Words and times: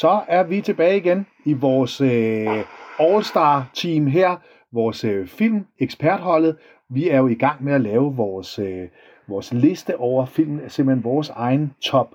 så 0.00 0.20
er 0.28 0.42
vi 0.42 0.60
tilbage 0.60 0.96
igen 0.96 1.26
i 1.44 1.52
vores 1.52 2.00
øh, 2.00 2.60
All-Star 3.00 3.70
team 3.74 4.06
her, 4.06 4.36
vores 4.72 5.04
øh, 5.04 5.26
film-ekspertholdet. 5.26 6.56
Vi 6.90 7.08
er 7.08 7.18
jo 7.18 7.28
i 7.28 7.34
gang 7.34 7.64
med 7.64 7.72
at 7.72 7.80
lave 7.80 8.16
vores, 8.16 8.58
øh, 8.58 8.88
vores 9.28 9.52
liste 9.52 9.96
over 9.96 10.26
film, 10.26 10.68
simpelthen 10.68 11.04
vores 11.04 11.28
egen 11.28 11.72
top 11.82 12.14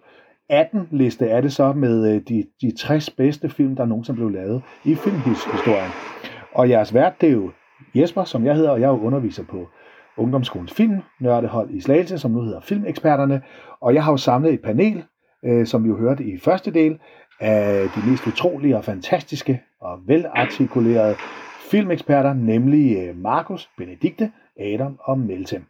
18 0.50 0.88
liste 0.91 1.27
er 1.27 1.41
det 1.41 1.54
så 1.54 1.74
med 1.74 2.16
øh, 2.16 2.22
de, 2.22 2.44
de 2.62 2.77
60 2.77 3.10
bedste 3.10 3.50
film, 3.50 3.76
der 3.76 3.86
nogensinde 3.86 4.18
blev 4.18 4.30
lavet 4.30 4.62
i 4.86 4.96
filmhistorien. 4.96 5.91
Og 6.54 6.70
jeres 6.70 6.94
vært, 6.94 7.22
det 7.22 7.30
er 7.30 7.34
jo 7.34 7.52
Jesper, 7.96 8.24
som 8.24 8.46
jeg 8.46 8.55
hedder, 8.55 8.70
og 8.70 8.82
jeg 8.82 8.86
er 8.86 8.91
jo 8.91 9.02
underviser 9.02 9.44
på 9.44 9.68
Ungdomsskolens 10.18 10.74
Film, 10.74 11.02
Nørdehold 11.20 11.70
i 11.70 11.82
Slagelse, 11.82 12.18
som 12.18 12.32
nu 12.32 12.41
hedder 12.41 12.62
Filmeksperterne. 12.62 13.41
Og 13.82 13.94
jeg 13.94 14.04
har 14.04 14.12
jo 14.12 14.18
samlet 14.18 14.54
et 14.54 14.62
panel, 14.62 15.04
øh, 15.46 15.66
som 15.66 15.84
vi 15.84 15.90
jo 15.90 15.98
hørte 15.98 16.24
i 16.24 16.38
første 16.38 16.72
del, 16.72 17.00
af 17.40 17.90
de 17.96 18.10
mest 18.10 18.28
utrolige 18.28 18.78
og 18.78 18.84
fantastiske 18.84 19.62
og 19.82 20.00
velartikulerede 20.08 21.16
filmeksperter, 21.72 22.34
nemlig 22.34 22.98
øh, 22.98 23.18
Markus, 23.18 23.70
Benedikte, 23.77 24.32
Adam 24.60 24.99
og 24.99 25.20
Meltem. 25.20 25.66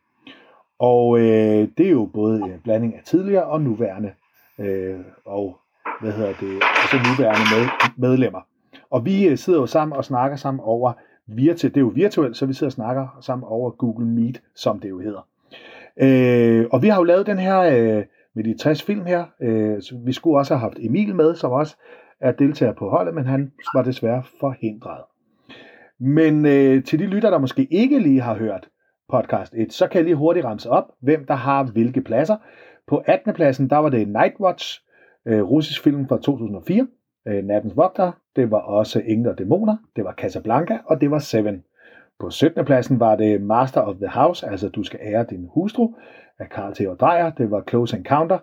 Og 0.79 1.19
øh, 1.19 1.67
det 1.77 1.85
er 1.87 1.91
jo 1.91 2.09
både 2.13 2.41
en 2.41 2.59
blanding 2.63 2.95
af 2.95 3.01
tidligere 3.05 3.43
og 3.43 3.61
nuværende 3.61 4.11
øh, 4.59 4.99
og 5.25 5.57
hvad 6.01 6.11
hedder 6.11 6.33
det, 6.39 6.61
altså 6.81 6.97
nuværende 6.97 7.45
med, 7.55 7.67
medlemmer. 7.97 8.41
Og 8.89 9.05
vi 9.05 9.27
øh, 9.27 9.37
sidder 9.37 9.59
jo 9.59 9.65
sammen 9.65 9.97
og 9.97 10.05
snakker 10.05 10.37
sammen 10.37 10.61
over 10.63 10.93
virtu, 11.27 11.67
det 11.67 11.77
er 11.77 11.81
jo 11.81 11.91
virtuelt, 11.95 12.37
så 12.37 12.45
vi 12.45 12.53
sidder 12.53 12.69
og 12.69 12.73
snakker 12.73 13.17
sammen 13.21 13.47
over 13.47 13.69
Google 13.71 14.05
Meet, 14.05 14.41
som 14.55 14.79
det 14.79 14.89
jo 14.89 14.99
hedder. 14.99 15.27
Øh, 15.97 16.65
og 16.71 16.81
vi 16.81 16.87
har 16.87 16.97
jo 16.97 17.03
lavet 17.03 17.25
den 17.25 17.39
her 17.39 17.59
øh, 17.59 18.03
med 18.35 18.43
de 18.43 18.57
60 18.57 18.83
film 18.83 19.05
her. 19.05 19.25
Øh, 19.41 19.81
vi 20.05 20.13
skulle 20.13 20.39
også 20.39 20.53
have 20.53 20.61
haft 20.61 20.77
Emil 20.79 21.15
med, 21.15 21.35
som 21.35 21.51
også 21.51 21.75
er 22.21 22.31
deltager 22.31 22.73
på 22.73 22.89
holdet, 22.89 23.13
men 23.13 23.25
han 23.25 23.51
var 23.73 23.83
desværre 23.83 24.23
forhindret. 24.39 25.01
Men 25.99 26.45
øh, 26.45 26.83
til 26.83 26.99
de 26.99 27.05
lytter, 27.05 27.29
der 27.29 27.37
måske 27.37 27.67
ikke 27.71 27.99
lige 27.99 28.21
har 28.21 28.35
hørt 28.35 28.69
podcast 29.09 29.53
1, 29.55 29.73
så 29.73 29.87
kan 29.87 29.97
jeg 29.97 30.05
lige 30.05 30.15
hurtigt 30.15 30.45
ramse 30.45 30.69
op, 30.69 30.85
hvem 31.01 31.25
der 31.25 31.33
har 31.33 31.63
hvilke 31.63 32.01
pladser. 32.01 32.35
På 32.87 33.03
18. 33.05 33.33
pladsen, 33.33 33.69
der 33.69 33.77
var 33.77 33.89
det 33.89 34.07
Nightwatch, 34.07 34.81
øh, 35.27 35.43
russisk 35.43 35.83
film 35.83 36.07
fra 36.07 36.17
2004. 36.17 36.87
Øh, 37.27 37.43
Nattens 37.43 37.77
Vogter, 37.77 38.11
det 38.35 38.51
var 38.51 38.59
også 38.59 39.01
Engler 39.05 39.31
og 39.31 39.37
Dæmoner, 39.37 39.77
det 39.95 40.03
var 40.03 40.13
Casablanca, 40.13 40.77
og 40.85 41.01
det 41.01 41.11
var 41.11 41.19
Seven. 41.19 41.63
På 42.19 42.29
17. 42.29 42.65
pladsen 42.65 42.99
var 42.99 43.15
det 43.15 43.41
Master 43.41 43.81
of 43.81 43.95
the 43.95 44.07
House, 44.07 44.47
altså 44.47 44.69
Du 44.69 44.83
skal 44.83 44.99
ære 45.03 45.25
din 45.29 45.47
hustru, 45.53 45.93
af 46.39 46.49
Karl 46.49 46.73
Theodor 46.75 46.95
Dreyer. 46.95 47.31
Det 47.31 47.51
var 47.51 47.63
Close 47.69 47.97
Encounter, 47.97 48.37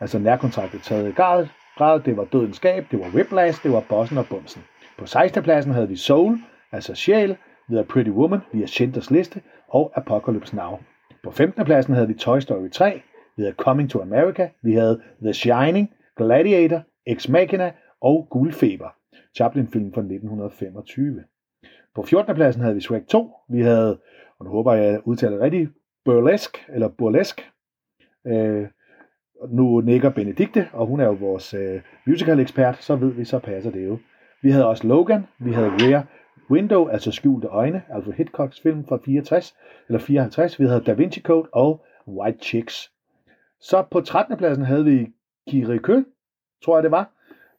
altså 0.00 0.18
nærkontraktet 0.18 0.82
taget 0.82 1.08
i 1.08 1.12
grad. 1.12 1.46
grad. 1.76 2.00
Det 2.00 2.16
var 2.16 2.24
Dødens 2.24 2.56
Skab, 2.56 2.84
det 2.90 2.98
var 2.98 3.10
Whiplash, 3.14 3.62
det 3.62 3.72
var 3.72 3.84
Bossen 3.88 4.18
og 4.18 4.26
Bumsen. 4.30 4.62
På 4.98 5.06
16. 5.06 5.42
pladsen 5.42 5.72
havde 5.72 5.88
vi 5.88 5.96
Soul, 5.96 6.38
altså 6.72 6.94
Sjæl, 6.94 7.36
via 7.68 7.82
Pretty 7.82 8.10
Woman, 8.10 8.40
via 8.52 8.66
Schindlers 8.66 9.10
Liste 9.10 9.42
og 9.68 9.92
Apocalypse 9.94 10.56
Now. 10.56 10.78
På 11.24 11.30
15. 11.30 11.64
pladsen 11.64 11.94
havde 11.94 12.08
vi 12.08 12.14
Toy 12.14 12.38
Story 12.38 12.70
3, 12.70 13.02
vi 13.36 13.42
havde 13.42 13.54
Coming 13.58 13.90
to 13.90 14.02
America, 14.02 14.48
vi 14.62 14.74
havde 14.74 15.02
The 15.22 15.32
Shining, 15.32 15.90
Gladiator, 16.16 16.82
Ex 17.06 17.28
Machina 17.28 17.72
og 18.00 18.26
Guldfeber, 18.30 18.88
Chaplin-film 19.36 19.92
fra 19.92 20.00
1925. 20.00 21.24
På 21.94 22.02
14. 22.02 22.34
pladsen 22.34 22.62
havde 22.62 22.74
vi 22.74 22.80
Shrek 22.80 23.06
2, 23.06 23.34
vi 23.48 23.62
havde, 23.62 23.98
og 24.38 24.44
nu 24.44 24.50
håber 24.50 24.72
jeg, 24.72 24.84
at 24.84 24.92
jeg 24.92 25.00
udtaler 25.04 25.40
rigtigt, 25.40 25.70
Burlesque, 26.04 26.62
eller 26.68 26.88
Burlesque. 26.88 27.44
Øh, 28.26 28.66
nu 29.48 29.80
nikker 29.80 30.10
Benedikte, 30.10 30.68
og 30.72 30.86
hun 30.86 31.00
er 31.00 31.06
jo 31.06 31.12
vores 31.12 31.54
øh, 31.54 31.80
musical-ekspert, 32.06 32.82
så 32.82 32.96
ved 32.96 33.12
vi, 33.12 33.24
så 33.24 33.38
passer 33.38 33.70
det 33.70 33.86
jo. 33.86 33.98
Vi 34.42 34.50
havde 34.50 34.66
også 34.66 34.86
Logan, 34.86 35.26
vi 35.38 35.52
havde 35.52 35.70
Rear 35.70 36.06
Window, 36.50 36.88
altså 36.88 37.10
Skjulte 37.10 37.48
Øjne, 37.48 37.82
Alfred 37.88 38.12
Hitchcocks 38.12 38.60
film 38.60 38.84
fra 38.84 38.98
64, 39.04 39.56
eller 39.88 39.98
54. 39.98 40.60
Vi 40.60 40.66
havde 40.66 40.80
Da 40.80 40.92
Vinci 40.92 41.20
Code 41.20 41.48
og 41.52 41.84
White 42.08 42.38
Chicks. 42.38 42.92
Så 43.60 43.84
på 43.90 44.00
13. 44.00 44.36
pladsen 44.36 44.64
havde 44.64 44.84
vi 44.84 45.06
Kirikø, 45.48 46.02
tror 46.64 46.76
jeg 46.76 46.82
det 46.82 46.90
var, 46.90 47.10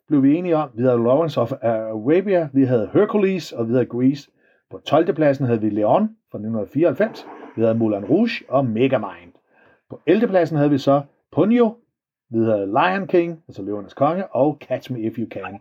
blev 0.08 0.24
vi 0.24 0.36
enige 0.36 0.56
om. 0.56 0.70
Vi 0.74 0.84
havde 0.84 0.98
Lawrence 0.98 1.42
of 1.42 1.52
Arabia, 1.62 2.50
vi 2.54 2.64
havde 2.64 2.90
Hercules, 2.94 3.52
og 3.52 3.68
vi 3.68 3.74
havde 3.74 3.86
Grease. 3.86 4.32
På 4.72 4.80
12. 4.86 5.14
pladsen 5.14 5.46
havde 5.46 5.62
vi 5.62 5.70
Leon 5.70 6.10
fra 6.32 6.38
1994, 6.38 7.28
vi 7.60 7.74
Moulin 7.74 8.06
Rouge 8.06 8.44
og 8.48 8.66
Megamind. 8.66 9.34
På 9.90 10.02
11. 10.08 10.28
pladsen 10.28 10.58
havde 10.58 10.70
vi 10.70 10.78
så 10.78 11.02
Ponyo, 11.32 11.76
vi 12.30 12.38
havde 12.38 12.66
Lion 12.66 13.08
King, 13.08 13.44
altså 13.48 13.62
Løvernes 13.62 13.94
Konge, 13.94 14.28
og 14.28 14.58
Catch 14.62 14.92
Me 14.92 15.00
If 15.02 15.18
You 15.18 15.28
Can. 15.32 15.60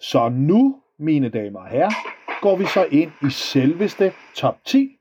Så 0.00 0.28
nu, 0.28 0.76
mine 0.98 1.28
damer 1.28 1.60
og 1.60 1.66
herrer, 1.66 1.90
går 2.42 2.56
vi 2.56 2.64
så 2.64 2.86
ind 2.90 3.10
i 3.26 3.30
selveste 3.30 4.12
top 4.34 4.56
10. 4.64 4.96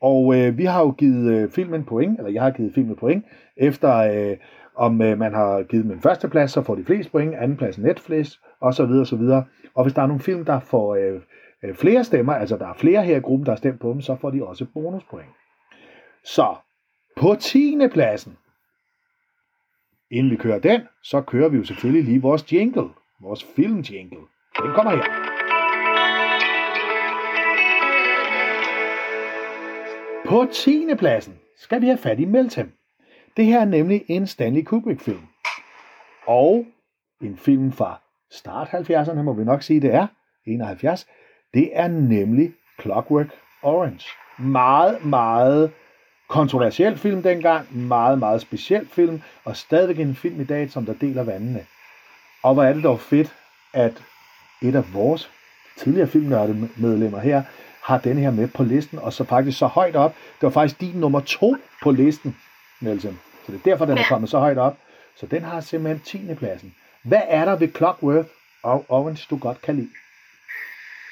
Og 0.00 0.36
øh, 0.36 0.58
vi 0.58 0.64
har 0.64 0.80
jo 0.80 0.90
givet 0.90 1.32
øh, 1.32 1.50
filmen 1.50 1.84
point, 1.84 2.18
eller 2.18 2.30
jeg 2.30 2.42
har 2.42 2.50
givet 2.50 2.74
filmen 2.74 2.96
point, 2.96 3.24
efter 3.56 3.96
øh, 3.96 4.36
om 4.76 5.02
øh, 5.02 5.18
man 5.18 5.34
har 5.34 5.62
givet 5.62 5.84
dem 5.84 5.92
en 5.92 6.00
første 6.00 6.28
plads, 6.28 6.50
så 6.50 6.62
får 6.62 6.74
de 6.74 6.84
flest 6.84 7.12
point, 7.12 7.34
anden 7.34 7.56
plads 7.56 7.78
Netflix, 7.78 8.32
og 8.60 8.74
så 8.74 8.86
videre, 8.86 9.00
og 9.02 9.06
så 9.06 9.16
videre. 9.16 9.44
Og 9.74 9.84
hvis 9.84 9.94
der 9.94 10.02
er 10.02 10.06
nogle 10.06 10.22
film, 10.22 10.44
der 10.44 10.60
får 10.60 10.94
øh, 10.94 11.20
øh, 11.64 11.74
flere 11.74 12.04
stemmer, 12.04 12.32
altså 12.32 12.56
der 12.56 12.66
er 12.66 12.74
flere 12.74 13.02
her 13.02 13.16
i 13.16 13.20
gruppen, 13.20 13.46
der 13.46 13.52
har 13.52 13.56
stemt 13.56 13.80
på 13.80 13.88
dem, 13.88 14.00
så 14.00 14.16
får 14.16 14.30
de 14.30 14.46
også 14.46 14.66
bonuspoint. 14.74 15.28
Så 16.24 16.56
på 17.16 17.36
10. 17.40 17.78
pladsen, 17.92 18.38
inden 20.10 20.32
vi 20.32 20.36
kører 20.36 20.58
den, 20.58 20.80
så 21.02 21.20
kører 21.20 21.48
vi 21.48 21.56
jo 21.56 21.64
selvfølgelig 21.64 22.04
lige 22.04 22.22
vores 22.22 22.52
jingle, 22.52 22.90
vores 23.20 23.44
filmjingle. 23.44 24.18
Den 24.62 24.72
kommer 24.74 24.90
her. 24.90 25.04
På 30.26 30.46
10. 30.52 30.86
pladsen 30.98 31.38
skal 31.56 31.80
vi 31.80 31.86
have 31.86 31.98
fat 31.98 32.20
i 32.20 32.24
Meltem. 32.24 32.72
Det 33.36 33.44
her 33.44 33.60
er 33.60 33.64
nemlig 33.64 34.04
en 34.08 34.26
Stanley 34.26 34.64
Kubrick-film. 34.64 35.26
Og 36.26 36.66
en 37.20 37.36
film 37.36 37.72
fra 37.72 38.00
start 38.30 38.68
70'erne, 38.68 39.22
må 39.22 39.32
vi 39.32 39.44
nok 39.44 39.62
sige, 39.62 39.80
det 39.80 39.94
er. 39.94 40.06
71. 40.46 41.06
Det 41.54 41.70
er 41.72 41.88
nemlig 41.88 42.52
Clockwork 42.80 43.28
Orange. 43.62 44.08
Meget, 44.38 45.04
meget 45.04 45.72
kontroversiel 46.28 46.98
film 46.98 47.22
dengang. 47.22 47.86
Meget, 47.88 48.18
meget 48.18 48.40
speciel 48.40 48.88
film. 48.92 49.22
Og 49.44 49.56
stadigvæk 49.56 49.98
en 49.98 50.14
film 50.14 50.40
i 50.40 50.44
dag, 50.44 50.70
som 50.70 50.86
der 50.86 50.94
deler 51.00 51.22
vandene. 51.22 51.66
Og 52.42 52.54
hvor 52.54 52.62
er 52.62 52.72
det 52.72 52.84
dog 52.84 53.00
fedt, 53.00 53.34
at 53.72 54.02
et 54.62 54.74
af 54.74 54.94
vores 54.94 55.30
tidligere 55.76 56.08
filmnørdemedlemmer 56.08 57.18
her, 57.18 57.42
har 57.82 57.98
den 57.98 58.18
her 58.18 58.30
med 58.30 58.48
på 58.48 58.62
listen, 58.62 58.98
og 58.98 59.12
så 59.12 59.24
faktisk 59.24 59.58
så 59.58 59.66
højt 59.66 59.96
op. 59.96 60.14
Det 60.14 60.42
var 60.42 60.50
faktisk 60.50 60.80
din 60.80 60.94
nummer 60.94 61.20
to 61.20 61.56
på 61.82 61.90
listen, 61.90 62.36
Nielsen. 62.80 63.20
Så 63.46 63.52
det 63.52 63.58
er 63.58 63.70
derfor, 63.70 63.84
den 63.84 63.98
er 63.98 64.04
kommet 64.08 64.30
så 64.30 64.38
højt 64.38 64.58
op. 64.58 64.78
Så 65.16 65.26
den 65.26 65.42
har 65.42 65.60
simpelthen 65.60 66.28
10. 66.28 66.34
pladsen. 66.34 66.74
Hvad 67.02 67.22
er 67.28 67.44
der 67.44 67.56
ved 67.56 67.68
Clockwork 67.76 68.26
og 68.62 68.84
Orange, 68.88 69.26
du 69.30 69.36
godt 69.36 69.62
kan 69.62 69.76
lide? 69.76 69.88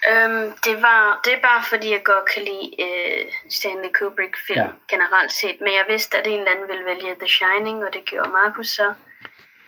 Øhm, 0.09 0.53
det, 0.65 0.83
var, 0.83 1.21
det 1.25 1.33
er 1.33 1.41
bare 1.41 1.63
fordi, 1.69 1.91
jeg 1.91 2.05
godt 2.05 2.25
kan 2.25 2.43
lide 2.43 2.83
øh, 2.83 3.33
Stanley 3.51 3.93
Kubrick-film 3.93 4.59
ja. 4.59 4.69
generelt 4.89 5.33
set. 5.33 5.61
Men 5.61 5.73
jeg 5.73 5.85
vidste, 5.89 6.19
at 6.19 6.27
en 6.27 6.39
eller 6.39 6.51
anden 6.51 6.69
ville 6.69 6.85
vælge 6.85 7.15
The 7.15 7.29
Shining, 7.29 7.85
og 7.85 7.93
det 7.93 8.05
gjorde 8.05 8.31
Markus 8.31 8.69
så. 8.69 8.95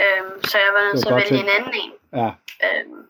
Øhm, 0.00 0.44
så 0.44 0.58
jeg 0.58 0.70
var 0.72 0.82
nødt 0.84 1.02
til 1.02 1.12
at 1.12 1.16
vælge 1.16 1.42
en 1.42 1.48
anden 1.48 1.74
en. 1.74 1.92
Ja. 2.12 2.30
Øhm, 2.64 3.06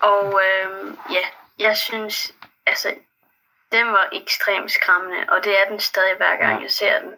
og 0.00 0.40
øhm, 0.44 0.98
ja, 1.10 1.26
jeg 1.58 1.76
synes, 1.76 2.34
altså, 2.66 2.94
den 3.72 3.86
var 3.86 4.08
ekstremt 4.12 4.70
skræmmende, 4.70 5.24
og 5.28 5.44
det 5.44 5.60
er 5.60 5.68
den 5.68 5.80
stadig 5.80 6.16
hver 6.16 6.36
gang, 6.36 6.56
ja. 6.56 6.62
jeg 6.62 6.70
ser 6.70 7.00
den. 7.00 7.14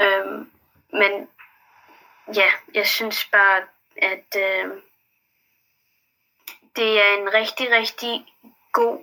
Øhm, 0.00 0.50
men 0.92 1.28
ja, 2.34 2.50
jeg 2.74 2.86
synes 2.86 3.24
bare, 3.24 3.62
at 3.96 4.36
øh, 4.36 4.70
det 6.78 6.90
er 7.04 7.10
en 7.20 7.34
rigtig, 7.34 7.70
rigtig 7.70 8.26
god 8.72 8.98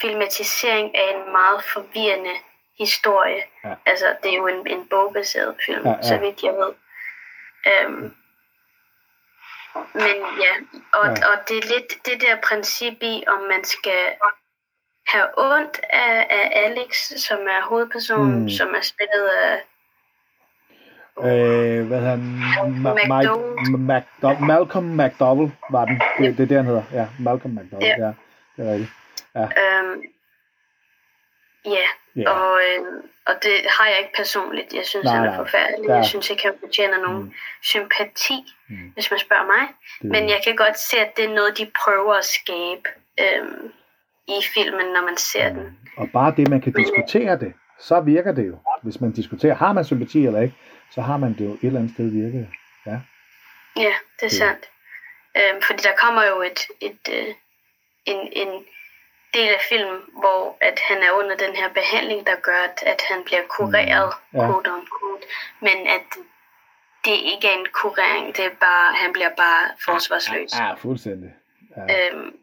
filmatisering 0.00 0.96
af 0.96 1.14
en 1.14 1.32
meget 1.32 1.64
forvirrende 1.64 2.34
historie. 2.78 3.42
Ja. 3.64 3.74
Altså, 3.86 4.16
det 4.22 4.30
er 4.32 4.36
jo 4.36 4.46
en, 4.46 4.66
en 4.66 4.88
bogbaseret 4.88 5.56
film, 5.66 5.84
ja, 5.84 5.90
ja. 5.90 6.02
så 6.02 6.18
vidt 6.18 6.42
jeg 6.42 6.52
ved. 6.52 6.72
Øhm, 7.72 8.14
men 9.94 10.16
ja, 10.44 10.52
og, 10.92 11.06
ja. 11.06 11.28
og 11.28 11.48
det 11.48 11.56
er 11.58 11.72
lidt 11.74 12.06
det 12.06 12.20
der 12.20 12.36
princip 12.48 13.02
i, 13.02 13.24
om 13.26 13.40
man 13.42 13.64
skal 13.64 14.02
have 15.06 15.28
ondt 15.36 15.80
af, 15.90 16.26
af 16.30 16.52
Alex, 16.64 16.96
som 17.26 17.38
er 17.38 17.62
hovedpersonen, 17.62 18.42
mm. 18.42 18.48
som 18.48 18.74
er 18.74 18.80
spillet 18.80 19.26
af 19.28 19.64
Øh, 21.24 21.86
hvad 21.86 22.00
han? 22.00 22.20
Ma- 22.84 23.14
Mike, 23.14 23.30
McDo- 23.92 24.44
Malcolm 24.44 24.84
McDowell 24.84 25.52
var 25.70 25.84
den. 25.84 26.02
Det, 26.18 26.38
det 26.38 26.42
er 26.42 26.46
det, 26.48 26.56
han 26.56 26.66
hedder. 26.66 26.82
Ja, 26.92 27.06
Malcolm 27.20 27.54
McDowell. 27.54 27.86
Ja, 27.86 28.06
ja 28.06 28.12
det 28.56 28.68
er 28.68 28.72
rigtigt. 28.72 28.90
Ja. 29.34 29.42
Øhm, 29.42 30.02
Ja, 31.66 31.86
Ja. 32.22 32.30
og, 32.30 32.60
øh, 32.66 32.80
og 33.26 33.34
det 33.42 33.52
har 33.78 33.86
jeg 33.86 33.98
ikke 33.98 34.12
personligt. 34.16 34.74
Jeg 34.74 34.84
synes, 34.84 35.04
Nej, 35.04 35.16
han 35.16 35.24
er 35.28 35.36
forfærdelig. 35.36 35.88
Ja. 35.88 35.94
Jeg 35.94 36.04
synes 36.04 36.30
ikke, 36.30 36.42
han 36.42 36.52
fortjener 36.60 36.98
nogen 37.06 37.22
Mm. 37.22 37.32
sympati, 37.62 38.38
Mm. 38.68 38.76
hvis 38.94 39.10
man 39.10 39.20
spørger 39.20 39.46
mig. 39.46 39.64
Det, 40.02 40.10
Men 40.10 40.28
jeg 40.28 40.40
kan 40.44 40.56
godt 40.56 40.78
se, 40.78 40.96
at 40.98 41.16
det 41.16 41.24
er 41.24 41.34
noget, 41.34 41.58
de 41.58 41.70
prøver 41.84 42.14
at 42.14 42.24
skabe 42.24 42.86
øhm, 43.20 43.72
i 44.28 44.38
filmen, 44.54 44.86
når 44.94 45.02
man 45.04 45.16
ser 45.16 45.48
den. 45.48 45.78
Og 45.96 46.08
bare 46.12 46.34
det, 46.36 46.48
man 46.48 46.60
kan 46.60 46.72
diskutere 46.72 47.38
det, 47.38 47.52
så 47.80 48.00
virker 48.00 48.32
det 48.32 48.46
jo. 48.46 48.58
Hvis 48.82 49.00
man 49.00 49.12
diskuterer, 49.12 49.54
har 49.54 49.72
man 49.72 49.84
sympati 49.84 50.26
eller 50.26 50.40
ikke, 50.40 50.54
så 50.90 51.00
har 51.02 51.16
man 51.16 51.32
det 51.38 51.44
jo 51.44 51.52
et 51.52 51.58
eller 51.62 51.80
andet 51.80 51.94
sted 51.94 52.10
virket. 52.10 52.48
Ja. 52.86 52.98
Ja, 53.76 53.94
det 54.20 54.22
er 54.22 54.28
Det- 54.28 54.32
sandt. 54.32 54.64
Øhm, 55.36 55.62
fordi 55.62 55.82
der 55.82 55.92
kommer 55.96 56.24
jo 56.24 56.42
et, 56.42 56.60
et, 56.80 57.08
øh, 57.12 57.34
en, 58.04 58.28
en 58.32 58.64
del 59.34 59.48
af 59.48 59.60
filmen, 59.68 60.00
hvor 60.12 60.56
at 60.60 60.78
han 60.88 61.02
er 61.02 61.10
under 61.10 61.36
den 61.36 61.56
her 61.56 61.68
behandling, 61.68 62.26
der 62.26 62.36
gør, 62.42 62.60
at, 62.68 62.82
at 62.86 63.00
han 63.10 63.24
bliver 63.24 63.42
kureret, 63.48 64.12
Mm, 64.32 64.38
ja. 64.40 64.46
quote 64.46 64.68
on 64.72 64.86
quote, 65.00 65.26
men 65.60 65.86
at 65.86 66.06
det 67.04 67.16
ikke 67.32 67.48
er 67.48 67.52
en 67.58 67.66
kurering, 67.72 68.36
det 68.36 68.44
er 68.44 68.54
bare, 68.60 68.94
han 68.94 69.12
bliver 69.12 69.30
bare 69.36 69.70
forsvarsløs. 69.84 70.52
Ja, 70.58 70.74
fuldstændig. 70.74 71.30
Ja, 71.76 72.10
Øhm, 72.12 72.36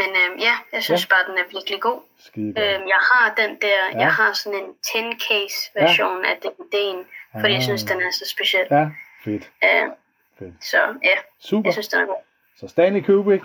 men 0.00 0.10
øhm, 0.20 0.36
ja, 0.46 0.54
jeg 0.72 0.82
synes 0.82 1.02
Ja. 1.04 1.14
bare, 1.14 1.24
den 1.28 1.36
er 1.42 1.46
virkelig 1.56 1.80
god. 1.80 2.00
skide 2.28 2.52
godt. 2.54 2.64
Øhm, 2.66 2.84
jeg 2.94 3.00
har 3.12 3.34
den 3.40 3.50
der, 3.64 3.80
Ja. 3.92 3.98
jeg 4.04 4.12
har 4.12 4.32
sådan 4.32 4.58
en 4.62 4.70
10-case 4.86 5.58
version 5.80 6.24
af 6.24 6.34
DVD'en, 6.44 6.98
fordi 7.40 7.52
jeg 7.54 7.62
synes, 7.62 7.82
Ah. 7.82 7.88
den 7.90 7.98
er 8.06 8.10
så 8.10 8.24
speciel. 8.34 8.66
Ja, 8.70 8.84
fedt. 9.24 9.44
Øhm, 9.64 9.90
Fedt. 10.38 10.54
så 10.64 10.78
ja, 11.04 11.16
Super. 11.40 11.68
jeg 11.68 11.72
synes, 11.72 11.88
den 11.88 12.00
er 12.00 12.06
god. 12.06 12.22
Så 12.60 12.68
Stanley 12.68 13.02
Kubrick, 13.02 13.44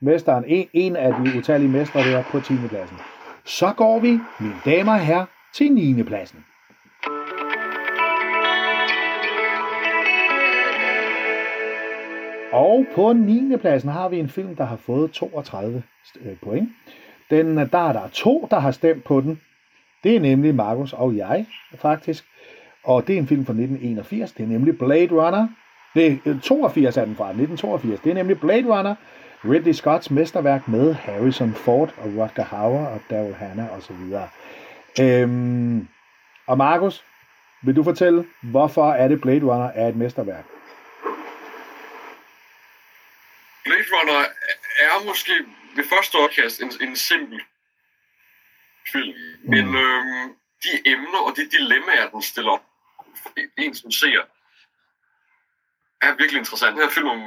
mesteren, 0.00 0.44
en, 0.46 0.68
en 0.72 0.96
af 0.96 1.12
de 1.14 1.38
utallige 1.38 1.70
mestre 1.70 2.00
der 2.00 2.22
på 2.22 2.40
10. 2.40 2.54
pladsen. 2.68 2.98
Så 3.44 3.72
går 3.76 3.98
vi, 3.98 4.10
mine 4.40 4.60
damer 4.64 4.92
og 4.92 5.00
herrer, 5.00 5.26
til 5.54 5.72
9. 5.72 6.02
pladsen. 6.02 6.46
Og 12.52 12.86
på 12.94 13.12
9. 13.12 13.56
pladsen 13.56 13.90
har 13.90 14.08
vi 14.08 14.18
en 14.18 14.28
film, 14.28 14.56
der 14.56 14.64
har 14.64 14.76
fået 14.76 15.10
32 15.10 15.82
øh, 16.24 16.36
point. 16.42 16.68
Den, 17.30 17.58
øh, 17.58 17.72
der 17.72 17.88
er 17.88 17.92
der 17.92 18.08
to, 18.12 18.48
der 18.50 18.58
har 18.58 18.70
stemt 18.70 19.04
på 19.04 19.20
den. 19.20 19.40
Det 20.04 20.16
er 20.16 20.20
nemlig 20.20 20.54
Markus 20.54 20.92
og 20.92 21.16
jeg, 21.16 21.46
faktisk. 21.74 22.24
Og 22.84 23.06
det 23.06 23.14
er 23.14 23.18
en 23.18 23.26
film 23.26 23.46
fra 23.46 23.52
1981. 23.52 24.32
Det 24.32 24.42
er 24.42 24.46
nemlig 24.46 24.78
Blade 24.78 25.10
Runner. 25.10 25.48
Det 25.94 26.06
er 26.06 26.16
øh, 26.26 26.40
82 26.40 26.96
er 26.96 27.04
den 27.04 27.16
fra, 27.16 27.24
1982. 27.24 28.00
Det 28.00 28.10
er 28.10 28.14
nemlig 28.14 28.40
Blade 28.40 28.78
Runner. 28.78 28.94
Ridley 29.44 29.72
Scotts 29.72 30.10
mesterværk 30.10 30.68
med 30.68 30.94
Harrison 30.94 31.52
Ford 31.52 31.94
og 31.98 32.06
Rutger 32.16 32.44
Hauer 32.44 32.86
og 32.86 33.00
Daryl 33.10 33.34
Hannah 33.34 33.78
osv. 33.78 33.96
Øhm, 35.00 35.88
og 36.46 36.58
Markus, 36.58 37.04
vil 37.62 37.76
du 37.76 37.82
fortælle, 37.82 38.24
hvorfor 38.42 38.92
er 38.92 39.08
det 39.08 39.20
Blade 39.20 39.44
Runner 39.44 39.70
er 39.74 39.88
et 39.88 39.96
mesterværk? 39.96 40.55
Runner 43.96 44.20
er 44.78 45.04
måske 45.04 45.32
ved 45.76 45.84
første 45.84 46.18
øjekast 46.18 46.60
en, 46.62 46.72
en 46.80 46.96
simpel 46.96 47.40
film, 48.92 49.18
mm. 49.42 49.50
men 49.50 49.76
øhm, 49.76 50.36
de 50.62 50.90
emner 50.92 51.18
og 51.18 51.36
de 51.36 51.50
dilemmaer, 51.50 52.10
den 52.10 52.22
stiller 52.22 52.50
op, 52.50 52.64
for 53.22 53.32
en 53.58 53.74
som 53.74 53.90
ser, 53.90 54.22
er 56.00 56.16
virkelig 56.16 56.38
interessant. 56.38 56.72
Den 56.76 56.82
her 56.82 56.90
film 56.90 57.08
om, 57.08 57.22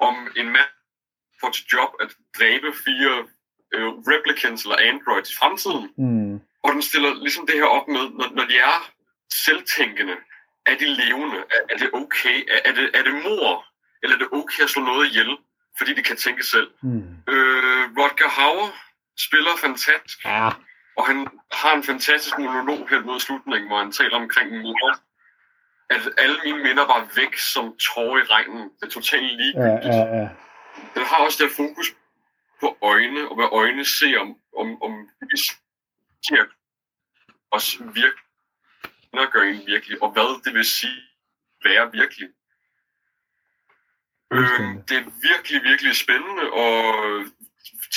om 0.00 0.28
en 0.36 0.46
mand 0.46 0.70
får 1.40 1.50
til 1.50 1.64
job 1.72 1.90
at 2.00 2.10
dræbe 2.38 2.72
fire 2.84 3.28
øh, 3.74 3.88
replicants 3.88 4.62
eller 4.62 4.76
androids 4.76 5.30
i 5.30 5.36
fremtiden, 5.36 5.92
Mm, 5.96 6.40
og 6.62 6.72
den 6.72 6.82
stiller 6.82 7.14
ligesom 7.14 7.46
det 7.46 7.54
her 7.54 7.64
op 7.64 7.88
med, 7.88 8.10
når, 8.18 8.28
når 8.34 8.44
de 8.44 8.58
er 8.58 8.92
selvtænkende, 9.32 10.16
er 10.66 10.76
de 10.76 10.84
levende? 10.84 11.38
Er, 11.38 11.60
er 11.70 11.76
det 11.76 11.90
okay? 11.92 12.38
Er, 12.48 12.60
er, 12.64 12.72
det, 12.72 12.90
er 12.94 13.02
det 13.02 13.14
mor? 13.14 13.71
Eller 14.02 14.16
er 14.16 14.18
det 14.18 14.28
okay 14.32 14.62
at 14.62 14.70
slå 14.70 14.82
noget 14.82 15.06
ihjel, 15.08 15.36
fordi 15.78 15.94
de 15.94 16.02
kan 16.02 16.16
tænke 16.16 16.42
selv? 16.46 16.70
mm. 16.82 17.16
Øh, 17.28 17.84
Rodger 17.98 18.28
Hauer 18.28 18.68
spiller 19.18 19.50
fantastisk, 19.60 20.24
Ja, 20.24 20.48
og 20.96 21.06
han 21.06 21.28
har 21.52 21.72
en 21.76 21.82
fantastisk 21.82 22.38
monolog 22.38 22.88
her 22.88 23.00
mod 23.00 23.20
slutningen, 23.20 23.68
hvor 23.68 23.78
han 23.78 23.92
taler 23.92 24.16
omkring 24.16 24.62
mor. 24.62 24.98
At 25.90 26.00
alle 26.18 26.38
mine 26.44 26.62
minder 26.62 26.86
var 26.86 27.08
væk 27.16 27.36
som 27.36 27.76
tårer 27.76 28.18
i 28.22 28.26
regnen. 28.34 28.62
Det 28.80 28.86
er 28.86 28.90
totalt 28.90 29.22
ja, 29.22 29.36
ligegyldigt. 29.36 29.94
ja, 29.94 30.16
ja. 30.16 30.28
Den 30.94 31.04
har 31.04 31.16
også 31.24 31.44
det 31.44 31.52
fokus 31.52 31.86
på 32.60 32.78
øjne, 32.82 33.28
og 33.28 33.34
hvad 33.36 33.48
øjne 33.52 33.84
ser 33.84 34.18
om, 34.18 34.36
om, 34.56 34.82
om 34.82 35.08
vi 35.20 35.36
ser 36.26 36.44
os 37.50 37.78
virkelig, 37.80 38.24
gør 39.32 39.42
en 39.42 39.66
virkelig, 39.66 40.02
og 40.02 40.10
hvad 40.12 40.42
det 40.44 40.54
vil 40.54 40.64
sige 40.64 41.02
være 41.64 41.92
virkelig. 41.92 42.28
Øh, 44.32 44.60
det 44.88 44.96
er 45.00 45.06
virkelig, 45.30 45.58
virkelig 45.70 45.92
spændende, 46.04 46.44
og 46.64 46.74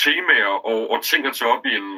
temaer 0.04 0.52
og, 0.70 0.80
og 0.92 0.98
ting 1.10 1.20
at 1.26 1.34
tage 1.38 1.50
op 1.54 1.64
i 1.70 1.72
en 1.80 1.88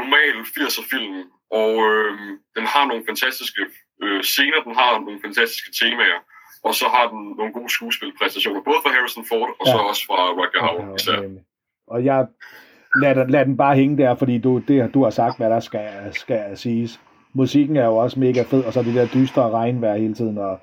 normal 0.00 0.34
80'er 0.54 0.84
film. 0.92 1.16
Og 1.60 1.72
øh, 1.90 2.10
den 2.56 2.64
har 2.74 2.84
nogle 2.90 3.02
fantastiske 3.08 3.62
øh, 4.04 4.22
scener, 4.22 4.60
den 4.66 4.74
har 4.80 4.90
nogle 5.06 5.20
fantastiske 5.26 5.70
temaer, 5.82 6.18
og 6.66 6.72
så 6.80 6.86
har 6.94 7.06
den 7.12 7.20
nogle 7.38 7.52
gode 7.52 7.70
skuespilpræstationer, 7.76 8.60
både 8.68 8.80
fra 8.82 8.90
Harrison 8.94 9.24
Ford 9.30 9.50
og 9.60 9.66
ja. 9.66 9.72
så 9.72 9.78
også 9.90 10.02
fra 10.08 10.18
Rutger 10.38 10.62
Hauer. 10.66 10.94
især. 10.96 11.20
nemlig. 11.20 11.42
Og 11.86 12.04
jeg 12.04 12.26
lad, 13.02 13.14
den- 13.14 13.30
lad 13.30 13.44
den 13.44 13.56
bare 13.56 13.74
hænge 13.76 13.98
der, 14.02 14.14
fordi 14.14 14.38
du, 14.38 14.58
det, 14.68 14.94
du 14.94 15.02
har 15.02 15.10
sagt, 15.10 15.36
hvad 15.36 15.50
der 15.50 15.60
skal, 15.60 15.88
skal 16.12 16.56
siges. 16.56 17.00
Musikken 17.32 17.76
er 17.76 17.84
jo 17.84 17.96
også 17.96 18.20
mega 18.20 18.42
fed, 18.42 18.64
og 18.64 18.72
så 18.72 18.82
det 18.82 18.94
der 18.94 19.06
dystre 19.14 19.50
regnvejr 19.50 19.96
hele 19.96 20.14
tiden, 20.14 20.38
og 20.38 20.60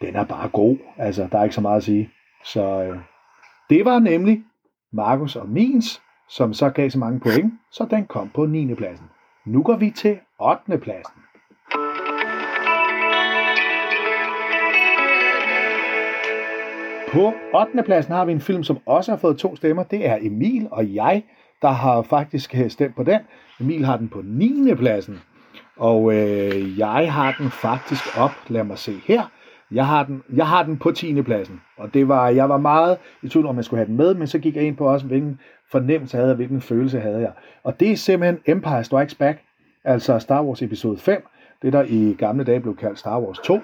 den 0.00 0.16
er 0.16 0.24
bare 0.24 0.48
god. 0.48 0.76
Altså, 0.98 1.28
der 1.32 1.38
er 1.38 1.42
ikke 1.44 1.54
så 1.54 1.60
meget 1.60 1.76
at 1.76 1.84
sige. 1.84 2.10
Så 2.44 2.82
øh, 2.82 2.98
det 3.70 3.84
var 3.84 3.98
nemlig 3.98 4.42
Markus 4.92 5.36
og 5.36 5.48
Mins, 5.48 6.02
som 6.28 6.54
så 6.54 6.70
gav 6.70 6.90
så 6.90 6.98
mange 6.98 7.20
point, 7.20 7.52
så 7.70 7.86
den 7.90 8.06
kom 8.06 8.28
på 8.28 8.46
9. 8.46 8.74
pladsen. 8.74 9.06
Nu 9.46 9.62
går 9.62 9.76
vi 9.76 9.90
til 9.90 10.18
8. 10.40 10.78
pladsen. 10.78 11.22
På 17.12 17.32
8. 17.54 17.82
pladsen 17.84 18.14
har 18.14 18.24
vi 18.24 18.32
en 18.32 18.40
film, 18.40 18.64
som 18.64 18.78
også 18.86 19.12
har 19.12 19.16
fået 19.16 19.38
to 19.38 19.56
stemmer. 19.56 19.82
Det 19.82 20.06
er 20.06 20.18
Emil 20.20 20.68
og 20.70 20.94
jeg, 20.94 21.24
der 21.62 21.68
har 21.68 22.02
faktisk 22.02 22.54
øh, 22.54 22.70
stemt 22.70 22.96
på 22.96 23.02
den. 23.02 23.20
Emil 23.60 23.84
har 23.84 23.96
den 23.96 24.08
på 24.08 24.22
9. 24.24 24.74
pladsen. 24.74 25.20
Og 25.76 26.14
øh, 26.14 26.78
jeg 26.78 27.12
har 27.12 27.34
den 27.38 27.50
faktisk 27.50 28.18
op, 28.18 28.30
lad 28.48 28.64
mig 28.64 28.78
se 28.78 28.92
her. 29.04 29.22
Jeg 29.72 29.86
har 29.86 30.04
den, 30.04 30.22
jeg 30.34 30.46
har 30.46 30.62
den 30.62 30.76
på 30.76 30.90
10. 30.92 31.22
pladsen. 31.22 31.60
Og 31.76 31.94
det 31.94 32.08
var, 32.08 32.28
jeg 32.28 32.48
var 32.48 32.56
meget 32.56 32.96
i 33.22 33.28
tvivl 33.28 33.46
om, 33.46 33.56
jeg 33.56 33.64
skulle 33.64 33.78
have 33.78 33.86
den 33.86 33.96
med, 33.96 34.14
men 34.14 34.26
så 34.26 34.38
gik 34.38 34.56
jeg 34.56 34.64
ind 34.64 34.76
på 34.76 34.92
også, 34.92 35.06
hvilken 35.06 35.40
fornemmelse 35.70 36.16
havde 36.16 36.28
jeg, 36.28 36.36
hvilken 36.36 36.60
følelse 36.60 37.00
havde 37.00 37.18
jeg. 37.18 37.32
Og 37.64 37.80
det 37.80 37.90
er 37.90 37.96
simpelthen 37.96 38.38
Empire 38.46 38.84
Strikes 38.84 39.14
Back, 39.14 39.38
altså 39.84 40.18
Star 40.18 40.42
Wars 40.42 40.62
episode 40.62 40.98
5, 40.98 41.26
det 41.62 41.72
der 41.72 41.82
i 41.88 42.16
gamle 42.18 42.44
dage 42.44 42.60
blev 42.60 42.76
kaldt 42.76 42.98
Star 42.98 43.20
Wars 43.20 43.38
2. 43.38 43.54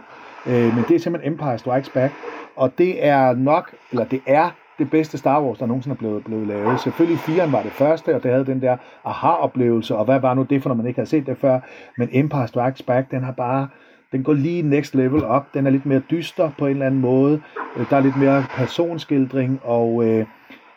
Øh, 0.46 0.74
men 0.74 0.84
det 0.88 0.94
er 0.94 0.98
simpelthen 0.98 1.32
Empire 1.32 1.58
Strikes 1.58 1.90
Back, 1.90 2.12
og 2.56 2.78
det 2.78 3.06
er 3.06 3.34
nok, 3.34 3.74
eller 3.90 4.04
det 4.04 4.20
er 4.26 4.50
det 4.78 4.90
bedste 4.90 5.18
Star 5.18 5.42
Wars, 5.42 5.58
der 5.58 5.66
nogensinde 5.66 5.94
er 5.94 5.98
blevet, 5.98 6.24
blevet 6.24 6.46
lavet. 6.46 6.80
Selvfølgelig 6.80 7.18
4'eren 7.18 7.50
var 7.50 7.62
det 7.62 7.72
første, 7.72 8.14
og 8.14 8.22
det 8.22 8.30
havde 8.30 8.46
den 8.46 8.62
der 8.62 8.76
aha-oplevelse, 9.04 9.96
og 9.96 10.04
hvad 10.04 10.20
var 10.20 10.34
nu 10.34 10.42
det 10.42 10.62
for, 10.62 10.68
når 10.68 10.76
man 10.76 10.86
ikke 10.86 10.98
havde 10.98 11.10
set 11.10 11.26
det 11.26 11.38
før. 11.38 11.60
Men 11.98 12.08
Empire 12.12 12.48
Strikes 12.48 12.82
Back, 12.82 13.10
den 13.10 13.22
har 13.22 13.32
bare, 13.32 13.68
den 14.12 14.22
går 14.24 14.32
lige 14.32 14.62
next 14.62 14.94
level 14.94 15.24
op. 15.24 15.54
Den 15.54 15.66
er 15.66 15.70
lidt 15.70 15.86
mere 15.86 16.02
dyster 16.10 16.50
på 16.58 16.66
en 16.66 16.72
eller 16.72 16.86
anden 16.86 17.00
måde. 17.00 17.42
Øh, 17.76 17.90
Der 17.90 17.96
er 17.96 18.00
lidt 18.00 18.16
mere 18.16 18.44
personskildring, 18.50 19.60
og 19.64 20.04
øh, 20.04 20.26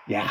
ja, 0.09 0.21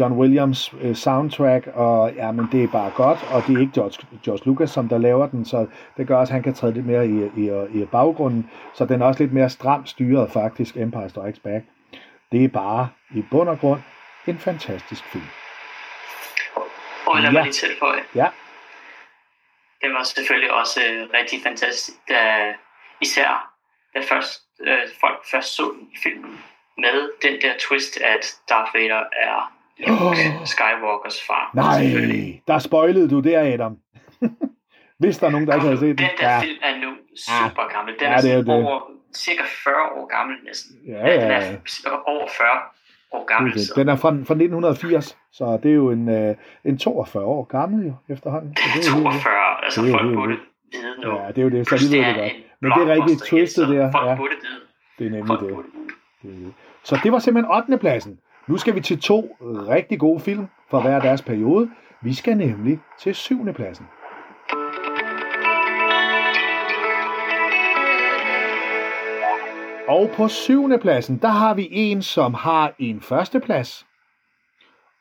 John 0.00 0.12
Williams 0.14 0.74
øh, 0.80 0.94
soundtrack, 0.94 1.66
og 1.74 2.12
ja, 2.16 2.32
men 2.32 2.48
det 2.52 2.64
er 2.64 2.68
bare 2.68 2.90
godt, 2.94 3.18
og 3.32 3.42
det 3.46 3.56
er 3.56 3.60
ikke 3.60 3.72
George, 3.74 4.06
George 4.24 4.42
Lucas, 4.46 4.70
som 4.70 4.88
der 4.88 4.98
laver 4.98 5.26
den, 5.26 5.44
så 5.44 5.66
det 5.96 6.06
gør 6.06 6.16
også, 6.16 6.30
at 6.30 6.34
han 6.34 6.42
kan 6.42 6.54
træde 6.54 6.72
lidt 6.74 6.86
mere 6.86 7.06
i, 7.08 7.30
i, 7.36 7.50
i 7.80 7.84
baggrunden, 7.84 8.50
så 8.74 8.86
den 8.86 9.02
er 9.02 9.06
også 9.06 9.22
lidt 9.22 9.32
mere 9.32 9.50
stramt 9.50 9.88
styret 9.88 10.30
faktisk, 10.30 10.76
Empire 10.76 11.08
Strikes 11.08 11.38
Back. 11.40 11.64
Det 12.32 12.44
er 12.44 12.48
bare 12.48 12.88
i 13.14 13.24
bund 13.30 13.48
og 13.48 13.58
grund 13.60 13.80
en 14.26 14.38
fantastisk 14.38 15.04
film. 15.04 15.24
Og 17.06 17.14
lad 17.16 17.24
Ja. 17.24 17.30
mig 17.30 17.42
lige 17.42 17.52
tilføje. 17.52 18.00
Ja, 18.14 18.26
Det 19.82 19.90
var 19.94 20.02
selvfølgelig 20.02 20.52
også 20.52 20.80
øh, 20.90 21.08
rigtig 21.14 21.38
fantastisk, 21.42 21.96
da 22.08 22.52
især 23.00 23.52
da 23.94 24.00
først, 24.00 24.40
øh, 24.60 24.78
folk 25.00 25.18
først 25.30 25.56
så 25.56 25.62
den 25.78 25.88
i 25.92 25.96
filmen 26.02 26.38
med 26.78 27.10
den 27.22 27.40
der 27.42 27.52
twist, 27.58 28.00
at 28.00 28.34
Darth 28.48 28.74
Vader 28.74 29.02
er 29.12 29.52
Luke. 29.78 30.20
Skywalkers 30.44 31.22
far. 31.26 31.50
Nej, 31.54 32.40
der 32.46 32.58
spoilede 32.58 33.10
du 33.10 33.20
der, 33.20 33.52
Adam. 33.54 33.76
Hvis 35.00 35.18
der 35.18 35.26
er 35.26 35.30
nogen, 35.30 35.46
der 35.46 35.54
ikke 35.54 35.66
havde 35.66 35.78
set 35.78 35.98
Den 35.98 36.08
den. 36.08 36.16
der 36.20 36.28
Ja, 36.32 36.40
film 36.40 36.58
er 36.62 36.76
nu 36.76 36.90
super 37.16 37.72
gammel. 37.74 37.94
Den 37.94 38.02
Ja, 38.08 38.12
er, 38.16 38.20
det 38.20 38.32
er 38.32 38.36
det. 38.36 38.48
over 38.48 38.80
cirka 39.16 39.42
40 39.64 39.74
år 39.96 40.06
gammel 40.16 40.36
næsten. 40.44 40.76
Ja, 40.86 41.06
ja, 41.06 41.14
Den 41.14 41.30
er 41.86 41.90
over 42.06 42.28
40. 42.38 42.48
år 43.12 43.24
gammel. 43.24 43.52
Det 43.54 43.72
Den 43.76 43.88
er 43.88 43.96
fra, 43.96 44.08
fra 44.08 44.34
1980, 44.34 45.18
så 45.32 45.58
det 45.62 45.70
er 45.70 45.74
jo 45.74 45.90
en, 45.90 46.08
øh, 46.08 46.34
en 46.64 46.78
42 46.78 47.24
år 47.24 47.44
gammel 47.44 47.86
jo, 47.86 47.94
efterhånden. 48.08 48.56
Så 48.56 48.62
er 48.62 48.74
det 48.74 48.86
er 48.86 48.90
jo 48.90 48.96
helt 49.10 49.22
42, 49.22 49.45
altså 49.66 49.82
det 49.82 49.90
er 49.90 49.98
folk 49.98 50.14
burde 50.14 50.36
vide 50.72 51.00
nu. 51.04 51.08
Ja, 51.18 51.28
det 51.28 51.38
er 51.38 51.42
jo 51.42 51.48
det, 51.48 51.68
så 51.68 51.76
de 51.76 51.96
ved 51.96 52.04
det 52.04 52.14
godt. 52.14 52.32
en 52.32 52.42
Men 52.60 52.70
det 52.70 52.82
er 52.82 52.86
rigtig 52.86 53.04
blockbuster, 53.04 53.26
twistet 53.26 53.68
der, 53.68 53.92
Folk 53.92 54.08
ja. 54.08 54.16
burde 54.16 54.34
vide. 54.42 54.60
Det 54.98 55.06
er 55.06 55.10
nemlig 55.10 55.38
det. 55.40 55.56
det. 56.22 56.54
Så 56.84 57.00
det 57.02 57.12
var 57.12 57.18
simpelthen 57.18 57.54
8. 57.56 57.78
pladsen. 57.78 58.18
Nu 58.46 58.56
skal 58.56 58.74
vi 58.74 58.80
til 58.80 59.00
to 59.00 59.36
rigtig 59.68 59.98
gode 59.98 60.20
film 60.20 60.46
fra 60.70 60.80
hver 60.80 61.00
deres 61.00 61.22
periode. 61.22 61.70
Vi 62.02 62.14
skal 62.14 62.36
nemlig 62.36 62.80
til 62.98 63.14
7. 63.14 63.52
pladsen. 63.54 63.86
Og 69.88 70.10
på 70.16 70.28
syvende 70.28 70.78
pladsen, 70.78 71.18
der 71.18 71.28
har 71.28 71.54
vi 71.54 71.68
en, 71.70 72.02
som 72.02 72.34
har 72.34 72.72
en 72.78 73.00
førsteplads. 73.00 73.86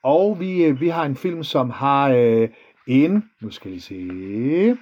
Og 0.03 0.39
vi, 0.39 0.63
øh, 0.63 0.81
vi 0.81 0.87
har 0.87 1.03
en 1.05 1.15
film, 1.15 1.43
som 1.43 1.69
har 1.69 2.09
øh, 2.09 2.49
en, 2.87 3.29
nu 3.41 3.51
skal 3.51 3.71
vi 3.71 3.79
se, 3.79 4.77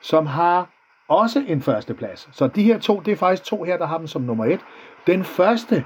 som 0.00 0.26
har 0.26 0.70
også 1.08 1.44
en 1.48 1.62
førsteplads. 1.62 2.28
Så 2.32 2.46
de 2.46 2.62
her 2.62 2.78
to, 2.78 3.00
det 3.00 3.12
er 3.12 3.16
faktisk 3.16 3.44
to 3.44 3.64
her, 3.64 3.76
der 3.76 3.86
har 3.86 3.98
dem 3.98 4.06
som 4.06 4.22
nummer 4.22 4.44
et. 4.44 4.60
Den 5.06 5.24
første, 5.24 5.84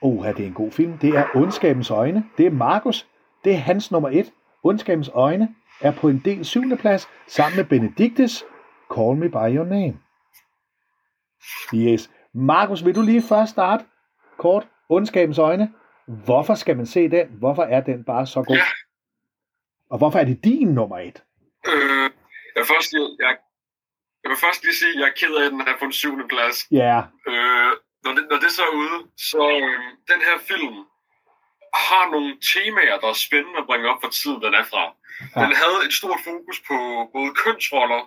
oh, 0.00 0.26
det 0.26 0.40
er 0.40 0.46
en 0.46 0.54
god 0.54 0.70
film, 0.70 0.98
det 0.98 1.10
er 1.10 1.24
Ondskabens 1.34 1.90
Øjne. 1.90 2.24
Det 2.38 2.46
er 2.46 2.50
Markus, 2.50 3.06
det 3.44 3.52
er 3.52 3.56
hans 3.56 3.90
nummer 3.90 4.08
et. 4.12 4.32
Ondskabens 4.64 5.10
Øjne 5.14 5.48
er 5.80 5.92
på 5.92 6.08
en 6.08 6.22
del 6.24 6.44
syvende 6.44 6.76
plads, 6.76 7.08
sammen 7.28 7.56
med 7.56 7.64
Benediktes 7.64 8.44
Call 8.94 9.16
Me 9.16 9.28
By 9.28 9.56
Your 9.56 9.64
Name. 9.64 9.98
Yes. 11.74 12.10
Markus, 12.34 12.84
vil 12.84 12.94
du 12.94 13.02
lige 13.02 13.22
først 13.22 13.50
starte 13.50 13.84
kort? 14.38 14.68
Ondskabens 14.88 15.38
Øjne. 15.38 15.72
Hvorfor 16.24 16.54
skal 16.54 16.76
man 16.76 16.86
se 16.86 17.08
den? 17.08 17.26
Hvorfor 17.38 17.62
er 17.62 17.80
den 17.80 18.04
bare 18.04 18.26
så 18.26 18.42
god? 18.42 18.56
Ja. 18.56 18.62
Og 19.90 19.98
hvorfor 19.98 20.18
er 20.18 20.24
det 20.24 20.44
din 20.44 20.68
nummer 20.78 20.98
et? 20.98 21.18
Øh, 21.72 22.08
jeg, 22.54 22.60
vil 22.60 22.66
først, 22.74 22.90
jeg, 23.26 23.34
jeg, 24.22 24.28
vil 24.30 24.36
først 24.46 24.60
lige 24.64 24.74
sige, 24.80 24.92
at 24.94 25.00
jeg 25.00 25.08
er 25.08 25.16
ked 25.20 25.34
af, 25.40 25.44
at 25.46 25.52
den 25.52 25.60
er 25.60 25.76
på 25.78 25.84
en 25.84 25.92
syvende 26.02 26.26
plads. 26.28 26.56
Ja, 26.70 26.96
Øh, 27.30 27.70
når, 28.04 28.12
det, 28.16 28.24
når 28.30 28.38
det 28.44 28.50
så 28.56 28.62
er 28.68 28.74
ude, 28.82 28.96
så 29.30 29.40
øh, 29.62 29.80
den 30.12 30.20
her 30.28 30.36
film 30.50 30.76
har 31.88 32.04
nogle 32.14 32.30
temaer, 32.52 32.96
der 33.02 33.08
er 33.14 33.18
spændende 33.26 33.58
at 33.62 33.66
bringe 33.70 33.86
op 33.92 34.00
for 34.04 34.10
tiden, 34.18 34.40
den 34.46 34.54
er 34.60 34.64
fra. 34.72 34.84
Ja. 35.36 35.40
Den 35.44 35.52
havde 35.62 35.78
et 35.86 35.92
stort 36.00 36.20
fokus 36.28 36.58
på 36.68 36.76
både 37.14 37.30
kønsroller 37.42 38.02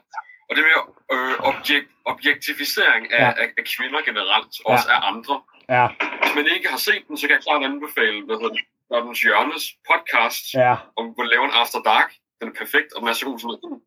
og 0.50 0.52
det 0.56 0.64
med 0.68 0.76
øh, 1.16 1.36
objekt, 1.52 1.90
objektificering 2.12 3.04
af, 3.14 3.20
Ja. 3.20 3.26
ja. 3.26 3.32
af, 3.44 3.48
af 3.60 3.64
kvinder 3.76 4.02
generelt, 4.10 4.54
også 4.74 4.88
af 4.96 5.00
andre. 5.12 5.36
ja, 5.76 5.86
Hvis 6.22 6.34
man 6.36 6.46
ikke 6.56 6.68
har 6.74 6.78
set 6.88 7.04
den, 7.08 7.18
så 7.18 7.24
kan 7.28 7.36
jeg 7.36 7.44
klart 7.48 7.64
anbefale, 7.64 8.18
hvad 8.26 8.36
hedder 8.42 8.56
det, 8.58 8.64
Gordons 8.90 9.22
Hjørnes 9.22 9.66
podcast, 9.90 10.44
ja, 10.54 10.74
om 10.98 11.06
hvor 11.16 11.24
lave 11.24 11.46
en 11.46 11.52
After 11.62 11.82
Dark. 11.92 12.10
Den 12.40 12.48
er 12.52 12.56
perfekt, 12.64 12.90
og 12.94 12.98
den 13.02 13.10
er 13.10 13.26
god 13.30 13.40
som 13.40 13.50
noget. 13.50 13.82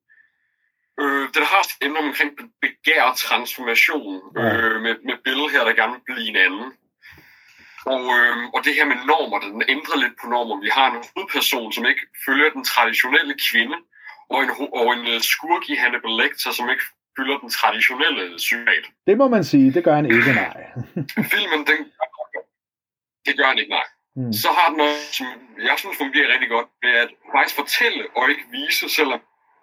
Øh, 1.02 1.24
den 1.36 1.42
har 1.50 1.60
et 1.66 1.72
emne 1.86 1.98
omkring 2.08 2.30
be- 2.38 2.52
begær 2.64 3.02
og 3.10 3.16
transformation, 3.16 4.12
Ja. 4.36 4.56
øh, 4.56 4.76
med, 4.84 4.94
med 5.08 5.16
billeder 5.24 5.48
her, 5.54 5.62
der 5.64 5.72
gerne 5.80 5.92
vil 5.96 6.04
blive 6.08 6.28
en 6.32 6.36
anden. 6.46 6.68
Og, 7.94 8.02
øh, 8.18 8.36
og 8.54 8.60
det 8.66 8.72
her 8.78 8.84
med 8.92 8.98
normer, 9.12 9.38
den 9.40 9.62
ændrer 9.74 9.96
lidt 10.04 10.14
på 10.20 10.26
normer. 10.34 10.56
Vi 10.66 10.70
har 10.78 10.86
en 10.90 11.04
hovedperson, 11.14 11.72
som 11.72 11.84
ikke 11.90 12.04
følger 12.26 12.48
den 12.56 12.64
traditionelle 12.72 13.34
kvinde, 13.50 13.76
og 14.32 14.38
en, 14.44 14.50
og 14.80 14.86
en 14.96 15.04
øh, 15.12 15.20
skurk 15.32 15.64
i 15.72 15.74
Hannibal 15.82 16.14
Lecter, 16.22 16.50
som 16.58 16.70
ikke 16.74 16.84
følger 17.18 17.38
den 17.44 17.50
traditionelle 17.58 18.36
psykiat. 18.36 18.84
det 19.06 19.16
må 19.18 19.26
man 19.28 19.44
sige. 19.44 19.66
Det 19.76 19.84
gør 19.84 19.94
han 19.94 20.04
ikke, 20.06 20.32
nej. 20.44 20.56
Filmen, 21.32 21.60
den, 21.70 21.78
det 23.26 23.34
gør 23.38 23.46
han 23.52 23.58
ikke, 23.58 23.70
nej. 23.78 23.86
Mm. 24.16 24.32
Så 24.32 24.48
har 24.52 24.68
den 24.68 24.76
noget, 24.76 25.02
som 25.18 25.26
jeg 25.58 25.76
synes 25.78 25.96
fungerer 25.96 26.32
rigtig 26.32 26.48
godt, 26.48 26.68
ved 26.82 26.90
at 26.90 27.10
faktisk 27.34 27.56
fortælle 27.56 28.02
og 28.16 28.30
ikke 28.30 28.46
vise, 28.50 28.88
selvom 28.88 29.20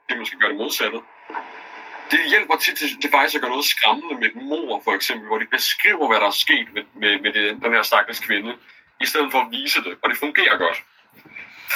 det 0.09 0.17
måske 0.17 0.39
gøre 0.39 0.49
det 0.49 0.57
modsatte. 0.57 0.99
Det 2.11 2.19
hjælper 2.29 2.55
til, 2.55 2.75
til, 2.75 3.01
til 3.01 3.11
faktisk 3.11 3.35
at 3.35 3.41
gøre 3.41 3.55
noget 3.55 3.65
skræmmende 3.65 4.15
med 4.19 4.27
et 4.31 4.35
mor, 4.35 4.81
for 4.83 4.93
eksempel, 4.93 5.27
hvor 5.27 5.37
de 5.37 5.45
beskriver, 5.45 6.07
hvad 6.07 6.19
der 6.19 6.27
er 6.27 6.41
sket 6.45 6.67
med, 6.73 6.83
med, 7.01 7.19
med 7.19 7.33
det, 7.33 7.61
den 7.63 7.73
her 7.73 7.83
stakkels 7.83 8.19
kvinde, 8.19 8.57
i 9.01 9.05
stedet 9.05 9.31
for 9.31 9.39
at 9.39 9.51
vise 9.51 9.83
det, 9.83 9.97
og 10.01 10.09
det 10.09 10.17
fungerer 10.17 10.57
godt. 10.57 10.83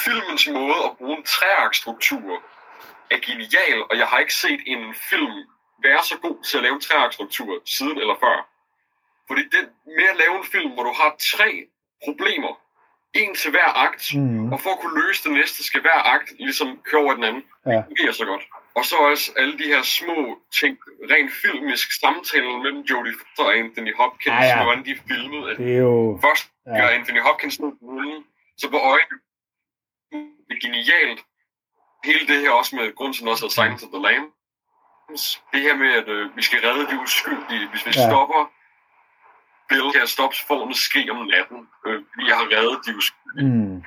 Filmens 0.06 0.48
måde 0.48 0.80
at 0.88 0.98
bruge 0.98 1.18
en 1.18 1.24
træarkstruktur 1.24 2.44
er 3.12 3.20
genial, 3.28 3.80
og 3.90 3.98
jeg 3.98 4.08
har 4.08 4.20
ikke 4.20 4.36
set 4.36 4.62
en 4.66 4.96
film 5.10 5.36
være 5.84 6.04
så 6.04 6.18
god 6.18 6.44
til 6.44 6.58
at 6.58 6.64
lave 6.64 6.76
en 6.76 6.82
træarkstruktur 6.82 7.62
siden 7.66 7.98
eller 7.98 8.16
før. 8.20 8.38
Fordi 9.28 9.44
det 9.44 9.70
med 9.86 10.08
at 10.14 10.18
lave 10.18 10.38
en 10.38 10.46
film, 10.46 10.72
hvor 10.72 10.84
du 10.84 10.94
har 11.02 11.16
tre 11.34 11.50
problemer, 12.06 12.54
en 13.24 13.36
til 13.36 13.52
hver 13.52 13.70
akt, 13.86 14.06
Mm. 14.16 14.52
og 14.54 14.58
for 14.62 14.70
at 14.70 14.80
kunne 14.80 14.98
løse 15.08 15.24
det 15.24 15.32
næste, 15.32 15.64
skal 15.64 15.82
hver 15.82 16.02
akt 16.16 16.30
ligesom 16.40 16.70
køre 16.90 17.02
over 17.04 17.14
den 17.14 17.24
anden. 17.24 17.44
Ja. 17.66 17.72
Det 17.72 17.86
fungerer 17.88 18.12
så 18.12 18.26
godt. 18.26 18.44
Og 18.76 18.86
så 18.86 18.96
også 19.12 19.32
alle 19.38 19.58
de 19.58 19.64
her 19.64 19.82
små 19.82 20.18
ting, 20.60 20.78
rent 21.12 21.32
filmisk 21.42 21.88
samtaler 22.02 22.58
mellem 22.64 22.82
Jodie 22.90 23.14
Foster 23.20 23.44
og 23.44 23.56
Anthony 23.58 23.94
Hopkins, 23.96 24.34
Ja, 24.34 24.44
ja. 24.58 24.64
hvordan 24.64 24.86
de 24.86 24.94
filmet. 25.08 25.50
At 25.50 25.58
Det 25.58 25.74
er 25.74 25.78
jo... 25.78 26.20
først 26.26 26.46
Ja. 26.68 26.78
gør 26.80 26.88
Anthony 26.98 27.22
Hopkins 27.22 27.60
rullen, 27.62 28.24
så 28.58 28.66
på 28.70 28.78
øjnene. 28.78 29.18
Det 30.48 30.54
er 30.58 30.62
genialt. 30.68 31.20
Hele 32.06 32.28
det 32.28 32.38
her 32.42 32.52
også 32.52 32.76
med 32.76 32.96
grund 32.96 33.14
til, 33.14 33.28
også 33.28 33.44
hedder 33.44 33.58
Silence 33.62 33.86
of 33.86 33.92
the 33.96 34.02
Lamb. 34.08 34.28
Det 35.54 35.62
her 35.62 35.76
med, 35.84 35.92
at 36.02 36.08
øh, 36.16 36.38
vi 36.38 36.42
skal 36.48 36.60
redde 36.68 36.86
de 36.92 37.00
uskyldige. 37.06 37.68
Hvis 37.72 37.86
vi 37.86 37.92
ja. 37.96 38.08
stopper 38.10 38.42
Bill 39.70 39.92
kan 39.94 40.08
stoppe 40.08 40.36
forne 40.48 40.76
skrig 40.76 41.12
om 41.12 41.26
natten. 41.26 41.68
Øh, 41.86 42.00
vi 42.18 42.24
har 42.38 42.46
reddet 42.58 42.80
de 42.86 42.98
uskyldige. 42.98 43.48
Mm. 43.48 43.84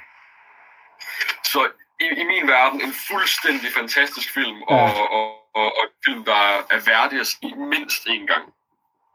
Så 1.45 1.71
i, 2.01 2.05
i 2.21 2.25
min 2.25 2.49
verden 2.49 2.81
en 2.81 2.93
fuldstændig 3.09 3.73
fantastisk 3.79 4.35
film, 4.35 4.57
Ja. 4.71 4.75
og, 4.75 5.11
og, 5.11 5.27
og, 5.55 5.65
og 5.79 5.83
en 5.85 5.99
film, 6.05 6.25
der 6.25 6.41
er 6.71 6.81
værdig 6.87 7.21
at 7.21 7.27
se 7.27 7.55
mindst 7.57 8.07
en 8.07 8.27
gang. 8.27 8.45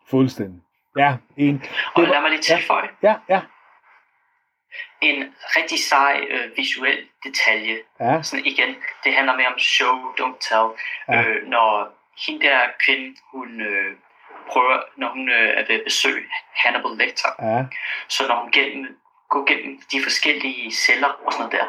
Fuldstændig. 0.09 0.61
Ja, 0.97 1.17
en. 1.37 1.63
Og 1.95 2.03
lad 2.03 2.21
mig 2.21 2.29
lige 2.29 2.41
tilføje. 2.41 2.89
Ja, 3.03 3.15
ja, 3.29 3.41
En 5.01 5.35
rigtig 5.55 5.79
sej 5.79 6.25
øh, 6.29 6.57
visuel 6.57 7.07
detalje. 7.23 7.77
ja, 7.99 8.21
Sådan 8.23 8.45
igen, 8.45 8.75
det 9.03 9.13
handler 9.15 9.35
mere 9.35 9.47
om 9.47 9.59
show, 9.59 9.95
don't 10.19 10.37
tell. 10.49 10.67
Ja. 11.07 11.13
Ja. 11.21 11.27
Øh, 11.29 11.47
når 11.47 11.69
hende 12.27 12.45
der 12.45 12.59
kvinde, 12.85 13.15
hun 13.31 13.61
øh, 13.61 13.95
prøver, 14.51 14.81
når 14.97 15.09
hun 15.09 15.29
øh, 15.29 15.49
er 15.59 15.65
ved 15.67 15.75
at 15.75 15.81
besøge 15.85 16.23
Hannibal 16.55 16.91
Lecter, 16.97 17.29
ja, 17.41 17.65
så 18.07 18.27
når 18.27 18.35
hun 18.41 18.51
gennem, 18.51 18.97
går 19.29 19.45
gennem 19.45 19.81
de 19.91 20.03
forskellige 20.03 20.71
celler 20.71 21.07
og 21.25 21.33
sådan 21.33 21.45
noget 21.47 21.51
der, 21.61 21.65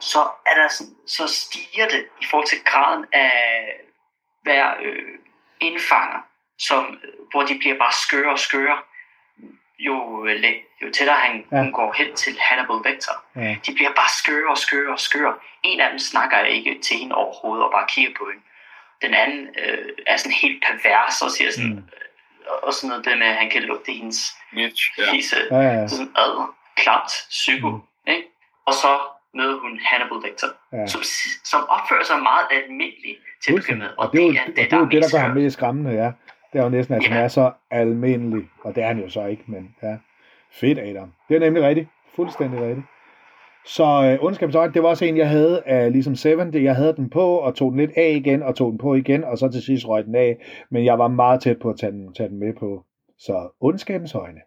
så 0.00 0.18
er 0.46 0.54
der 0.54 0.68
sådan, 0.68 0.94
så 1.06 1.26
stiger 1.28 1.88
det 1.88 2.06
i 2.20 2.24
forhold 2.30 2.48
til 2.48 2.58
graden 2.64 3.04
af 3.12 3.32
hver 4.42 4.74
øh, 4.82 5.02
indfanger, 5.60 6.18
som, 6.58 6.98
øh, 7.04 7.10
hvor 7.30 7.42
de 7.42 7.58
bliver 7.58 7.78
bare 7.78 7.92
skøre 7.92 8.32
og 8.32 8.38
skøre, 8.38 8.78
jo, 9.78 10.26
øh, 10.26 10.44
jo 10.82 10.90
tættere 10.92 11.16
han, 11.16 11.44
Ja. 11.52 11.56
ja. 11.56 11.62
hun 11.62 11.72
går 11.72 11.92
hen 11.92 12.14
til 12.16 12.38
Hannibal 12.40 12.92
Lecter. 12.92 13.12
ja. 13.36 13.56
De 13.66 13.74
bliver 13.74 13.92
bare 13.92 14.08
skøre 14.22 14.50
og 14.50 14.58
skøre 14.58 14.92
og 14.92 15.00
skøre. 15.00 15.34
En 15.62 15.80
af 15.80 15.90
dem 15.90 15.98
snakker 15.98 16.40
ikke 16.40 16.78
til 16.82 16.96
hende 16.96 17.14
overhovedet 17.14 17.64
og 17.64 17.70
bare 17.72 17.86
kigger 17.88 18.12
på 18.18 18.24
hende. 18.30 18.44
Den 19.02 19.14
anden 19.14 19.48
øh, 19.58 19.88
er 20.06 20.16
sådan 20.16 20.32
helt 20.32 20.64
pervers 20.66 21.22
og 21.22 21.30
siger 21.30 21.50
sådan, 21.50 21.70
Mm. 21.70 21.88
Og 22.62 22.72
sådan 22.74 22.88
noget 22.88 23.04
det 23.04 23.18
med, 23.18 23.26
at 23.26 23.34
han 23.34 23.50
kan 23.50 23.62
lugte 23.62 23.92
hendes 23.92 24.20
Mitch, 24.52 24.82
ja. 24.98 25.12
fisse 25.12 25.36
Ja, 25.50 25.60
ja. 25.60 25.86
sådan 25.88 26.10
ad, 26.16 26.32
klamt, 26.76 27.10
psyko. 27.30 27.70
Mm. 27.70 27.80
Ikke? 28.12 28.24
Og 28.66 28.72
så 28.74 28.88
møder 29.34 29.58
hun 29.60 29.80
Hannibal 29.82 30.18
Lecter, 30.30 30.48
Ja. 30.72 30.86
som, 30.86 31.00
som 31.44 31.60
opfører 31.68 32.04
sig 32.04 32.18
meget 32.22 32.46
almindeligt 32.50 33.18
til 33.44 33.52
at 33.52 33.56
begynde 33.60 33.78
med. 33.78 33.88
Og 33.98 34.12
det 34.12 34.20
er 34.22 34.26
jo 34.26 34.32
det, 34.32 34.56
det, 34.56 34.72
er 34.72 34.78
jo 34.78 34.84
det 34.84 35.02
der 35.02 35.08
gør 35.12 35.18
ham 35.18 35.30
mest 35.36 35.56
skræmmende, 35.56 35.90
ja. 36.02 36.10
Det 36.52 36.58
er 36.58 36.62
jo 36.62 36.68
næsten, 36.68 36.94
at 36.94 37.04
han 37.06 37.16
Ja. 37.18 37.24
er 37.24 37.28
så 37.28 37.52
almindelig, 37.70 38.48
og 38.64 38.74
det 38.74 38.82
er 38.82 38.86
han 38.86 38.98
jo 38.98 39.10
så 39.10 39.24
ikke, 39.26 39.42
men 39.46 39.74
ja. 39.82 39.96
Fedt, 40.52 40.78
Adam. 40.78 41.12
Det 41.28 41.36
er 41.36 41.40
nemlig 41.40 41.62
rigtigt. 41.62 41.88
Fuldstændig 42.16 42.60
rigtigt. 42.60 42.86
Så 43.68 43.84
øh, 43.84 44.24
ondskabens 44.24 44.54
øjne, 44.54 44.72
det 44.74 44.82
var 44.82 44.88
også 44.88 45.04
en, 45.04 45.16
jeg 45.16 45.28
havde 45.28 45.62
af 45.66 45.92
ligesom 45.92 46.14
Seven. 46.16 46.52
Det, 46.52 46.62
jeg 46.62 46.76
havde 46.76 46.96
den 46.96 47.10
på, 47.10 47.20
og 47.20 47.54
tog 47.54 47.70
den 47.70 47.80
lidt 47.80 47.90
af 47.96 48.12
igen, 48.16 48.42
og 48.42 48.54
tog 48.54 48.70
den 48.70 48.78
på 48.78 48.94
igen, 48.94 49.24
og 49.24 49.38
så 49.38 49.48
til 49.48 49.62
sidst 49.62 49.88
røg 49.88 50.04
den 50.04 50.14
af. 50.14 50.36
Men 50.70 50.84
jeg 50.84 50.98
var 50.98 51.08
meget 51.08 51.42
tæt 51.42 51.58
på 51.58 51.70
at 51.70 51.76
tage 51.78 51.92
den, 51.92 52.14
tage 52.14 52.28
den 52.28 52.38
med 52.38 52.52
på. 52.60 52.84
Så 53.18 53.48
ondskabens 53.60 54.14
øjne. 54.14 54.40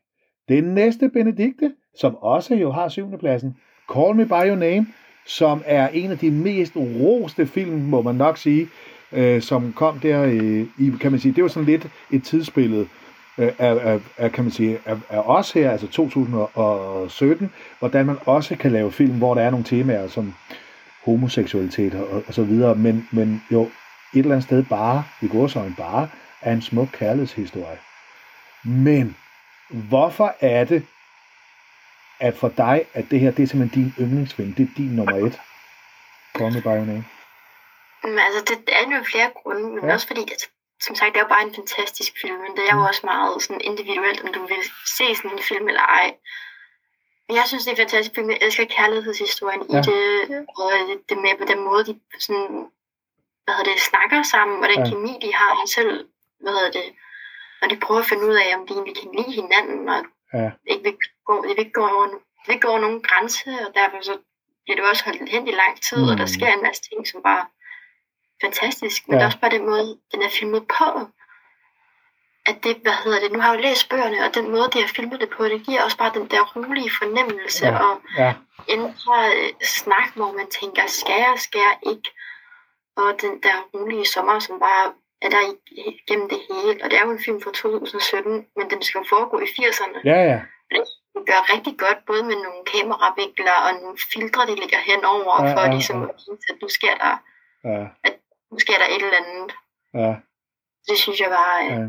Det 0.50 0.64
næste 0.64 1.10
Benedikte, 1.10 1.72
som 1.96 2.16
også 2.16 2.56
jo 2.56 2.72
har 2.72 2.90
syvende 2.90 3.18
pladsen, 3.18 3.56
Call 3.94 4.16
Me 4.16 4.26
By 4.26 4.48
Your 4.48 4.56
Name, 4.56 4.88
som 5.26 5.62
er 5.66 5.88
en 5.88 6.12
af 6.12 6.18
de 6.18 6.32
mest 6.32 6.74
roste 6.76 7.46
film, 7.46 7.80
må 7.80 8.02
man 8.02 8.16
nok 8.16 8.38
sige, 8.38 8.68
øh, 9.12 9.42
som 9.42 9.74
kom 9.74 10.00
der 10.00 10.24
øh, 10.24 10.66
i, 10.80 10.92
kan 11.02 11.12
man 11.12 11.20
sige, 11.20 11.34
det 11.34 11.44
var 11.44 11.50
sådan 11.50 11.66
lidt 11.66 11.88
et 12.14 12.24
tidsbillede 12.24 12.88
af, 13.38 13.56
af, 13.60 14.00
af, 14.18 14.32
kan 14.32 14.44
man 14.44 14.52
sige, 14.52 14.80
af, 14.86 14.98
af 15.10 15.20
os 15.26 15.52
her, 15.52 15.72
altså 15.72 15.88
2017, 15.88 17.54
hvordan 17.80 18.06
man 18.06 18.18
også 18.26 18.56
kan 18.56 18.72
lave 18.72 18.92
film, 18.92 19.18
hvor 19.18 19.34
der 19.34 19.42
er 19.42 19.50
nogle 19.50 19.66
temaer 19.66 20.08
som 20.08 20.34
homoseksualitet 21.06 21.94
og, 21.94 22.24
og 22.28 22.34
så 22.34 22.44
videre, 22.44 22.76
men, 22.76 23.10
men 23.12 23.44
jo 23.52 23.62
et 23.64 23.72
eller 24.14 24.32
andet 24.32 24.44
sted 24.44 24.64
bare, 24.64 25.04
i 25.22 25.28
gårsøjne 25.28 25.76
bare, 25.78 26.10
er 26.42 26.54
en 26.54 26.62
smuk 26.62 26.88
kærlighedshistorie. 26.94 27.78
Men 28.64 29.18
hvorfor 29.70 30.36
er 30.40 30.64
det, 30.64 30.86
at 32.20 32.36
for 32.38 32.50
dig, 32.58 32.86
at 32.94 33.06
det 33.12 33.20
her, 33.20 33.32
det 33.32 33.44
er 33.44 33.48
simpelthen 33.48 33.84
din 33.84 33.94
yndlingsfilm, 34.06 34.54
det 34.54 34.64
er 34.64 34.74
din 34.78 34.90
nummer 34.96 35.16
et? 35.28 35.40
Call 36.38 36.54
Me 36.54 36.62
By 36.62 36.66
Your 36.66 36.86
Name. 36.86 37.06
Men 38.04 38.20
altså, 38.20 38.42
det, 38.48 38.74
er 38.76 38.98
jo 38.98 39.04
flere 39.12 39.30
grunde, 39.44 39.64
men 39.76 39.86
Ja. 39.86 39.94
også 39.94 40.08
fordi, 40.08 40.22
at, 40.22 40.50
som 40.86 40.96
sagt, 40.96 41.14
det 41.14 41.20
er 41.20 41.26
jo 41.26 41.34
bare 41.36 41.44
en 41.48 41.56
fantastisk 41.56 42.14
film, 42.22 42.38
men 42.46 42.52
det 42.58 42.64
er 42.70 42.76
jo 42.76 42.82
også 42.82 43.02
meget 43.04 43.42
sådan 43.44 43.62
individuelt, 43.62 44.22
om 44.24 44.34
du 44.34 44.42
vil 44.48 44.64
se 44.98 45.16
sådan 45.16 45.32
en 45.32 45.44
film 45.50 45.68
eller 45.68 45.82
ej. 45.82 46.16
Men 47.28 47.36
jeg 47.38 47.44
synes, 47.48 47.64
det 47.64 47.70
er 47.72 47.76
en 47.76 47.84
fantastisk 47.86 48.16
film. 48.16 48.30
Jeg 48.30 48.38
elsker 48.42 48.66
kærlighedshistorien 48.66 49.62
Ja. 49.72 49.80
i 49.80 49.82
det, 49.82 50.46
og 50.58 50.72
det, 51.10 51.18
med 51.18 51.38
på 51.42 51.46
den 51.52 51.60
måde, 51.68 51.84
de 51.86 52.00
sådan, 52.20 52.48
hvad 53.44 53.54
hedder 53.56 53.72
det, 53.72 53.82
snakker 53.82 54.24
sammen, 54.24 54.64
og 54.64 54.70
den 54.70 54.80
Ja. 54.86 54.90
kemi, 54.90 55.14
de 55.22 55.34
har 55.34 55.66
selv, 55.78 56.08
hvad 56.42 56.52
hedder 56.58 56.72
det, 56.72 56.88
når 57.62 57.68
de 57.68 57.80
prøver 57.80 58.02
at 58.02 58.08
finde 58.12 58.26
ud 58.30 58.36
af, 58.46 58.50
om 58.58 58.68
de 58.68 58.74
egentlig 58.74 58.96
kan 59.02 59.12
lide 59.18 59.32
hinanden, 59.42 59.90
og 59.90 60.02
Ja. 60.34 60.50
ikke 60.72 60.84
vil 60.84 60.98
gå, 61.26 61.36
det 61.42 61.50
vil 61.50 61.60
ikke 61.66 61.72
gå 61.82 61.88
over, 61.88 62.06
det 62.08 62.20
vil 62.48 62.54
ikke 62.56 62.66
gå 62.68 62.72
over 62.74 62.80
nogen 62.86 63.02
grænse, 63.02 63.50
og 63.68 63.70
derfor 63.80 63.98
så 64.10 64.18
bliver 64.64 64.76
det 64.80 64.86
også 64.90 65.04
holdt 65.06 65.30
hen 65.30 65.48
i 65.48 65.52
lang 65.52 65.82
tid, 65.88 65.98
mm. 66.04 66.10
og 66.12 66.16
der 66.18 66.28
Mm. 66.30 66.36
sker 66.38 66.48
en 66.54 66.64
masse 66.68 66.82
ting, 66.90 67.08
som 67.08 67.24
bare 67.30 67.46
fantastisk, 68.42 69.08
men 69.08 69.20
Ja. 69.20 69.26
også 69.26 69.40
bare 69.40 69.52
den 69.52 69.66
måde, 69.70 69.98
den 70.12 70.22
er 70.22 70.30
filmet 70.30 70.64
på, 70.78 70.88
at 72.46 72.56
det, 72.64 72.78
hvad 72.84 72.98
hedder 73.04 73.20
det, 73.20 73.32
nu 73.32 73.40
har 73.40 73.50
jeg 73.54 73.58
jo 73.58 73.62
læst 73.68 73.90
bøgerne, 73.90 74.26
og 74.26 74.36
den 74.36 74.52
måde, 74.52 74.70
de 74.74 74.82
har 74.82 74.88
filmet 74.96 75.20
det 75.22 75.30
på, 75.30 75.44
det 75.46 75.66
giver 75.66 75.84
også 75.84 75.98
bare 75.98 76.14
den 76.14 76.28
der 76.32 76.42
rolige 76.56 76.92
fornemmelse, 77.00 77.66
Ja. 77.68 77.78
og 77.86 78.02
Ja, 78.18 78.34
indre 78.68 79.16
øh, 79.38 79.50
snak, 79.64 80.08
hvor 80.16 80.32
man 80.32 80.48
tænker, 80.60 80.84
skal 80.88 81.16
jeg, 81.26 81.34
skal 81.38 81.62
jeg 81.68 81.76
ikke, 81.94 82.10
og 82.98 83.22
den 83.22 83.34
der 83.44 83.56
rolige 83.74 84.06
sommer, 84.06 84.40
som 84.40 84.60
bare 84.60 84.94
er 85.22 85.30
der 85.30 85.42
i- 85.72 86.02
gennem 86.08 86.30
det 86.30 86.40
hele, 86.50 86.84
og 86.84 86.90
det 86.92 86.98
er 87.00 87.06
jo 87.06 87.12
en 87.12 87.24
film 87.26 87.42
fra 87.42 87.52
2017, 87.52 88.46
men 88.58 88.70
den 88.70 88.82
skal 88.84 89.00
jo 89.00 89.06
foregå 89.10 89.40
i 89.40 89.48
80'erne, 89.58 90.00
ja, 90.06 90.20
ja. 90.32 90.40
det 90.74 91.24
gør 91.30 91.54
rigtig 91.54 91.76
godt, 91.80 92.00
både 92.08 92.24
med 92.24 92.36
nogle 92.46 92.62
kameravinkler 92.74 93.54
og 93.66 93.72
nogle 93.82 93.98
filtre, 94.14 94.42
de 94.50 94.56
ligger 94.56 94.78
henover, 94.90 95.36
Ja, 95.44 95.54
for 95.54 95.62
ja, 95.62 95.72
ligesom 95.76 95.98
ja. 96.02 96.08
at 96.10 96.16
vise, 96.18 96.48
at 96.50 96.56
nu 96.62 96.68
sker 96.70 96.96
der, 97.04 97.14
ja, 97.70 97.86
nu 98.52 98.60
sker 98.60 98.74
der 98.74 98.88
et 98.96 99.04
eller 99.06 99.18
andet. 99.22 99.52
ja, 99.94 100.16
Det 100.88 100.98
synes 100.98 101.20
jeg 101.20 101.30
var 101.30 101.50
øh, 101.66 101.72
ja. 101.82 101.88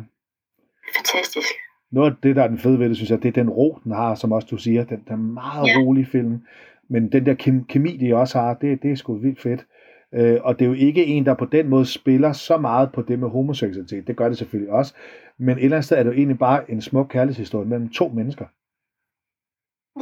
fantastisk. 0.96 1.52
Noget 1.92 2.10
af 2.10 2.16
det, 2.22 2.36
der 2.36 2.42
er 2.42 2.48
den 2.48 2.58
fede 2.58 2.78
ved 2.78 2.88
det, 2.88 2.96
synes 2.96 3.10
jeg, 3.10 3.22
det 3.22 3.28
er 3.28 3.32
den 3.42 3.50
ro, 3.50 3.78
den 3.84 3.92
har, 3.92 4.14
som 4.14 4.32
også 4.32 4.48
du 4.50 4.56
siger. 4.56 4.84
Den, 4.84 5.04
den 5.04 5.12
er 5.12 5.16
meget 5.16 5.66
Ja. 5.68 5.78
rolig 5.78 6.06
film. 6.06 6.46
Men 6.88 7.12
den 7.12 7.26
der 7.26 7.34
kem- 7.34 7.64
kemi, 7.68 7.96
de 7.96 8.14
også 8.16 8.38
har, 8.38 8.54
det, 8.54 8.82
det 8.82 8.92
er 8.92 8.96
sgu 8.96 9.14
vildt 9.18 9.40
fedt. 9.42 9.66
Øh, 10.14 10.38
og 10.44 10.58
det 10.58 10.64
er 10.64 10.68
jo 10.68 10.74
ikke 10.74 11.04
en, 11.06 11.26
der 11.26 11.34
på 11.34 11.44
den 11.44 11.68
måde 11.68 11.86
spiller 11.86 12.32
så 12.32 12.56
meget 12.56 12.92
på 12.92 13.02
det 13.02 13.18
med 13.18 13.28
homoseksualitet. 13.30 14.06
Det 14.06 14.16
gør 14.16 14.28
det 14.28 14.38
selvfølgelig 14.38 14.72
også. 14.72 14.94
Men 15.38 15.58
et 15.58 15.64
eller 15.64 15.76
andet 15.76 15.84
sted 15.84 15.96
er 15.98 16.02
det 16.02 16.10
jo 16.10 16.16
egentlig 16.16 16.38
bare 16.38 16.70
en 16.70 16.82
smuk 16.82 17.06
kærlighedshistorie 17.10 17.68
mellem 17.68 17.88
to 17.88 18.08
mennesker. 18.08 18.46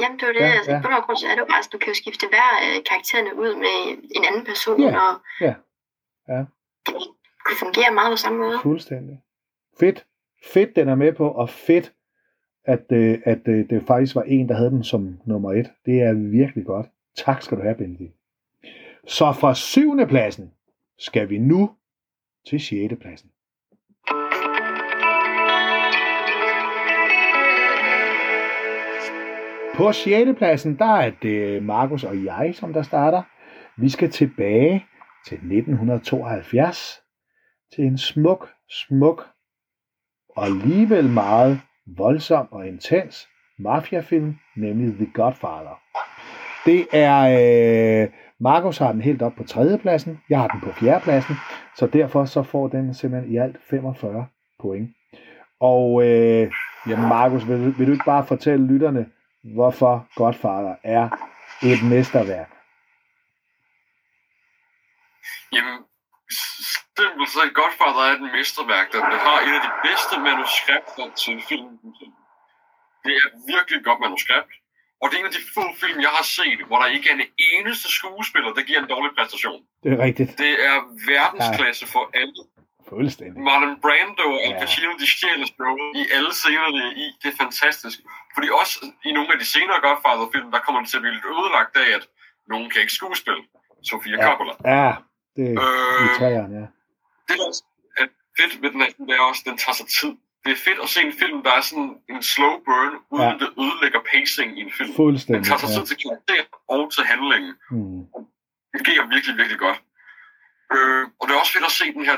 Jamen, 0.00 0.18
det 0.18 0.26
var 0.28 0.32
det. 0.32 0.40
Ja, 0.40 0.50
altså, 0.58 0.70
ja. 0.72 0.80
På 0.82 0.88
grund 1.06 1.16
så 1.16 1.26
er 1.26 1.34
det 1.36 1.42
jo 1.44 1.50
bare, 1.54 1.62
at 1.64 1.68
du 1.72 1.78
kan 1.78 1.88
jo 1.88 1.94
skifte 2.02 2.26
hver 2.32 2.48
øh, 2.66 2.76
karaktererne 2.90 3.32
ud 3.42 3.50
med 3.64 3.76
en 4.16 4.24
anden 4.28 4.44
person, 4.50 4.80
Ja, 4.82 5.00
og 5.04 5.12
ja, 5.46 5.54
ja. 6.30 6.44
det 6.86 6.94
kunne 7.44 7.58
fungere 7.58 7.94
meget 7.94 8.12
på 8.12 8.16
samme 8.16 8.38
måde. 8.38 8.58
Fuldstændig. 8.62 9.20
Fedt. 9.80 10.06
Fedt, 10.44 10.76
den 10.76 10.88
er 10.88 10.94
med 10.94 11.12
på, 11.12 11.28
og 11.28 11.48
fedt, 11.50 11.92
at, 12.64 12.84
øh, 12.92 13.18
at 13.24 13.48
øh, 13.48 13.70
det 13.70 13.82
faktisk 13.86 14.14
var 14.14 14.22
en, 14.22 14.48
der 14.48 14.54
havde 14.54 14.70
den 14.70 14.84
som 14.84 15.20
nummer 15.26 15.52
et. 15.52 15.70
Det 15.86 16.02
er 16.02 16.12
virkelig 16.12 16.66
godt. 16.66 16.86
Tak 17.16 17.42
skal 17.42 17.58
du 17.58 17.62
have, 17.62 17.74
Benedikt. 17.74 18.14
Så 19.06 19.32
fra 19.32 19.54
syvende 19.54 20.06
pladsen 20.06 20.52
skal 20.98 21.28
vi 21.28 21.38
nu 21.38 21.70
til 22.48 22.60
sjette 22.60 22.96
pladsen. 22.96 23.30
På 29.74 29.92
sjette 29.92 30.34
pladsen, 30.34 30.78
der 30.78 30.96
er 30.96 31.12
det 31.22 31.62
Markus 31.62 32.04
og 32.04 32.24
jeg, 32.24 32.50
som 32.54 32.72
der 32.72 32.82
starter. 32.82 33.22
Vi 33.76 33.88
skal 33.88 34.10
tilbage 34.10 34.86
til 35.26 35.34
1972 35.34 37.00
til 37.74 37.84
en 37.84 37.98
smuk, 37.98 38.48
smuk 38.70 39.26
og 40.36 40.44
alligevel 40.44 41.08
meget 41.08 41.60
voldsom 41.96 42.48
og 42.50 42.66
intens 42.66 43.28
mafiafilm, 43.58 44.34
nemlig 44.56 44.94
The 44.94 45.10
Godfather. 45.14 45.80
Det 46.66 46.86
er, 46.92 47.20
øh, 48.02 48.08
Markus 48.40 48.78
har 48.78 48.92
den 48.92 49.00
helt 49.00 49.22
op 49.22 49.32
på 49.36 49.44
tredjepladsen, 49.44 50.20
jeg 50.28 50.40
har 50.40 50.48
den 50.48 50.60
på 50.60 50.72
fjerdepladsen, 50.72 51.34
så 51.76 51.86
derfor 51.86 52.24
så 52.24 52.42
får 52.42 52.68
den 52.68 52.94
simpelthen 52.94 53.32
i 53.32 53.36
alt 53.36 53.56
45 53.70 54.26
point. 54.60 54.90
Og 55.60 56.06
øh, 56.06 56.50
jamen 56.88 57.08
Markus, 57.08 57.48
vil, 57.48 57.78
vil 57.78 57.86
du 57.86 57.92
ikke 57.92 58.04
bare 58.06 58.26
fortælle 58.26 58.66
lytterne, 58.66 59.06
hvorfor 59.54 60.06
Godfather 60.16 60.74
er 60.84 61.08
et 61.62 61.90
mesterværk? 61.90 62.59
Jamen, 65.54 65.76
s- 66.38 66.76
simpelt 66.98 67.30
så 67.36 67.40
Godfather 67.60 68.02
er 68.08 68.12
et 68.18 68.22
mesterværk, 68.36 68.86
der 68.92 69.00
har 69.26 69.38
et 69.46 69.54
af 69.58 69.62
de 69.68 69.72
bedste 69.88 70.14
manuskripter 70.28 71.06
til 71.22 71.34
filmen. 71.48 71.76
Det 73.04 73.12
er 73.22 73.26
virkelig 73.52 73.76
et 73.78 73.84
godt 73.88 74.00
manuskript. 74.06 74.52
Og 75.02 75.06
det 75.08 75.14
er 75.16 75.20
en 75.22 75.30
af 75.32 75.36
de 75.38 75.44
få 75.56 75.64
film, 75.82 75.98
jeg 76.06 76.12
har 76.18 76.26
set, 76.38 76.60
hvor 76.68 76.78
der 76.82 76.86
ikke 76.96 77.06
er 77.10 77.14
en 77.20 77.26
eneste 77.52 77.88
skuespiller, 77.98 78.50
der 78.56 78.62
giver 78.68 78.80
en 78.84 78.88
dårlig 78.94 79.10
præstation. 79.18 79.60
Det 79.82 79.90
er 79.94 79.98
rigtigt. 80.06 80.30
Det 80.44 80.52
er 80.70 80.76
verdensklasse 81.12 81.84
for 81.94 82.04
alle. 82.20 82.40
Fuldstændig. 82.88 83.38
Marlon 83.48 83.80
Brando 83.84 84.26
og 84.34 84.40
Al 84.46 84.50
Ja. 84.52 84.58
Pacino, 84.60 84.90
de 85.02 85.08
stjæler 85.14 85.46
showet 85.56 85.90
i 86.00 86.02
alle 86.16 86.32
scener, 86.40 86.68
det 86.76 86.82
er 86.90 86.94
i. 87.04 87.06
Det 87.22 87.28
er 87.32 87.36
fantastisk. 87.44 87.98
Fordi 88.34 88.48
også 88.60 88.76
i 89.08 89.10
nogle 89.16 89.30
af 89.34 89.38
de 89.42 89.46
senere 89.54 89.80
Godfather-film, 89.86 90.48
der 90.54 90.60
kommer 90.64 90.80
det 90.80 90.88
til 90.90 90.96
at 90.98 91.02
blive 91.02 91.14
lidt 91.16 91.28
ødelagt 91.36 91.74
af, 91.84 91.88
at 91.98 92.04
nogen 92.52 92.70
kan 92.70 92.80
ikke 92.84 92.92
skuespille. 93.00 93.42
Sofia 93.90 94.16
Ja. 94.16 94.24
Coppola. 94.26 94.52
Ja, 94.74 94.90
det 95.40 95.46
er 95.48 95.52
i 95.52 96.08
Øh, 96.08 96.18
træerne, 96.18 96.54
ja. 96.60 96.66
det 97.28 97.34
der 97.40 97.48
er 98.02 98.06
fedt 98.38 98.52
ved 98.62 98.68
den 98.72 98.80
her, 98.82 98.90
film, 98.96 99.06
det 99.08 99.16
er 99.16 99.24
også, 99.30 99.42
at 99.44 99.48
den 99.50 99.58
tager 99.64 99.76
sig 99.80 99.88
tid. 100.00 100.12
Det 100.44 100.50
er 100.56 100.60
fedt 100.68 100.78
at 100.84 100.88
se 100.94 101.00
en 101.08 101.14
film, 101.22 101.38
der 101.46 101.52
er 101.58 101.62
sådan 101.70 101.90
en 102.12 102.22
slow 102.32 102.54
burn, 102.66 102.94
uden 103.14 103.28
Ja. 103.28 103.36
det 103.42 103.48
ødelægger 103.62 104.00
pacing 104.12 104.50
i 104.58 104.60
en 104.66 104.72
film. 104.76 104.88
Den 104.88 104.96
Fuldstændig, 105.02 105.44
tager 105.48 105.58
sig 105.62 105.68
ja. 105.70 105.76
tid 105.78 105.84
til 105.90 105.96
karakter 106.04 106.42
og 106.74 106.82
til 106.94 107.02
handlingen. 107.12 107.52
Mm. 107.70 108.00
Det 108.70 108.76
fungerer 108.80 109.04
virkelig, 109.14 109.34
virkelig 109.40 109.60
godt. 109.66 109.78
Øh, 110.74 111.02
og 111.18 111.22
det 111.26 111.32
er 111.34 111.40
også 111.42 111.52
fedt 111.56 111.66
at 111.70 111.74
se 111.80 111.86
den 111.98 112.04
her 112.10 112.16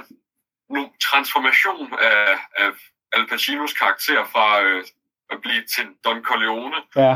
nu, 0.75 0.81
transformation 1.09 1.87
af, 2.11 2.39
af 2.63 2.71
Al 3.15 3.25
Pacinos 3.33 3.73
karakter 3.83 4.21
fra 4.33 4.47
øh, 4.63 4.85
at 5.33 5.39
blive 5.45 5.63
til 5.75 5.87
Don 6.05 6.19
Corleone, 6.29 6.79
Ja, 6.97 7.15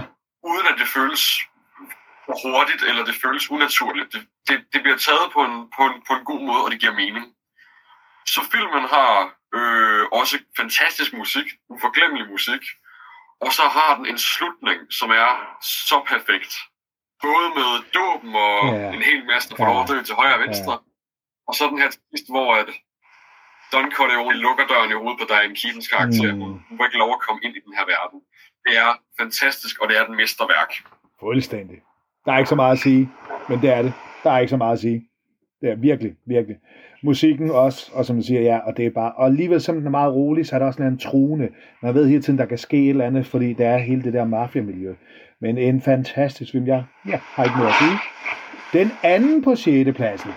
uden 0.51 0.67
at 0.71 0.77
det 0.81 0.89
føles 0.97 1.23
for 2.27 2.35
hurtigt, 2.45 2.83
eller 2.89 3.05
det 3.05 3.15
føles 3.23 3.51
unaturligt. 3.51 4.13
Det, 4.13 4.23
det, 4.49 4.57
det 4.73 4.81
bliver 4.83 4.97
taget 5.09 5.27
på 5.35 5.41
en, 5.49 5.57
på, 5.77 5.83
en, 5.89 5.97
på 6.09 6.13
en 6.19 6.25
god 6.31 6.41
måde, 6.49 6.63
og 6.65 6.71
det 6.71 6.81
giver 6.81 6.95
mening. 7.05 7.25
Så 8.35 8.41
filmen 8.53 8.85
har 8.95 9.11
øh, 9.59 10.05
også 10.21 10.35
fantastisk 10.57 11.13
musik, 11.13 11.47
uforglemmelig 11.75 12.27
musik, 12.31 12.63
og 13.41 13.51
så 13.53 13.63
har 13.77 13.91
den 13.97 14.07
en 14.07 14.19
slutning, 14.19 14.81
som 14.99 15.11
er 15.11 15.31
så 15.89 15.97
perfekt. 16.13 16.53
Både 17.23 17.47
med 17.59 17.71
dåben 17.99 18.35
og 18.35 18.57
Ja. 18.75 18.93
en 18.97 19.03
hel 19.11 19.27
masse, 19.27 19.49
der 19.49 19.57
får 19.57 19.67
lov 19.73 19.83
at 19.83 19.89
dø 19.89 20.03
til 20.03 20.15
højre 20.15 20.35
og 20.35 20.41
venstre. 20.47 20.79
Og 21.49 21.55
så 21.55 21.63
den 21.73 21.79
her 21.83 21.91
til 21.91 22.01
sidst, 22.13 22.31
hvor 22.33 22.55
at 22.55 22.69
Don 23.73 23.93
Corleone 23.93 24.37
lukker 24.47 24.67
døren 24.67 24.91
i 24.91 24.95
hovedet 24.95 25.19
på 25.21 25.27
Diane 25.33 25.57
Keatons 25.61 25.89
karakter. 25.89 26.35
Mm. 26.35 26.41
Hun 26.69 26.77
får 26.79 26.85
ikke 26.85 26.99
lov 27.05 27.13
at 27.13 27.21
komme 27.27 27.41
ind 27.45 27.55
i 27.57 27.61
den 27.67 27.75
her 27.79 27.85
verden. 27.95 28.19
Det 28.65 28.75
er 28.85 28.91
fantastisk, 29.21 29.75
og 29.81 29.89
det 29.89 29.97
er 29.99 30.05
den 30.07 30.17
mesterværk. 30.17 30.71
fuldstændig. 31.21 31.79
Der 32.27 32.33
er 32.33 32.39
ikke 32.39 32.49
så 32.49 32.55
meget 32.55 32.73
at 32.73 32.79
sige, 32.79 33.09
men 33.49 33.61
det 33.61 33.71
er 33.71 33.83
det. 33.83 33.93
Der 34.25 34.31
er 34.31 34.39
ikke 34.39 34.51
så 34.51 34.57
meget 34.57 34.73
at 34.73 34.79
sige. 34.79 35.09
Det 35.61 35.71
er 35.71 35.75
virkelig, 35.77 36.15
virkelig. 36.27 36.57
Musikken 37.03 37.51
også, 37.51 37.91
og 37.95 38.05
som 38.05 38.17
du 38.17 38.23
siger, 38.23 38.41
ja, 38.41 38.59
og 38.59 38.77
det 38.77 38.87
er 38.87 38.91
bare, 38.91 39.13
og 39.13 39.27
alligevel 39.27 39.61
som 39.61 39.77
den 39.77 39.87
er 39.87 39.91
meget 39.91 40.15
rolig, 40.15 40.47
så 40.47 40.55
er 40.55 40.59
der 40.59 40.67
også 40.67 40.83
en 40.83 40.99
truende. 40.99 41.49
Man 41.83 41.95
ved 41.95 42.09
hele 42.09 42.23
tiden, 42.23 42.39
der 42.39 42.47
kan 42.47 42.59
ske 42.59 42.85
et 42.85 42.91
eller 42.91 43.05
andet, 43.05 43.27
fordi 43.27 43.53
der 43.53 43.69
er 43.69 43.79
hele 43.79 44.03
det 44.03 44.13
der 44.13 44.25
mafiamiljø. 44.25 44.95
Men 45.41 45.59
en 45.59 45.81
fantastisk 45.81 46.53
film, 46.53 46.67
jeg 46.67 46.85
ja, 47.09 47.19
har 47.23 47.45
ikke 47.45 47.57
noget 47.57 47.71
at 47.71 47.77
sige. 47.79 47.99
Den 48.83 48.91
anden 49.03 49.43
på 49.43 49.55
6. 49.55 49.97
pladsen, 49.97 50.31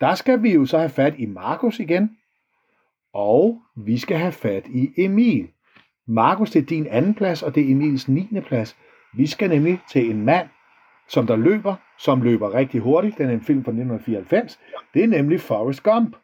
der 0.00 0.14
skal 0.14 0.42
vi 0.42 0.54
jo 0.54 0.66
så 0.66 0.78
have 0.78 0.90
fat 0.90 1.14
i 1.18 1.26
Markus 1.26 1.80
igen, 1.80 2.10
og 3.14 3.58
vi 3.76 3.98
skal 3.98 4.16
have 4.16 4.32
fat 4.32 4.66
i 4.74 4.88
Emil. 4.96 5.48
Markus, 6.08 6.50
det 6.50 6.62
er 6.62 6.66
din 6.66 6.86
anden 6.86 7.14
plads, 7.14 7.42
og 7.42 7.54
det 7.54 7.66
er 7.66 7.70
Emils 7.70 8.08
9. 8.08 8.28
plads. 8.46 8.76
Vi 9.16 9.26
skal 9.26 9.48
nemlig 9.48 9.80
til 9.92 10.10
en 10.10 10.24
mand, 10.24 10.48
som 11.08 11.26
der 11.26 11.36
løber, 11.36 11.74
som 11.98 12.22
løber 12.22 12.54
rigtig 12.54 12.80
hurtigt. 12.80 13.18
Den 13.18 13.28
er 13.28 13.32
en 13.32 13.40
film 13.44 13.64
fra 13.64 13.70
1994. 13.70 14.58
Det 14.94 15.02
er 15.04 15.06
nemlig 15.08 15.40
Forrest 15.40 15.82
Gump. 15.82 16.16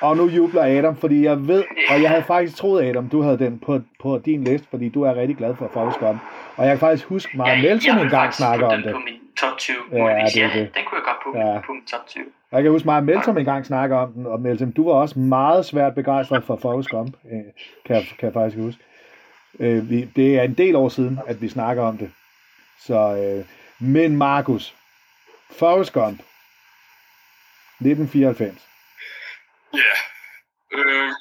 Og 0.00 0.16
nu 0.16 0.28
jubler 0.28 0.62
Adam, 0.78 0.96
fordi 0.96 1.24
jeg 1.24 1.48
ved, 1.48 1.64
og 1.90 2.02
jeg 2.02 2.10
havde 2.10 2.22
faktisk 2.22 2.56
troet, 2.56 2.84
Adam, 2.84 3.08
du 3.08 3.22
havde 3.22 3.38
den 3.38 3.58
på, 3.58 3.80
på 4.02 4.18
din 4.24 4.44
liste, 4.44 4.66
fordi 4.70 4.88
du 4.88 5.02
er 5.02 5.14
rigtig 5.14 5.36
glad 5.36 5.54
for 5.54 5.68
Forrest 5.72 5.98
Gump. 5.98 6.20
Og 6.56 6.64
jeg 6.66 6.72
kan 6.72 6.78
faktisk 6.78 7.08
huske, 7.08 7.36
Melton 7.38 7.62
vil 7.96 8.02
engang 8.04 8.10
faktisk 8.10 8.36
snakker 8.38 8.66
putte 8.66 8.74
om 8.74 8.82
den 8.82 8.84
det. 8.84 8.92
på 8.94 8.98
min 9.04 9.14
top 9.40 9.58
20. 9.58 9.76
Ja, 9.92 9.98
muligvis. 9.98 10.32
det 10.32 10.42
er 10.42 10.46
ja, 10.46 10.60
det. 10.60 10.74
den 10.74 10.82
kunne 10.86 10.98
jeg 10.98 11.04
godt 11.04 11.16
putte 11.24 11.38
Ja. 11.40 11.52
ja. 11.54 11.60
på 11.66 11.72
min 11.72 11.84
top 11.84 12.06
20. 12.06 12.24
Og 12.50 12.56
jeg 12.56 12.62
kan 12.62 12.72
huske, 12.72 12.86
Maja 12.86 13.00
Melton 13.00 13.38
engang 13.38 13.66
snakker 13.66 13.96
om 13.96 14.12
den, 14.12 14.26
og 14.26 14.40
Melton, 14.40 14.70
du 14.70 14.84
var 14.88 14.94
også 14.94 15.18
meget 15.18 15.64
svært 15.66 15.94
begejstret 15.94 16.44
for 16.44 16.56
Forrest 16.56 16.88
Gump, 16.90 17.16
øh, 17.32 17.38
kan 17.86 17.96
jeg, 17.96 18.02
kan 18.18 18.26
jeg 18.26 18.32
faktisk 18.32 18.56
huske. 18.62 18.82
Øh, 19.60 19.90
det 20.16 20.38
er 20.38 20.42
en 20.42 20.54
del 20.54 20.76
år 20.76 20.88
siden, 20.88 21.18
at 21.26 21.42
vi 21.42 21.48
snakker 21.48 21.82
om 21.82 21.98
det. 21.98 22.10
Så, 22.86 23.00
øh, 23.22 23.46
men 23.80 24.16
Markus, 24.16 24.74
Forrest 25.58 25.92
Gump, 25.92 26.20
1994. 27.80 28.68
Ja. 29.74 29.94
Øh, 30.72 31.12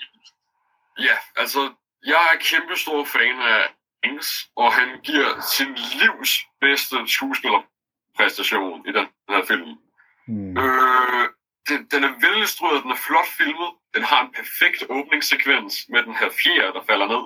ja, 0.99 1.15
altså, 1.35 1.73
jeg 2.05 2.21
er 2.33 2.37
kæmpe 2.39 2.75
stor 2.75 3.05
fan 3.05 3.39
af 3.39 3.61
Ings, 4.03 4.49
og 4.55 4.73
han 4.73 4.89
giver 5.03 5.41
sin 5.55 5.71
livs 6.01 6.31
bedste 6.61 6.95
skuespillerpræstation 7.07 8.87
i 8.89 8.91
den 8.91 9.07
her 9.29 9.45
film. 9.45 9.77
Mm. 10.27 10.57
Øh, 10.57 11.29
den, 11.69 11.79
den 11.91 12.03
er 12.03 12.13
velinstrueret, 12.25 12.83
den 12.83 12.91
er 12.91 13.01
flot 13.07 13.27
filmet, 13.37 13.69
den 13.95 14.03
har 14.03 14.21
en 14.21 14.31
perfekt 14.39 14.83
åbningssekvens 14.89 15.75
med 15.89 16.03
den 16.03 16.15
her 16.15 16.29
fjer, 16.41 16.71
der 16.71 16.83
falder 16.89 17.07
ned. 17.07 17.25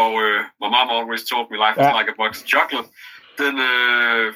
Og 0.00 0.10
uh, 0.14 0.40
my 0.60 0.68
mom 0.74 0.90
always 0.98 1.22
told 1.30 1.46
me 1.50 1.56
life 1.64 1.76
is 1.80 1.86
ja. 1.86 1.98
like 1.98 2.08
a 2.12 2.16
box 2.22 2.30
of 2.42 2.48
chocolate. 2.54 2.88
Den, 3.38 3.58
øh, 3.58 4.34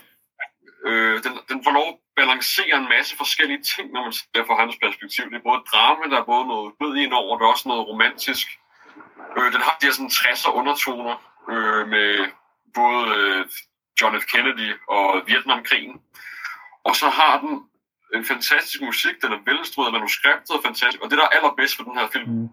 øh, 0.87 1.23
den, 1.25 1.33
den 1.49 1.65
får 1.65 1.71
lov 1.71 1.89
at 1.89 1.99
balancere 2.17 2.77
en 2.77 2.89
masse 2.89 3.17
forskellige 3.17 3.63
ting, 3.63 3.93
når 3.93 4.03
man 4.03 4.13
ser 4.13 4.45
fra 4.47 4.61
hans 4.63 4.77
perspektiv. 4.83 5.25
Det 5.31 5.37
er 5.37 5.49
både 5.51 5.63
drama, 5.73 6.05
der 6.13 6.21
er 6.21 6.25
både 6.25 6.47
noget 6.47 6.75
død 6.81 6.97
ind 6.97 7.13
over, 7.13 7.39
der 7.39 7.45
er 7.45 7.51
også 7.51 7.69
noget 7.69 7.89
romantisk. 7.89 8.47
Øh, 9.37 9.53
den 9.53 9.61
har 9.67 9.77
de 9.81 9.87
her 9.87 9.93
sådan 9.93 10.17
60'er 10.21 10.53
undertoner 10.61 11.17
øh, 11.53 11.89
med 11.89 12.11
både 12.75 13.03
øh, 13.17 13.47
John 14.01 14.21
F. 14.21 14.25
Kennedy 14.33 14.71
og 14.89 15.23
Vietnamkrigen. 15.27 16.01
Og 16.85 16.97
så 16.97 17.09
har 17.09 17.41
den 17.41 17.53
en 18.15 18.25
fantastisk 18.25 18.81
musik, 18.83 19.15
den 19.23 19.33
er 19.33 19.41
velinstrueret, 19.45 19.93
manuskriptet 19.93 20.55
er 20.57 20.63
fantastisk, 20.65 21.03
og 21.03 21.11
det, 21.11 21.19
der 21.19 21.25
er 21.25 21.37
allerbedst 21.39 21.77
for 21.77 21.83
den 21.83 21.99
her 21.99 22.09
film, 22.09 22.31
mm. 22.31 22.49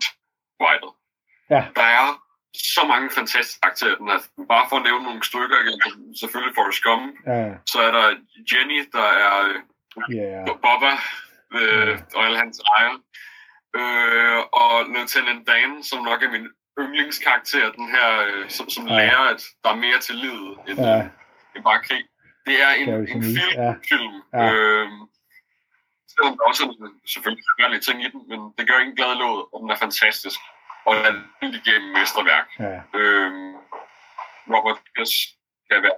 Ja. 1.50 1.66
Der 1.76 1.88
er 2.00 2.23
så 2.56 2.82
mange 2.88 3.10
fantastiske 3.10 3.62
karakterer. 3.62 3.96
Bare 4.54 4.66
for 4.70 4.76
at 4.78 4.84
nævne 4.84 5.04
nogle 5.04 5.24
stykker, 5.24 5.58
selvfølgelig 6.20 6.56
Forrest 6.56 6.84
Gump, 6.84 7.16
ja. 7.28 7.54
så 7.72 7.78
er 7.88 7.92
der 7.98 8.08
Jenny, 8.50 8.80
der 8.96 9.10
er 9.28 9.38
yeah. 10.12 10.48
Bobba 10.64 10.94
øh, 11.58 11.88
yeah. 11.88 12.00
og 12.16 12.26
alle 12.26 12.38
hans 12.38 12.62
ejer. 12.78 12.96
Øh, 13.80 14.40
og 14.62 14.74
Lieutenant 14.94 15.48
Dan, 15.48 15.84
som 15.84 16.04
nok 16.04 16.24
er 16.24 16.32
min 16.32 16.48
yndlingskarakter, 16.80 17.72
den 17.72 17.88
her, 17.96 18.10
øh, 18.28 18.50
som, 18.50 18.70
som 18.70 18.88
ja. 18.88 18.96
lærer, 18.98 19.24
at 19.34 19.42
der 19.64 19.70
er 19.70 19.84
mere 19.86 20.00
til 20.00 20.16
livet 20.16 20.58
end, 20.68 20.80
ja. 20.80 21.00
end 21.56 21.64
bare 21.64 21.84
krig. 21.88 22.04
Det 22.48 22.56
er 22.62 22.72
en, 22.82 22.90
en 22.90 23.24
film, 23.24 23.56
ja. 23.56 23.72
film. 23.90 24.16
Ja. 24.34 24.54
Øh, 24.54 24.88
selvom 26.14 26.34
der 26.38 26.44
også 26.50 26.64
er 26.64 26.90
selvfølgelig 27.14 27.44
forfærdelige 27.50 27.86
ting 27.88 27.98
i 28.06 28.10
den, 28.14 28.22
men 28.32 28.40
det 28.58 28.68
gør 28.68 28.80
ingen 28.80 28.96
glad 28.96 29.16
låd, 29.16 29.40
og 29.54 29.58
den 29.62 29.70
er 29.70 29.80
fantastisk. 29.86 30.40
Og 30.86 30.94
den 30.96 31.16
er 31.42 31.48
igennem 31.62 31.90
mesterværk. 32.00 32.48
Ja. 32.60 33.00
Øhm, 33.00 33.54
Robert 34.54 34.80
Pierce 34.96 35.18
skal 35.66 35.84
være 35.84 35.98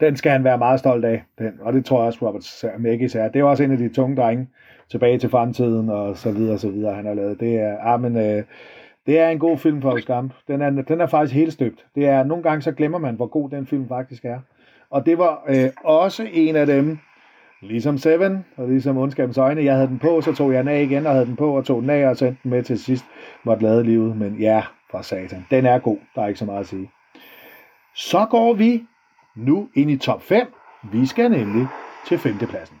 den 0.00 0.16
skal 0.16 0.32
han 0.32 0.44
være 0.44 0.58
meget 0.58 0.80
stolt 0.80 1.04
af, 1.04 1.24
den. 1.38 1.52
og 1.60 1.72
det 1.72 1.84
tror 1.84 1.98
jeg 1.98 2.06
også, 2.06 2.26
Robert 2.26 2.44
Zemeckis 2.44 3.14
er. 3.14 3.28
Det 3.28 3.40
er 3.40 3.44
også 3.44 3.62
en 3.62 3.72
af 3.72 3.78
de 3.78 3.94
tunge 3.94 4.16
drenge 4.16 4.48
tilbage 4.90 5.18
til 5.18 5.30
fremtiden, 5.30 5.88
og 5.88 6.16
så 6.16 6.32
videre, 6.32 6.54
og 6.54 6.60
så 6.60 6.70
videre, 6.70 6.94
han 6.94 7.06
har 7.06 7.14
lavet. 7.14 7.40
Det 7.40 7.54
er, 7.56 7.78
ah, 7.80 8.00
men, 8.00 8.16
øh, 8.16 8.44
det 9.06 9.18
er 9.18 9.28
en 9.28 9.38
god 9.38 9.58
film 9.58 9.82
for 9.82 10.06
Gump. 10.06 10.32
Den 10.48 10.62
er, 10.62 10.70
den 10.70 11.00
er 11.00 11.06
faktisk 11.06 11.34
helt 11.34 11.52
støbt. 11.52 11.86
Det 11.94 12.06
er, 12.06 12.24
nogle 12.24 12.42
gange 12.42 12.62
så 12.62 12.72
glemmer 12.72 12.98
man, 12.98 13.14
hvor 13.14 13.26
god 13.26 13.50
den 13.50 13.66
film 13.66 13.88
faktisk 13.88 14.24
er. 14.24 14.38
Og 14.90 15.06
det 15.06 15.18
var 15.18 15.42
øh, 15.48 15.70
også 15.84 16.28
en 16.32 16.56
af 16.56 16.66
dem, 16.66 16.98
Ligesom 17.62 17.98
Seven, 17.98 18.44
og 18.56 18.68
ligesom 18.68 18.96
Ondskabens 18.96 19.38
Øjne. 19.38 19.64
Jeg 19.64 19.74
havde 19.74 19.88
den 19.88 19.98
på, 19.98 20.20
så 20.20 20.34
tog 20.34 20.52
jeg 20.52 20.64
den 20.64 20.68
af 20.68 20.82
igen, 20.82 21.06
og 21.06 21.12
havde 21.12 21.26
den 21.26 21.36
på, 21.36 21.56
og 21.56 21.64
tog 21.64 21.82
den 21.82 21.90
af, 21.90 22.08
og 22.08 22.16
sendte 22.16 22.42
den 22.42 22.50
med 22.50 22.62
til 22.62 22.78
sidst. 22.78 23.04
Måtte 23.44 23.62
lade 23.62 23.84
livet, 23.84 24.16
men 24.16 24.34
ja, 24.34 24.62
for 24.90 25.02
satan. 25.02 25.46
Den 25.50 25.66
er 25.66 25.78
god, 25.78 25.98
der 26.14 26.22
er 26.22 26.26
ikke 26.26 26.38
så 26.38 26.44
meget 26.44 26.60
at 26.60 26.66
sige. 26.66 26.90
Så 27.94 28.26
går 28.30 28.54
vi 28.54 28.84
nu 29.36 29.68
ind 29.74 29.90
i 29.90 29.96
top 29.96 30.22
5. 30.22 30.46
Vi 30.92 31.06
skal 31.06 31.30
nemlig 31.30 31.66
til 32.06 32.18
femtepladsen. 32.18 32.76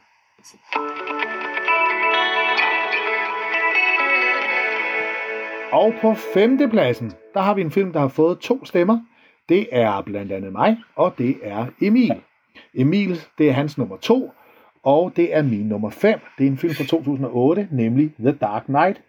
Og 5.72 5.94
på 6.02 6.14
femtepladsen, 6.14 7.12
der 7.34 7.40
har 7.40 7.54
vi 7.54 7.60
en 7.60 7.70
film, 7.70 7.92
der 7.92 8.00
har 8.00 8.08
fået 8.08 8.38
to 8.38 8.64
stemmer. 8.64 9.00
Det 9.48 9.66
er 9.72 10.02
blandt 10.02 10.32
andet 10.32 10.52
mig, 10.52 10.76
og 10.96 11.14
det 11.18 11.36
er 11.42 11.66
Emil. 11.80 12.22
Emil, 12.74 13.20
det 13.38 13.48
er 13.48 13.52
hans 13.52 13.78
nummer 13.78 13.96
to, 13.96 14.32
og 14.84 15.12
det 15.16 15.36
er 15.36 15.42
min 15.42 15.66
nummer 15.66 15.90
5. 15.90 16.18
Det 16.38 16.46
er 16.46 16.50
en 16.50 16.58
film 16.58 16.74
fra 16.74 16.84
2008, 16.84 17.68
nemlig 17.70 18.14
The 18.18 18.32
Dark 18.32 18.64
Knight. 18.64 19.02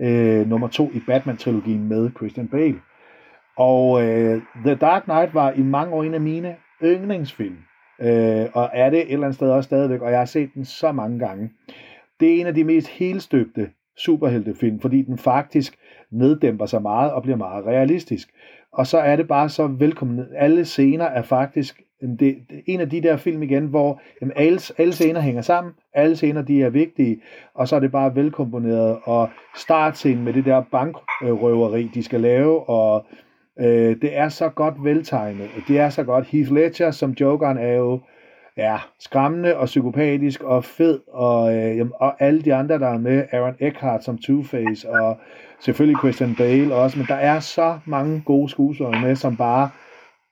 Øh, 0.00 0.48
nummer 0.48 0.68
2 0.68 0.90
i 0.94 1.00
Batman-trilogien 1.06 1.88
med 1.88 2.10
Christian 2.16 2.48
Bale. 2.48 2.80
Og 3.56 4.02
øh, 4.02 4.42
The 4.64 4.74
Dark 4.74 5.02
Knight 5.02 5.34
var 5.34 5.52
i 5.52 5.62
mange 5.62 5.94
år 5.94 6.02
en 6.02 6.14
af 6.14 6.20
mine 6.20 6.56
yndlingsfilm. 6.82 7.56
Øh, 8.00 8.46
og 8.54 8.70
er 8.72 8.90
det 8.90 8.98
et 8.98 9.12
eller 9.12 9.26
andet 9.26 9.34
sted 9.34 9.50
også 9.50 9.66
stadigvæk, 9.66 10.00
og 10.00 10.10
jeg 10.10 10.18
har 10.18 10.24
set 10.24 10.54
den 10.54 10.64
så 10.64 10.92
mange 10.92 11.18
gange. 11.18 11.50
Det 12.20 12.34
er 12.34 12.40
en 12.40 12.46
af 12.46 12.54
de 12.54 12.64
mest 12.64 12.88
helstøbte 12.88 13.70
superheltefilm, 13.96 14.80
fordi 14.80 15.02
den 15.02 15.18
faktisk 15.18 15.76
neddæmper 16.10 16.66
sig 16.66 16.82
meget 16.82 17.12
og 17.12 17.22
bliver 17.22 17.36
meget 17.36 17.66
realistisk. 17.66 18.28
Og 18.72 18.86
så 18.86 18.98
er 18.98 19.16
det 19.16 19.28
bare 19.28 19.48
så 19.48 19.66
velkommen. 19.66 20.26
Alle 20.36 20.64
scener 20.64 21.04
er 21.04 21.22
faktisk 21.22 21.82
det, 22.00 22.18
det, 22.18 22.62
en 22.66 22.80
af 22.80 22.90
de 22.90 23.02
der 23.02 23.16
film 23.16 23.42
igen, 23.42 23.66
hvor 23.66 24.00
jamen, 24.20 24.32
alle, 24.36 24.60
alle 24.78 24.92
scener 24.92 25.20
hænger 25.20 25.42
sammen, 25.42 25.72
alle 25.94 26.16
scener 26.16 26.42
de 26.42 26.62
er 26.62 26.70
vigtige, 26.70 27.20
og 27.54 27.68
så 27.68 27.76
er 27.76 27.80
det 27.80 27.92
bare 27.92 28.16
velkomponeret, 28.16 28.98
og 29.04 29.28
startscenen 29.56 30.24
med 30.24 30.32
det 30.32 30.44
der 30.44 30.62
bankrøveri, 30.72 31.90
de 31.94 32.02
skal 32.02 32.20
lave, 32.20 32.68
og 32.68 33.06
øh, 33.60 33.96
det 34.02 34.16
er 34.18 34.28
så 34.28 34.48
godt 34.48 34.74
veltegnet, 34.84 35.50
det 35.68 35.78
er 35.78 35.88
så 35.88 36.04
godt. 36.04 36.26
Heath 36.26 36.52
Ledger 36.52 36.90
som 36.90 37.10
Jokeren 37.10 37.58
er 37.58 37.72
jo 37.72 38.00
ja, 38.56 38.76
skræmmende 38.98 39.56
og 39.56 39.66
psykopatisk 39.66 40.42
og 40.42 40.64
fed, 40.64 41.00
og, 41.08 41.54
øh, 41.56 41.76
jamen, 41.76 41.92
og 41.96 42.22
alle 42.22 42.42
de 42.42 42.54
andre, 42.54 42.78
der 42.78 42.88
er 42.88 42.98
med, 42.98 43.24
Aaron 43.32 43.54
Eckhart 43.60 44.04
som 44.04 44.18
Two-Face, 44.28 44.88
og 44.88 45.18
selvfølgelig 45.60 45.98
Christian 45.98 46.34
Bale 46.38 46.74
også, 46.74 46.98
men 46.98 47.06
der 47.06 47.14
er 47.14 47.40
så 47.40 47.78
mange 47.84 48.22
gode 48.26 48.48
skuespillere 48.48 49.00
med, 49.02 49.16
som 49.16 49.36
bare 49.36 49.70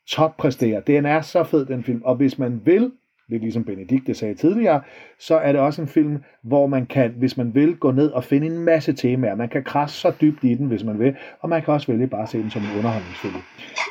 toppræsterer. 0.08 0.80
Den 0.80 1.06
er 1.06 1.20
så 1.20 1.44
fed, 1.44 1.66
den 1.66 1.84
film. 1.84 2.02
Og 2.04 2.14
hvis 2.16 2.38
man 2.38 2.60
vil, 2.64 2.90
lidt 3.28 3.42
ligesom 3.42 3.64
Benedikte 3.64 4.14
sagde 4.14 4.34
tidligere, 4.34 4.80
så 5.18 5.36
er 5.36 5.52
det 5.52 5.60
også 5.60 5.82
en 5.82 5.88
film, 5.88 6.18
hvor 6.42 6.66
man 6.66 6.86
kan, 6.86 7.14
hvis 7.18 7.36
man 7.36 7.54
vil, 7.54 7.76
gå 7.76 7.90
ned 7.90 8.10
og 8.10 8.24
finde 8.24 8.46
en 8.46 8.58
masse 8.58 8.92
temaer. 8.92 9.34
Man 9.34 9.48
kan 9.48 9.64
krasse 9.64 10.00
så 10.00 10.12
dybt 10.20 10.44
i 10.44 10.54
den, 10.54 10.66
hvis 10.66 10.84
man 10.84 10.98
vil, 10.98 11.16
og 11.40 11.48
man 11.48 11.62
kan 11.62 11.74
også 11.74 11.92
vælge 11.92 12.06
bare 12.06 12.22
at 12.22 12.28
se 12.28 12.38
den 12.38 12.50
som 12.50 12.62
en 12.62 12.78
underholdningsfilm. 12.78 13.34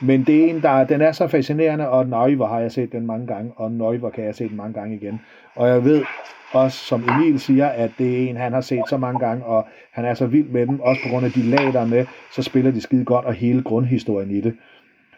Men 0.02 0.24
det 0.24 0.46
er 0.46 0.50
en, 0.50 0.62
der, 0.62 0.84
den 0.84 1.02
er 1.02 1.12
så 1.12 1.28
fascinerende, 1.28 1.90
og 1.90 2.08
nøj, 2.08 2.36
hvor 2.36 2.48
har 2.48 2.60
jeg 2.60 2.72
set 2.72 2.92
den 2.92 3.06
mange 3.06 3.28
gange, 3.28 3.52
og 3.56 3.72
nøj, 3.72 3.98
hvor 3.98 4.10
kan 4.10 4.24
jeg 4.24 4.36
se 4.36 4.50
den 4.50 4.58
mange 4.58 4.74
gange 4.74 4.96
igen. 4.96 5.22
Og 5.56 5.68
jeg 5.68 5.84
ved 5.84 6.04
også, 6.52 6.78
som 6.78 7.04
Emil 7.10 7.40
siger, 7.40 7.68
at 7.68 7.92
det 7.98 8.24
er 8.24 8.30
en, 8.30 8.38
han 8.38 8.54
har 8.54 8.62
set 8.62 8.84
så 8.90 8.98
mange 8.98 9.20
gange, 9.20 9.46
og 9.46 9.68
han 9.92 10.06
er 10.06 10.14
så 10.14 10.26
vild 10.26 10.48
med 10.48 10.68
dem, 10.68 10.80
også 10.80 11.02
på 11.04 11.10
grund 11.10 11.26
af 11.26 11.32
de 11.32 11.44
lag, 11.44 11.74
der 11.74 11.86
med, 11.86 12.06
så 12.32 12.44
spiller 12.44 12.72
de 12.72 12.82
skide 12.82 13.06
godt, 13.06 13.26
og 13.26 13.34
hele 13.34 13.64
grundhistorien 13.64 14.32
i 14.32 14.42
det. 14.42 14.54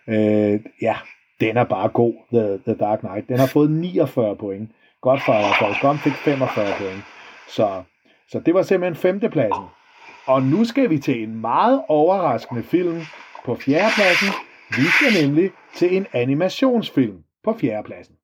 Øh, 0.08 0.60
ja, 0.82 0.96
den 1.39 1.58
er 1.58 1.63
bare 1.63 1.89
god, 1.89 2.13
The, 2.34 2.74
The 2.74 2.76
Dark 2.86 3.00
Knight. 3.00 3.30
Den 3.30 3.39
har 3.39 3.48
fået 3.48 3.72
49 3.72 4.36
point. 4.36 4.72
Godt 5.02 5.22
for 5.22 5.34
Forrest 5.34 6.04
fik 6.04 6.13
45 6.13 6.66
point. 6.78 7.04
Så, 7.48 7.84
så 8.30 8.39
det 8.39 8.54
var 8.54 8.62
simpelthen 8.62 8.96
femtepladsen. 8.96 9.63
Og 10.26 10.42
nu 10.42 10.66
skal 10.66 10.89
vi 10.89 10.98
til 10.98 11.24
en 11.24 11.42
meget 11.42 11.84
overraskende 11.88 12.63
film 12.63 13.02
på 13.46 13.56
fjerdepladsen. 13.56 14.28
Vi 14.70 14.84
skal 14.96 15.28
nemlig 15.28 15.52
til 15.76 15.98
en 15.98 16.08
animationsfilm 16.13 17.18
på 17.44 17.58
fjerdepladsen. 17.62 18.16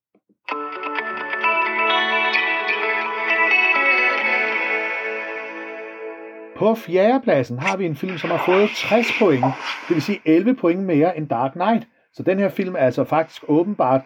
På 6.60 6.76
fjerdepladsen 6.76 7.60
har 7.60 7.78
vi 7.78 7.86
en 7.86 7.96
film, 7.96 8.18
som 8.18 8.30
har 8.30 8.44
fået 8.46 8.70
60 8.76 9.08
point, 9.20 9.46
det 9.88 9.96
vil 9.96 10.02
sige 10.02 10.22
11 10.26 10.56
point 10.56 10.82
mere 10.82 11.18
end 11.18 11.30
Dark 11.30 11.52
Knight. 11.52 11.88
Så 12.14 12.24
den 12.24 12.40
her 12.40 12.50
film 12.50 12.76
er 12.76 12.80
altså 12.80 13.04
faktisk 13.04 13.44
åbenbart 13.48 14.02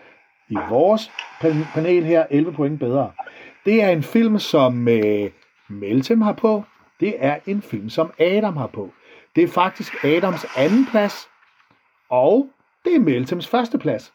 i 0.49 0.57
vores 0.69 1.11
panel 1.73 2.03
her 2.03 2.25
11 2.29 2.53
point 2.53 2.79
bedre. 2.79 3.11
Det 3.65 3.83
er 3.83 3.89
en 3.89 4.03
film, 4.03 4.39
som 4.39 4.87
øh, 4.87 5.31
Meltem 5.69 6.21
har 6.21 6.33
på. 6.33 6.63
Det 6.99 7.15
er 7.19 7.37
en 7.45 7.61
film, 7.61 7.89
som 7.89 8.13
Adam 8.19 8.57
har 8.57 8.67
på. 8.67 8.93
Det 9.35 9.43
er 9.43 9.47
faktisk 9.47 10.03
Adams 10.03 10.45
anden 10.57 10.85
plads, 10.91 11.29
og 12.09 12.49
det 12.85 12.95
er 12.95 12.99
Meltems 12.99 13.47
første 13.47 13.77
plads. 13.77 14.13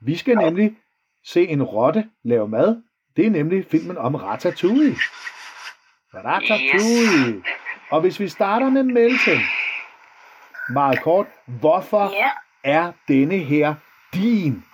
Vi 0.00 0.16
skal 0.16 0.36
nemlig 0.36 0.76
se 1.24 1.48
en 1.48 1.62
rotte 1.62 2.04
lave 2.24 2.48
mad. 2.48 2.82
Det 3.16 3.26
er 3.26 3.30
nemlig 3.30 3.64
filmen 3.66 3.98
om 3.98 4.14
Ratatouille. 4.14 4.94
Ratatouille. 6.24 7.36
Yes. 7.36 7.44
Og 7.90 8.00
hvis 8.00 8.20
vi 8.20 8.28
starter 8.28 8.70
med 8.70 8.82
Melton, 8.82 9.40
meget 10.70 11.02
kort, 11.02 11.26
hvorfor 11.46 12.12
yeah. 12.14 12.30
er 12.64 12.92
denne 13.08 13.38
her 13.38 13.74
din 14.14 14.64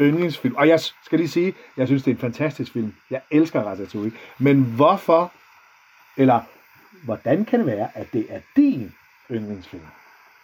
yndlingsfilm? 0.00 0.54
Og 0.56 0.68
jeg 0.68 0.80
skal 0.80 1.18
lige 1.18 1.28
sige, 1.28 1.54
jeg 1.76 1.86
synes, 1.86 2.02
det 2.02 2.10
er 2.10 2.14
en 2.14 2.20
fantastisk 2.20 2.72
film. 2.72 2.94
Jeg 3.10 3.20
elsker 3.30 3.62
Ratatouille. 3.62 4.18
Men 4.38 4.62
hvorfor, 4.62 5.32
eller 6.16 6.40
hvordan 7.04 7.44
kan 7.44 7.58
det 7.58 7.66
være, 7.66 7.88
at 7.94 8.12
det 8.12 8.26
er 8.30 8.40
din 8.56 8.94
yndlingsfilm? 9.30 9.86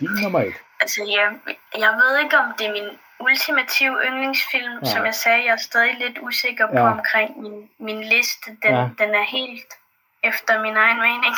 Din 0.01 0.09
nummer 0.23 0.41
et. 0.41 0.55
Altså, 0.81 1.01
jeg, 1.05 1.55
jeg 1.79 1.91
ved 1.93 2.19
ikke, 2.25 2.39
om 2.39 2.45
det 2.59 2.67
er 2.67 2.73
min 2.73 2.89
ultimative 3.21 3.97
yndlingsfilm. 4.07 4.73
Ja. 4.83 4.91
Som 4.91 5.05
jeg 5.05 5.15
sagde, 5.15 5.45
jeg 5.45 5.53
er 5.53 5.57
stadig 5.57 5.97
lidt 6.01 6.19
usikker 6.23 6.67
på 6.67 6.73
Ja. 6.79 6.91
omkring 6.93 7.43
min, 7.43 7.69
min 7.79 8.01
liste. 8.05 8.51
Den, 8.63 8.71
Ja. 8.75 8.89
den 8.99 9.15
er 9.15 9.23
helt 9.39 9.73
efter 10.29 10.63
min 10.63 10.77
egen 10.77 11.01
mening. 11.01 11.35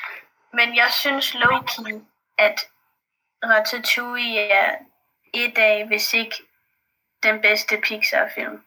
Men 0.58 0.76
jeg 0.76 0.90
synes 0.90 1.34
low-key, 1.34 2.00
at 2.38 2.68
Ratatouille 3.44 4.40
er 4.40 4.74
et 5.34 5.58
af, 5.58 5.86
hvis 5.86 6.14
ikke 6.14 6.36
den 7.22 7.40
bedste 7.40 7.76
Pixar-film 7.76 8.64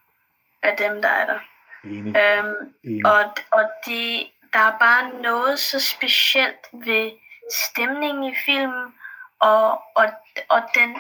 af 0.64 0.78
dem, 0.78 1.02
der 1.02 1.10
er 1.10 1.26
der. 1.26 1.40
Enig. 1.84 2.18
Øhm, 2.18 2.74
Enig. 2.84 3.06
og 3.06 3.24
og 3.52 3.72
det, 3.86 4.32
der 4.54 4.60
er 4.60 4.78
bare 4.80 5.22
noget 5.22 5.60
så 5.60 5.80
specielt 5.80 6.68
ved 6.74 7.12
stemningen 7.52 8.24
i 8.24 8.36
filmen, 8.46 8.94
og, 9.40 9.82
og, 9.96 10.06
og 10.50 10.62
den 10.76 10.98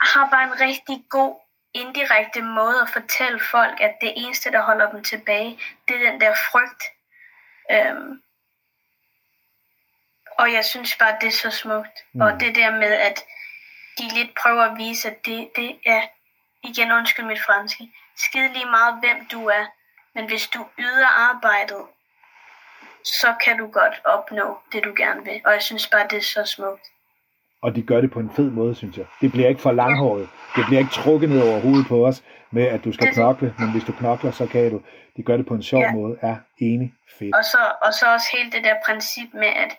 har 0.00 0.30
bare 0.30 0.44
en 0.44 0.60
rigtig 0.60 1.04
god 1.10 1.34
indirekte 1.74 2.42
måde 2.42 2.80
at 2.82 2.88
fortælle 2.88 3.40
folk, 3.40 3.80
at 3.80 3.94
det 4.00 4.12
eneste, 4.16 4.50
der 4.50 4.62
holder 4.62 4.90
dem 4.90 5.04
tilbage, 5.04 5.60
det 5.88 5.96
er 5.96 6.10
den 6.10 6.20
der 6.20 6.34
frygt. 6.52 6.84
Øhm, 7.70 8.22
og 10.38 10.52
jeg 10.52 10.64
synes 10.64 10.96
bare, 10.96 11.16
det 11.20 11.26
er 11.26 11.38
så 11.44 11.50
smukt. 11.50 11.96
Mm. 12.12 12.20
Og 12.20 12.40
det 12.40 12.54
der 12.54 12.70
med, 12.70 12.92
at 12.92 13.24
de 13.98 14.14
lidt 14.14 14.30
prøver 14.42 14.62
at 14.62 14.78
vise, 14.78 15.10
at 15.10 15.26
det, 15.26 15.50
det 15.56 15.76
er, 15.86 16.02
igen 16.64 16.92
undskyld 16.92 17.26
mit 17.26 17.40
franske, 17.46 17.90
skide 18.16 18.52
lige 18.52 18.70
meget, 18.70 18.94
hvem 19.00 19.26
du 19.32 19.46
er. 19.46 19.66
Men 20.14 20.26
hvis 20.28 20.48
du 20.48 20.66
yder 20.78 21.30
arbejdet, 21.30 21.82
så 23.04 23.34
kan 23.44 23.58
du 23.58 23.66
godt 23.66 24.00
opnå 24.04 24.58
det, 24.72 24.84
du 24.84 24.92
gerne 24.96 25.24
vil. 25.24 25.40
Og 25.44 25.52
jeg 25.52 25.62
synes 25.62 25.86
bare, 25.86 26.06
det 26.10 26.18
er 26.18 26.22
så 26.22 26.44
smukt. 26.44 26.86
Og 27.62 27.74
de 27.76 27.82
gør 27.82 28.00
det 28.00 28.10
på 28.10 28.20
en 28.20 28.30
fed 28.36 28.50
måde, 28.50 28.74
synes 28.74 28.96
jeg. 28.96 29.06
Det 29.20 29.32
bliver 29.32 29.48
ikke 29.48 29.60
for 29.60 29.72
langhåret. 29.72 30.28
Det 30.56 30.64
bliver 30.66 30.78
ikke 30.78 30.92
trukket 30.92 31.28
ned 31.28 31.48
over 31.48 31.60
hovedet 31.60 31.86
på 31.86 32.06
os, 32.06 32.22
med 32.50 32.62
at 32.62 32.84
du 32.84 32.92
skal 32.92 33.12
knokle, 33.14 33.54
men 33.58 33.70
hvis 33.72 33.84
du 33.84 33.92
knokler, 33.92 34.30
så 34.30 34.46
kan 34.46 34.70
du. 34.70 34.82
De 35.16 35.22
gør 35.22 35.36
det 35.36 35.46
på 35.46 35.54
en 35.54 35.62
sjov 35.62 35.80
Ja. 35.80 35.92
måde. 35.92 36.18
Er 36.22 36.36
enig. 36.58 36.94
Fedt. 37.18 37.34
Og 37.36 37.44
så, 37.44 37.72
og 37.82 37.92
så 37.94 38.12
også 38.14 38.26
hele 38.36 38.50
det 38.52 38.64
der 38.64 38.74
princip 38.86 39.34
med, 39.34 39.48
at 39.48 39.76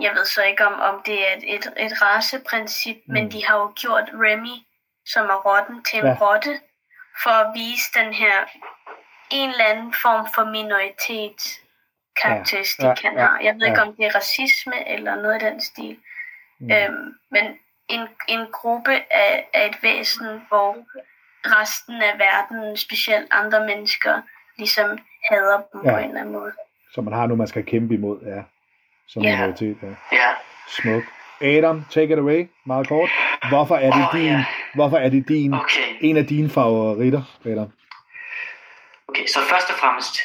jeg 0.00 0.12
ved 0.14 0.24
så 0.24 0.42
ikke, 0.42 0.66
om, 0.66 0.80
om 0.80 1.02
det 1.06 1.28
er 1.28 1.36
et, 1.36 1.54
et, 1.54 1.66
et 1.76 2.02
raceprincip, 2.02 2.96
mm. 3.06 3.12
men 3.12 3.30
de 3.32 3.44
har 3.46 3.56
jo 3.58 3.72
gjort 3.82 4.08
Remy, 4.12 4.56
som 5.06 5.26
er 5.26 5.40
rotten, 5.48 5.84
til 5.84 5.98
en 5.98 6.06
Ja. 6.06 6.16
rotte, 6.20 6.60
for 7.22 7.30
at 7.30 7.54
vise 7.54 7.86
den 7.94 8.12
her 8.14 8.36
en 9.30 9.50
eller 9.50 9.64
anden 9.64 9.94
form 10.02 10.26
for 10.34 10.44
minoritet 10.44 11.40
karakteristik, 12.22 12.84
Ja, 12.84 12.88
ja, 12.88 12.94
ja, 13.02 13.08
han 13.08 13.18
har. 13.18 13.40
Jeg 13.40 13.54
ved 13.54 13.66
ja. 13.66 13.72
ikke, 13.72 13.82
om 13.82 13.96
det 13.96 14.06
er 14.06 14.14
racisme 14.16 14.88
eller 14.88 15.14
noget 15.14 15.42
i 15.42 15.44
den 15.44 15.60
stil. 15.60 15.98
Mm. 16.60 16.70
Øhm, 16.72 17.14
men 17.30 17.58
en, 17.88 18.08
en 18.28 18.46
gruppe 18.52 18.94
af, 19.10 19.48
af 19.54 19.66
et 19.66 19.82
væsen, 19.82 20.42
hvor 20.48 20.76
resten 21.44 22.02
af 22.02 22.18
verden, 22.18 22.76
specielt 22.76 23.28
andre 23.30 23.66
mennesker, 23.66 24.22
ligesom 24.58 24.98
hader 25.30 25.62
dem 25.72 25.80
Ja. 25.84 25.90
på 25.92 25.98
en 25.98 26.04
eller 26.04 26.20
anden 26.20 26.32
måde. 26.34 26.52
Så 26.92 27.00
man 27.00 27.12
har 27.14 27.26
noget, 27.26 27.38
man 27.38 27.46
skal 27.48 27.64
kæmpe 27.64 27.94
imod. 27.94 28.20
Ja. 28.26 28.42
Som 29.08 29.22
Ja. 29.22 29.36
minoritet. 29.36 29.76
Ja. 29.82 29.88
Ja, 30.12 30.28
Smuk. 30.68 31.02
Adam, 31.40 31.84
take 31.90 32.12
it 32.12 32.18
away. 32.18 32.48
Meget 32.66 32.88
kort. 32.88 33.10
Hvorfor 33.48 33.76
er 33.76 33.90
det 33.90 34.04
Åh, 34.14 34.20
din, 34.20 34.26
ja. 34.26 34.44
hvorfor 34.74 34.96
er 34.96 35.08
det 35.08 35.28
din, 35.28 35.54
okay. 35.54 35.96
en 36.00 36.16
af 36.16 36.26
dine 36.26 36.50
favoritter, 36.50 37.22
Adam? 37.44 37.72
Okay, 39.08 39.26
så 39.26 39.38
først 39.50 39.70
og 39.70 39.76
fremmest 39.76 40.16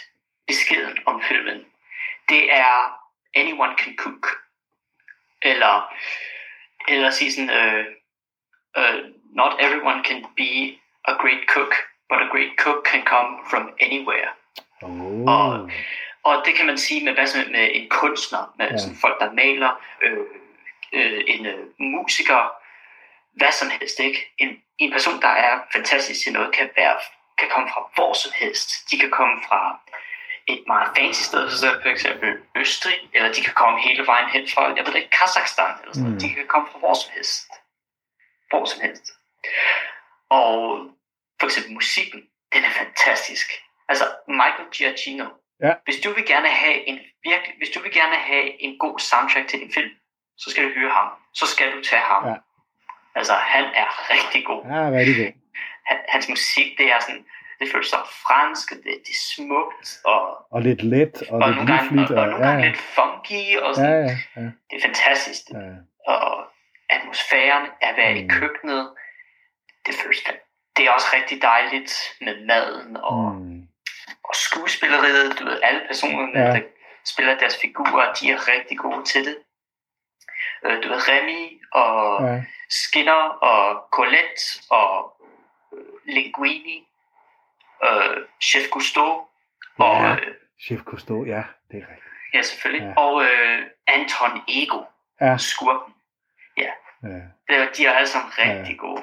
beskeden 0.47 0.97
om 1.05 1.21
filmen. 1.21 1.65
Det 2.29 2.53
er 2.53 2.99
anyone 3.35 3.73
can 3.77 3.95
cook. 3.97 4.27
Eller, 5.41 5.93
eller 6.87 7.09
sige 7.09 7.31
sådan, 7.33 7.49
øh, 7.49 7.85
øh, 8.77 8.99
not 9.35 9.53
everyone 9.59 10.03
can 10.03 10.25
be 10.37 10.51
a 11.05 11.11
great 11.21 11.43
cook, 11.47 11.73
but 12.13 12.21
a 12.25 12.29
great 12.33 12.51
cook 12.63 12.79
can 12.91 13.03
come 13.13 13.29
from 13.49 13.63
anywhere. 13.85 14.29
Oh. 14.81 15.23
Og- 15.37 15.71
Og 16.29 16.35
det 16.45 16.55
kan 16.55 16.65
man 16.65 16.77
sige 16.77 17.05
med, 17.05 17.13
hvad 17.13 17.27
som, 17.27 17.41
med 17.51 17.69
en 17.73 17.89
kunstner, 17.89 18.53
med 18.57 18.67
Ja. 18.71 18.77
sådan 18.77 18.97
folk, 19.01 19.19
der 19.19 19.31
maler, 19.31 19.71
øh, 20.01 20.17
øh, 20.93 21.21
en 21.27 21.45
øh, 21.45 21.59
musiker, 21.79 22.41
hvad 23.33 23.51
som 23.51 23.69
helst. 23.69 23.99
Ikke? 23.99 24.33
En, 24.37 24.49
en 24.77 24.91
person, 24.91 25.21
der 25.21 25.27
er 25.27 25.59
fantastisk 25.73 26.23
til 26.23 26.33
noget, 26.33 26.53
kan, 26.55 26.69
være, 26.75 26.95
kan 27.37 27.49
komme 27.53 27.69
fra 27.73 27.81
hvor 27.95 28.13
som 28.13 28.31
helst. 28.35 28.69
De 28.91 28.99
kan 28.99 29.11
komme 29.11 29.41
fra 29.47 29.79
et 30.47 30.63
meget 30.67 30.89
fancy 30.97 31.21
sted, 31.23 31.49
så 31.49 31.79
for 31.81 31.89
eksempel 31.89 32.29
Østrig, 32.55 32.99
eller 33.13 33.31
de 33.33 33.41
kan 33.41 33.53
komme 33.53 33.81
hele 33.81 34.05
vejen 34.07 34.29
hen 34.29 34.47
fra, 34.53 34.73
jeg 34.77 34.87
ved 34.87 34.95
ikke, 34.95 35.09
Kazakhstan, 35.19 35.73
eller 35.81 35.93
sådan 35.93 36.09
mm. 36.11 36.19
De 36.19 36.33
kan 36.33 36.47
komme 36.47 36.67
fra 36.71 36.79
hvor 36.79 36.93
som 36.93 37.11
helst. 37.13 37.47
Hvor 38.49 38.65
som 38.65 38.81
helst. 38.81 39.05
Og 40.29 40.79
for 41.43 41.47
eksempel 41.49 41.73
musikken, 41.73 42.21
den 42.53 42.61
er 42.69 42.73
fantastisk. 42.81 43.47
Altså, 43.89 44.05
Michael 44.27 44.67
Giacchino, 44.75 45.25
Ja. 45.65 45.73
hvis 45.85 45.99
du 46.03 46.09
vil 46.17 46.25
gerne 46.33 46.47
have 46.63 46.77
en 46.89 46.97
virkelig, 47.29 47.53
hvis 47.57 47.69
du 47.75 47.79
vil 47.83 47.93
gerne 47.93 48.15
have 48.15 48.61
en 48.65 48.77
god 48.79 48.99
soundtrack 48.99 49.47
til 49.47 49.59
din 49.59 49.71
film, 49.73 49.91
så 50.37 50.51
skal 50.51 50.63
du 50.63 50.69
hyre 50.69 50.91
ham. 50.99 51.07
Så 51.33 51.45
skal 51.53 51.67
du 51.75 51.79
tage 51.89 52.01
ham. 52.01 52.27
Ja. 52.27 52.35
Altså, 53.15 53.33
han 53.33 53.63
er 53.81 53.87
rigtig 54.13 54.45
god. 54.45 54.61
Ja, 54.73 54.81
rigtig 54.99 55.15
god. 55.23 55.31
Han, 55.89 55.97
hans 56.09 56.29
musik, 56.29 56.77
det 56.77 56.85
er 56.91 56.99
sådan, 56.99 57.25
det 57.59 57.71
føles 57.71 57.87
så 57.87 57.97
fransk, 58.25 58.69
det, 58.69 58.83
det 59.05 59.13
er 59.19 59.23
smukt, 59.35 59.87
og, 60.05 60.51
Og 60.51 60.61
lidt 60.61 60.81
let, 60.83 61.15
og, 61.31 61.37
og 61.41 61.47
lidt 61.49 61.55
nogle 61.57 61.73
gange, 61.77 62.01
og, 62.01 62.15
og 62.15 62.21
Og, 62.23 62.27
nogle 62.29 62.45
ja, 62.45 62.51
gange 62.51 62.63
ja, 62.65 62.69
lidt 62.69 62.81
funky, 62.97 63.43
og 63.65 63.69
ja, 63.69 63.73
sådan, 63.73 64.05
ja, 64.05 64.41
ja, 64.41 64.47
det 64.69 64.75
er 64.77 64.81
fantastisk. 64.89 65.41
ja. 65.53 65.73
Og 66.13 66.45
atmosfæren, 66.89 67.65
at 67.81 67.97
være 67.97 68.17
i 68.17 68.23
Mm. 68.23 68.29
køkkenet, 68.29 68.83
det 69.85 69.93
føles 69.95 70.21
det 70.77 70.85
er 70.87 70.91
også 70.91 71.07
rigtig 71.13 71.41
dejligt 71.41 71.93
med 72.21 72.45
maden 72.45 72.97
og, 72.97 73.35
Mm. 73.35 73.67
og 74.23 74.35
skuespilleriet. 74.35 75.39
Du 75.39 75.43
ved, 75.45 75.59
alle 75.63 75.81
personerne, 75.87 76.39
Ja. 76.39 76.45
ja. 76.45 76.53
der 76.53 76.61
spiller 77.05 77.37
deres 77.39 77.57
figurer, 77.61 78.13
de 78.13 78.31
er 78.31 78.47
rigtig 78.47 78.77
gode 78.77 79.03
til 79.05 79.25
det. 79.25 79.37
Øh, 80.65 80.83
Du 80.83 80.87
ved, 80.89 81.09
Remy 81.09 81.61
og 81.71 82.27
Ja. 82.27 82.43
Skinner 82.69 83.21
og 83.49 83.87
Colette 83.91 84.43
og 84.69 85.13
øh, 85.73 85.93
Linguini, 86.15 86.87
øh, 87.83 88.17
Chef 88.41 88.69
Cousteau 88.71 89.27
og 89.77 90.01
Ja. 90.03 90.11
øh, 90.15 90.35
Chef 90.61 90.81
Cousteau, 90.81 91.25
ja, 91.25 91.43
det 91.71 91.77
er 91.77 91.87
rigtigt. 91.91 92.13
ja, 92.33 92.41
selvfølgelig, 92.41 92.87
Ja. 92.87 93.01
og 93.01 93.23
øh, 93.23 93.65
Anton 93.87 94.41
Ego, 94.47 94.81
Ja, 95.21 95.37
skurken. 95.37 95.93
ja. 96.57 96.69
Det, 97.49 97.77
de 97.77 97.85
er 97.85 97.93
alle 97.93 98.07
sammen 98.07 98.31
rigtig 98.37 98.79
gode. 98.79 99.01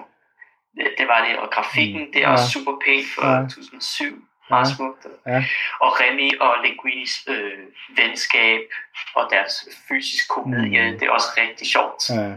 Det, 0.99 1.07
var 1.09 1.25
det, 1.27 1.39
og 1.39 1.51
grafikken, 1.51 2.01
Mm. 2.01 2.13
det 2.13 2.23
er 2.23 2.27
Ja. 2.29 2.33
også 2.33 2.51
super 2.51 2.73
pænt 2.85 3.07
for 3.15 3.27
Ja. 3.27 3.43
2007. 3.43 4.25
Meget 4.51 4.69
Ja. 4.71 4.75
smukt. 4.77 5.07
Ja. 5.27 5.45
Og 5.81 5.91
Remy 6.01 6.39
og 6.41 6.53
Linguinis 6.65 7.25
øh, 7.29 7.59
venskab 7.97 8.61
og 9.15 9.29
deres 9.31 9.55
fysisk 9.89 10.29
komedie, 10.29 10.91
Mm. 10.93 10.99
det 10.99 11.07
er 11.09 11.11
også 11.11 11.29
rigtig 11.39 11.67
sjovt. 11.67 12.11
ja. 12.11 12.33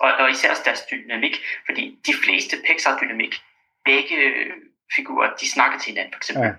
Og, 0.00 0.12
og 0.18 0.30
især 0.30 0.50
også 0.50 0.62
deres 0.64 0.82
dynamik, 0.90 1.36
fordi 1.66 1.98
de 2.06 2.14
fleste 2.24 2.56
Pixar-dynamik, 2.66 3.42
begge 3.84 4.16
figurer, 4.96 5.30
de 5.40 5.50
snakker 5.50 5.78
til 5.78 5.88
hinanden. 5.92 6.12
For 6.12 6.18
eksempel 6.18 6.44
Ja. 6.46 6.52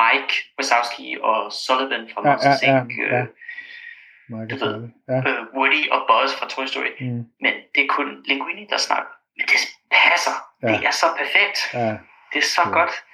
Mike 0.00 0.34
Wazowski 0.58 1.16
og 1.20 1.52
Sullivan 1.52 2.10
fra 2.14 2.20
Ja, 2.24 2.30
Monsters 2.30 2.62
ja, 2.62 2.72
ja, 2.74 2.80
Inc., 2.82 2.98
ja. 2.98 3.20
øh, 3.22 4.50
Du 4.50 4.56
ved. 4.64 4.88
Ja. 5.08 5.18
øh, 5.30 5.42
Woody 5.56 5.82
og 5.90 6.00
Buzz 6.08 6.32
fra 6.38 6.48
Toy 6.48 6.66
Story. 6.66 6.92
Mm. 7.00 7.24
Men 7.40 7.52
det 7.74 7.82
er 7.84 7.88
kun 7.88 8.22
Linguini, 8.24 8.66
der 8.70 8.76
snakker. 8.76 9.10
Men 9.36 9.46
det 9.46 9.58
passer. 9.92 10.36
Ja. 10.62 10.68
Det 10.68 10.84
er 10.86 10.90
så 10.90 11.06
perfekt. 11.18 11.58
Ja, 11.74 11.96
Det 12.32 12.38
er 12.44 12.48
så 12.56 12.62
Ja. 12.64 12.70
godt. 12.70 13.04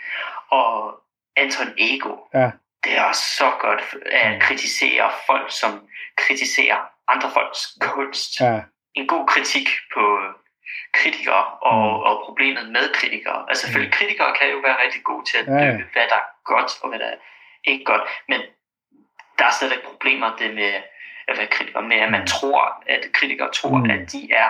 Og 0.51 0.95
Anton 1.37 1.73
Ego, 1.79 2.17
ja, 2.35 2.51
det 2.85 2.99
er 2.99 3.03
også 3.05 3.27
så 3.37 3.51
godt 3.61 3.83
at 4.07 4.33
Mm. 4.35 4.41
kritisere 4.41 5.11
folk, 5.27 5.51
som 5.61 5.89
kritiserer 6.17 6.79
andre 7.09 7.31
folks 7.31 7.61
kunst. 7.81 8.41
ja, 8.41 8.61
En 8.95 9.07
god 9.07 9.27
kritik 9.27 9.69
på 9.95 10.19
øh, 10.23 10.33
kritikere 10.93 11.45
og, 11.45 11.77
Mm. 11.79 12.01
og 12.09 12.23
problemet 12.25 12.69
med 12.73 12.95
kritikere. 12.95 13.47
Altså 13.49 13.63
selvfølgelig, 13.67 13.95
kritikere 13.95 14.35
kan 14.41 14.51
jo 14.51 14.59
være 14.59 14.77
rigtig 14.85 15.03
gode 15.05 15.25
til 15.31 15.37
at 15.39 15.47
Ja, 15.47 15.53
dømme, 15.53 15.85
hvad 15.93 16.03
der 16.09 16.15
er 16.15 16.27
godt 16.45 16.73
og 16.83 16.89
hvad 16.89 16.99
der 16.99 17.07
er 17.07 17.17
ikke 17.65 17.85
godt. 17.85 18.03
Men 18.29 18.41
der 19.39 19.45
er 19.47 19.51
stadig 19.51 19.79
problemer 19.85 20.37
det 20.37 20.55
med 20.55 20.73
at 21.29 21.39
være 21.39 21.47
kritiker, 21.47 21.81
med 21.81 21.97
at 21.97 22.11
man 22.11 22.21
Mm. 22.21 22.27
tror, 22.27 22.83
at 22.87 23.03
kritikere 23.13 23.51
tror, 23.53 23.77
Mm. 23.79 23.91
at 23.91 24.13
de 24.13 24.33
er 24.33 24.49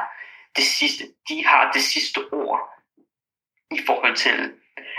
det 0.57 0.65
sidste, 0.65 1.05
de 1.29 1.47
har 1.47 1.73
det 1.73 1.83
sidste 1.83 2.19
ord 2.33 2.61
i 3.71 3.79
forhold 3.87 4.17
til, 4.17 4.53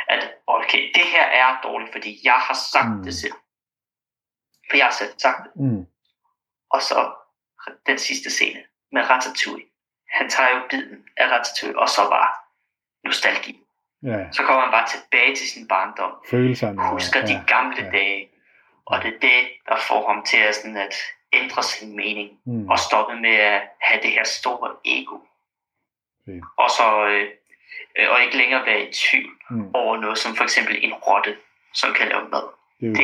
at 0.08 0.34
okay, 0.48 0.92
det 0.96 1.04
her 1.06 1.24
er 1.26 1.62
dårligt, 1.64 1.92
fordi 1.92 2.20
jeg 2.24 2.34
har 2.34 2.54
sagt 2.72 2.90
Mm. 2.98 3.04
det 3.04 3.14
selv. 3.14 3.34
For 4.70 4.78
jeg 4.78 4.86
har 4.86 4.92
selv 4.94 5.14
sagt 5.18 5.44
det. 5.44 5.52
mm. 5.62 5.86
Og 6.70 6.82
så 6.82 7.14
den 7.88 7.98
sidste 7.98 8.30
scene 8.30 8.64
med 8.92 9.10
Ratatouille. 9.10 9.66
Han 10.10 10.30
tager 10.30 10.50
jo 10.56 10.62
biden 10.70 11.04
af 11.18 11.28
Ratatouille, 11.28 11.80
og 11.80 11.90
så 11.90 12.02
bare 12.10 12.30
nostalgi. 13.04 13.60
ja. 14.04 14.32
Så 14.32 14.44
kommer 14.44 14.62
han 14.62 14.72
bare 14.72 14.88
tilbage 14.88 15.36
til 15.36 15.50
sin 15.52 15.68
barndom. 15.68 16.12
Følelserne. 16.30 16.90
Husker 16.90 17.20
ja, 17.20 17.26
de 17.26 17.44
gamle 17.48 17.84
ja. 17.84 17.90
dage. 17.92 18.30
Og 18.86 19.02
det 19.04 19.14
er 19.16 19.20
det, 19.20 19.50
der 19.68 19.78
får 19.88 20.08
ham 20.14 20.26
til 20.26 20.38
at, 20.38 20.56
sådan 20.56 20.78
at 20.78 20.96
ændre 21.34 21.64
sin 21.64 21.96
mening 21.96 22.40
Mm. 22.46 22.70
og 22.70 22.80
stoppe 22.80 23.16
med 23.16 23.36
at 23.36 23.62
have 23.82 24.02
det 24.02 24.12
her 24.12 24.24
store 24.24 24.76
ego. 24.86 25.18
Okay. 26.28 26.42
Og 26.58 26.70
så 26.78 27.06
øh, 27.08 27.28
øh, 28.00 28.08
og 28.12 28.18
ikke 28.26 28.38
længere 28.38 28.66
være 28.66 28.82
i 28.82 28.92
tvivl 28.94 29.32
Mm. 29.52 29.68
over 29.74 29.98
noget 30.02 30.18
som 30.18 30.36
for 30.36 30.44
eksempel 30.44 30.76
en 30.82 30.94
rotte, 30.94 31.36
som 31.74 31.90
kan 31.94 32.08
lave 32.08 32.22
mad. 32.32 32.44
Det 32.82 32.90
er 32.90 32.96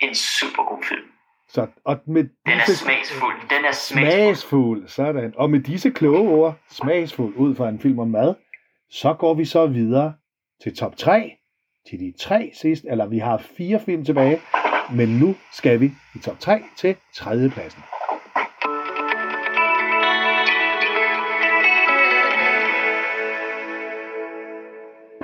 Det 0.00 0.06
er 0.06 0.08
en 0.08 0.14
super 0.14 0.62
god 0.64 0.82
film. 0.84 1.10
så, 1.48 1.66
og 1.84 1.98
med 2.06 2.22
Den 2.24 2.52
er 2.60 2.64
disse, 2.66 2.84
smagsfuld. 2.84 3.34
Den 3.50 3.64
er 3.64 3.72
smagsfuld. 3.72 4.12
smagsfuld, 4.12 4.88
sådan. 4.88 5.34
Og 5.36 5.50
med 5.50 5.60
disse 5.60 5.90
kloge 5.90 6.28
ord, 6.30 6.54
smagsfuld 6.70 7.34
ud 7.36 7.54
fra 7.56 7.68
en 7.68 7.80
film 7.80 7.98
om 7.98 8.08
mad, 8.08 8.34
så 8.90 9.14
går 9.14 9.34
vi 9.34 9.44
så 9.44 9.66
videre 9.66 10.14
til 10.62 10.76
top 10.76 10.96
3, 10.96 11.36
til 11.90 11.98
de 12.00 12.12
tre 12.20 12.50
sidste, 12.54 12.88
eller 12.88 13.06
vi 13.06 13.18
har 13.18 13.38
fire 13.56 13.80
film 13.80 14.04
tilbage, 14.04 14.40
men 14.92 15.08
nu 15.08 15.34
skal 15.52 15.80
vi 15.80 15.86
i 16.14 16.18
top 16.18 16.38
3 16.40 16.62
til 16.76 16.96
tredje 17.14 17.50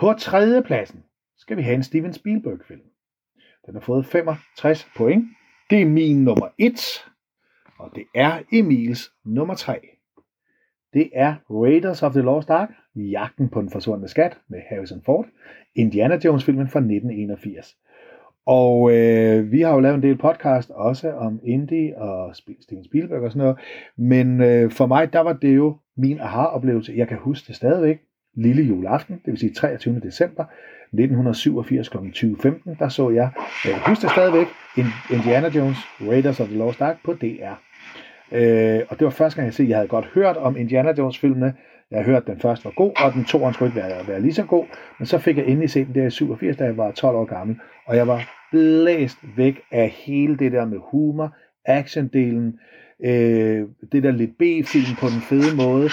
På 0.02 0.12
tredje 0.18 0.62
pladsen 0.62 1.02
skal 1.38 1.56
vi 1.56 1.62
have 1.62 1.74
en 1.74 1.82
Steven 1.82 2.12
Spielberg-film. 2.12 2.80
Den 3.66 3.74
har 3.74 3.80
fået 3.80 4.06
65 4.06 4.88
point. 4.96 5.24
Det 5.70 5.82
er 5.82 5.86
min 5.86 6.24
nummer 6.24 6.48
1, 6.58 7.04
og 7.78 7.90
det 7.94 8.04
er 8.14 8.38
Emils 8.52 9.10
nummer 9.24 9.54
3. 9.54 9.80
Det 10.92 11.10
er 11.14 11.34
Raiders 11.50 12.02
of 12.02 12.12
the 12.12 12.20
Lost 12.20 12.50
Ark, 12.50 12.68
Jagten 12.94 13.48
på 13.48 13.60
den 13.60 13.70
forsvundne 13.70 14.08
skat 14.08 14.38
med 14.48 14.58
Harrison 14.68 15.02
Ford, 15.04 15.26
Indiana 15.74 16.18
Jones-filmen 16.24 16.68
fra 16.68 16.78
1981. 16.78 17.76
Og 18.46 18.92
øh, 18.92 19.52
vi 19.52 19.60
har 19.60 19.74
jo 19.74 19.80
lavet 19.80 19.94
en 19.94 20.02
del 20.02 20.18
podcast 20.18 20.70
også 20.70 21.12
om 21.12 21.40
Indy 21.44 21.94
og 21.94 22.36
Steven 22.36 22.84
Spielberg 22.84 23.22
og 23.22 23.32
sådan 23.32 23.42
noget. 23.42 23.58
Men 23.96 24.40
øh, 24.40 24.70
for 24.70 24.86
mig, 24.86 25.12
der 25.12 25.20
var 25.20 25.32
det 25.32 25.56
jo 25.56 25.76
min 25.96 26.20
aha-oplevelse. 26.20 26.92
Jeg 26.96 27.08
kan 27.08 27.18
huske 27.18 27.48
det 27.48 27.56
stadigvæk. 27.56 27.98
Lille 28.34 28.62
juleaften, 28.62 29.14
det 29.14 29.30
vil 29.32 29.38
sige 29.38 29.54
23. 29.54 30.00
december 30.00 30.44
1987 30.92 31.88
kl. 31.88 31.96
20.15, 31.96 32.78
der 32.78 32.88
så 32.88 33.10
jeg, 33.10 33.30
øh, 33.66 33.70
jeg 33.70 33.80
kan 33.84 33.94
det 33.94 34.10
stadigvæk, 34.10 34.46
Indiana 35.10 35.48
Jones, 35.48 35.78
Raiders 36.00 36.40
of 36.40 36.48
the 36.48 36.58
Lost 36.58 36.80
Ark 36.82 36.96
på 37.04 37.12
DR. 37.12 37.54
Øh, 38.32 38.80
og 38.88 38.98
det 38.98 39.04
var 39.04 39.10
første 39.10 39.36
gang, 39.36 39.46
jeg 39.46 39.54
så, 39.54 39.62
jeg 39.62 39.76
havde 39.76 39.88
godt 39.88 40.06
hørt 40.14 40.36
om 40.36 40.56
Indiana 40.56 40.92
Jones-filmene. 40.98 41.54
Jeg 41.90 41.98
havde 41.98 42.10
hørt, 42.10 42.22
at 42.22 42.26
den 42.26 42.40
første 42.40 42.64
var 42.64 42.70
god, 42.70 42.92
og 43.04 43.12
den 43.12 43.24
toeren 43.24 43.54
skulle 43.54 43.68
ikke 43.68 43.80
være, 43.80 44.08
være 44.08 44.20
lige 44.20 44.34
så 44.34 44.44
god. 44.44 44.64
Men 44.98 45.06
så 45.06 45.18
fik 45.18 45.36
jeg 45.36 45.46
endelig 45.46 45.70
set 45.70 45.86
den 45.86 45.94
der 45.94 46.06
i 46.06 46.10
87, 46.10 46.56
da 46.56 46.64
jeg 46.64 46.76
var 46.76 46.90
12 46.90 47.16
år 47.16 47.24
gammel. 47.24 47.56
Og 47.86 47.96
jeg 47.96 48.08
var 48.08 48.48
blæst 48.50 49.18
væk 49.36 49.60
af 49.70 49.88
hele 49.88 50.36
det 50.36 50.52
der 50.52 50.64
med 50.64 50.78
humor, 50.90 51.36
actiondelen, 51.64 52.58
øh, 53.04 53.68
det 53.92 54.02
der 54.02 54.10
lidt 54.10 54.38
B-film 54.38 54.96
på 55.00 55.06
den 55.06 55.20
fede 55.28 55.56
måde, 55.56 55.88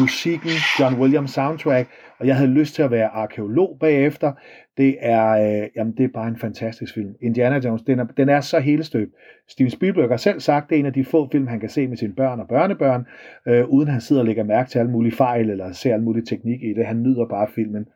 musikken, 0.00 0.50
John 0.80 1.00
Williams 1.00 1.30
soundtrack, 1.30 1.88
og 2.18 2.26
jeg 2.26 2.36
havde 2.36 2.50
lyst 2.50 2.74
til 2.74 2.82
at 2.82 2.90
være 2.90 3.08
arkeolog 3.08 3.76
bagefter. 3.80 4.32
Det 4.76 4.96
er, 5.00 5.28
øh, 5.30 5.68
jamen, 5.76 5.94
det 5.96 6.04
er 6.04 6.08
bare 6.14 6.28
en 6.28 6.36
fantastisk 6.36 6.94
film. 6.94 7.14
Indiana 7.22 7.58
Jones, 7.64 7.82
den 7.82 7.98
er, 7.98 8.04
den 8.16 8.28
er 8.28 8.40
så 8.40 8.58
helstøbt. 8.58 9.12
Steven 9.48 9.70
Spielberg 9.70 10.08
har 10.08 10.16
selv 10.16 10.40
sagt, 10.40 10.70
det 10.70 10.76
er 10.76 10.80
en 10.80 10.86
af 10.86 10.92
de 10.92 11.04
få 11.04 11.28
film, 11.32 11.46
han 11.46 11.60
kan 11.60 11.68
se 11.68 11.86
med 11.88 11.96
sine 11.96 12.14
børn 12.14 12.40
og 12.40 12.48
børnebørn, 12.48 13.06
øh, 13.48 13.64
uden 13.68 13.88
han 13.88 14.00
sidder 14.00 14.22
og 14.22 14.26
lægger 14.26 14.44
mærke 14.44 14.70
til 14.70 14.78
alle 14.78 14.90
mulige 14.90 15.16
fejl, 15.16 15.50
eller 15.50 15.72
ser 15.72 15.92
alle 15.92 16.04
mulige 16.04 16.24
teknik 16.24 16.62
i 16.62 16.74
det. 16.76 16.86
Han 16.86 17.02
nyder 17.02 17.26
bare 17.26 17.48
filmen. 17.54 17.86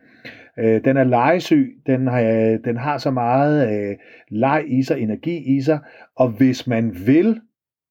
Øh, 0.58 0.84
den 0.84 0.96
er 0.96 1.04
legesyg, 1.04 1.76
den 1.86 2.06
har, 2.06 2.20
øh, 2.20 2.58
den 2.64 2.76
har 2.76 2.98
så 2.98 3.10
meget 3.10 3.72
øh, 3.72 3.96
leg 4.28 4.64
i 4.66 4.82
sig, 4.82 5.00
energi 5.00 5.56
i 5.56 5.60
sig, 5.60 5.78
og 6.16 6.28
hvis 6.28 6.66
man 6.66 6.96
vil, 7.06 7.40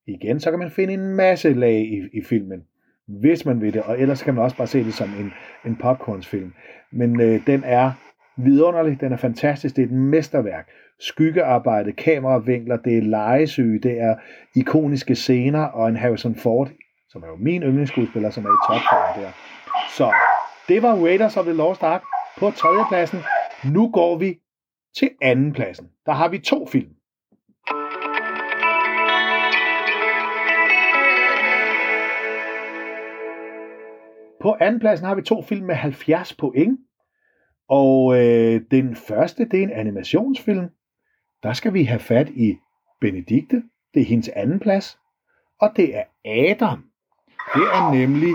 igen, 0.07 0.39
så 0.39 0.49
kan 0.49 0.59
man 0.59 0.71
finde 0.71 0.93
en 0.93 1.15
masse 1.15 1.53
lag 1.53 1.79
i, 1.79 2.17
i 2.17 2.21
filmen, 2.23 2.63
hvis 3.07 3.45
man 3.45 3.61
vil 3.61 3.73
det, 3.73 3.81
og 3.81 3.99
ellers 3.99 4.23
kan 4.23 4.33
man 4.33 4.43
også 4.43 4.57
bare 4.57 4.67
se 4.67 4.83
det 4.83 4.93
som 4.93 5.09
en, 5.09 5.31
en 5.65 5.75
popcornsfilm. 5.75 6.53
Men 6.91 7.21
øh, 7.21 7.47
den 7.47 7.63
er 7.63 7.91
vidunderlig, 8.37 9.01
den 9.01 9.13
er 9.13 9.17
fantastisk, 9.17 9.75
det 9.75 9.81
er 9.81 9.85
et 9.85 9.93
mesterværk. 9.93 10.69
Skyggearbejde, 10.99 11.91
kameravinkler, 11.91 12.77
det 12.77 12.97
er 12.97 13.01
legesyge, 13.01 13.79
det 13.79 14.01
er 14.01 14.15
ikoniske 14.55 15.15
scener, 15.15 15.63
og 15.63 15.89
en 15.89 15.95
Harrison 15.95 16.35
Ford, 16.35 16.69
som 17.09 17.23
er 17.23 17.27
jo 17.27 17.35
min 17.35 17.63
yndlingsskuespiller, 17.63 18.29
som 18.29 18.45
er 18.45 18.49
i 18.49 18.59
topform 18.67 19.21
der. 19.21 19.31
Så 19.97 20.13
det 20.67 20.81
var 20.81 21.05
Raiders 21.05 21.37
of 21.37 21.45
the 21.45 21.53
Lost 21.53 21.83
Ark 21.83 22.03
på 22.39 22.51
tredjepladsen. 22.51 23.19
Nu 23.73 23.91
går 23.91 24.17
vi 24.17 24.39
til 24.97 25.09
andenpladsen. 25.21 25.87
Der 26.05 26.11
har 26.11 26.29
vi 26.29 26.37
to 26.39 26.67
film. 26.67 26.89
På 34.41 34.57
andenpladsen 34.59 35.07
har 35.07 35.15
vi 35.15 35.21
to 35.21 35.41
film 35.41 35.65
med 35.65 35.75
70 35.75 36.33
point. 36.33 36.79
Og 37.69 38.17
øh, 38.17 38.61
den 38.71 38.95
første, 38.95 39.45
det 39.45 39.59
er 39.59 39.63
en 39.63 39.71
animationsfilm. 39.71 40.69
Der 41.43 41.53
skal 41.53 41.73
vi 41.73 41.83
have 41.83 41.99
fat 41.99 42.29
i 42.29 42.57
Benedikte. 43.01 43.63
Det 43.93 44.01
er 44.01 44.05
hendes 44.05 44.29
anden 44.29 44.59
plads. 44.59 44.99
Og 45.61 45.71
det 45.75 45.95
er 45.95 46.03
Adam. 46.25 46.83
Det 47.55 47.63
er 47.63 47.91
nemlig, 47.91 48.33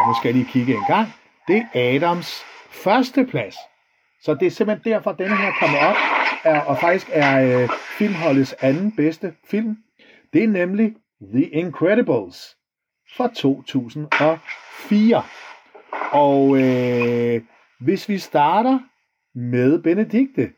og 0.00 0.08
nu 0.08 0.14
skal 0.14 0.28
jeg 0.28 0.34
lige 0.34 0.52
kigge 0.52 0.74
en 0.74 0.84
gang, 0.86 1.08
det 1.48 1.66
er 1.74 1.96
Adams 1.96 2.42
første 2.70 3.26
plads. 3.26 3.56
Så 4.22 4.34
det 4.34 4.46
er 4.46 4.50
simpelthen 4.50 4.92
derfor, 4.92 5.10
at 5.10 5.18
denne 5.18 5.36
her 5.36 5.52
kommer 5.60 5.78
op, 5.78 5.96
er, 6.44 6.60
og 6.60 6.78
faktisk 6.78 7.10
er 7.12 7.62
øh, 7.62 7.68
filmholdets 7.98 8.52
anden 8.52 8.96
bedste 8.96 9.34
film. 9.44 9.76
Det 10.32 10.44
er 10.44 10.48
nemlig 10.48 10.94
The 11.32 11.44
Incredibles 11.48 12.56
fra 13.16 13.28
2004. 13.34 15.22
Og 16.12 16.56
øh, 16.62 17.42
hvis 17.80 18.08
vi 18.08 18.18
starter 18.18 18.78
med 19.34 19.82
Benedikte, 19.82 20.52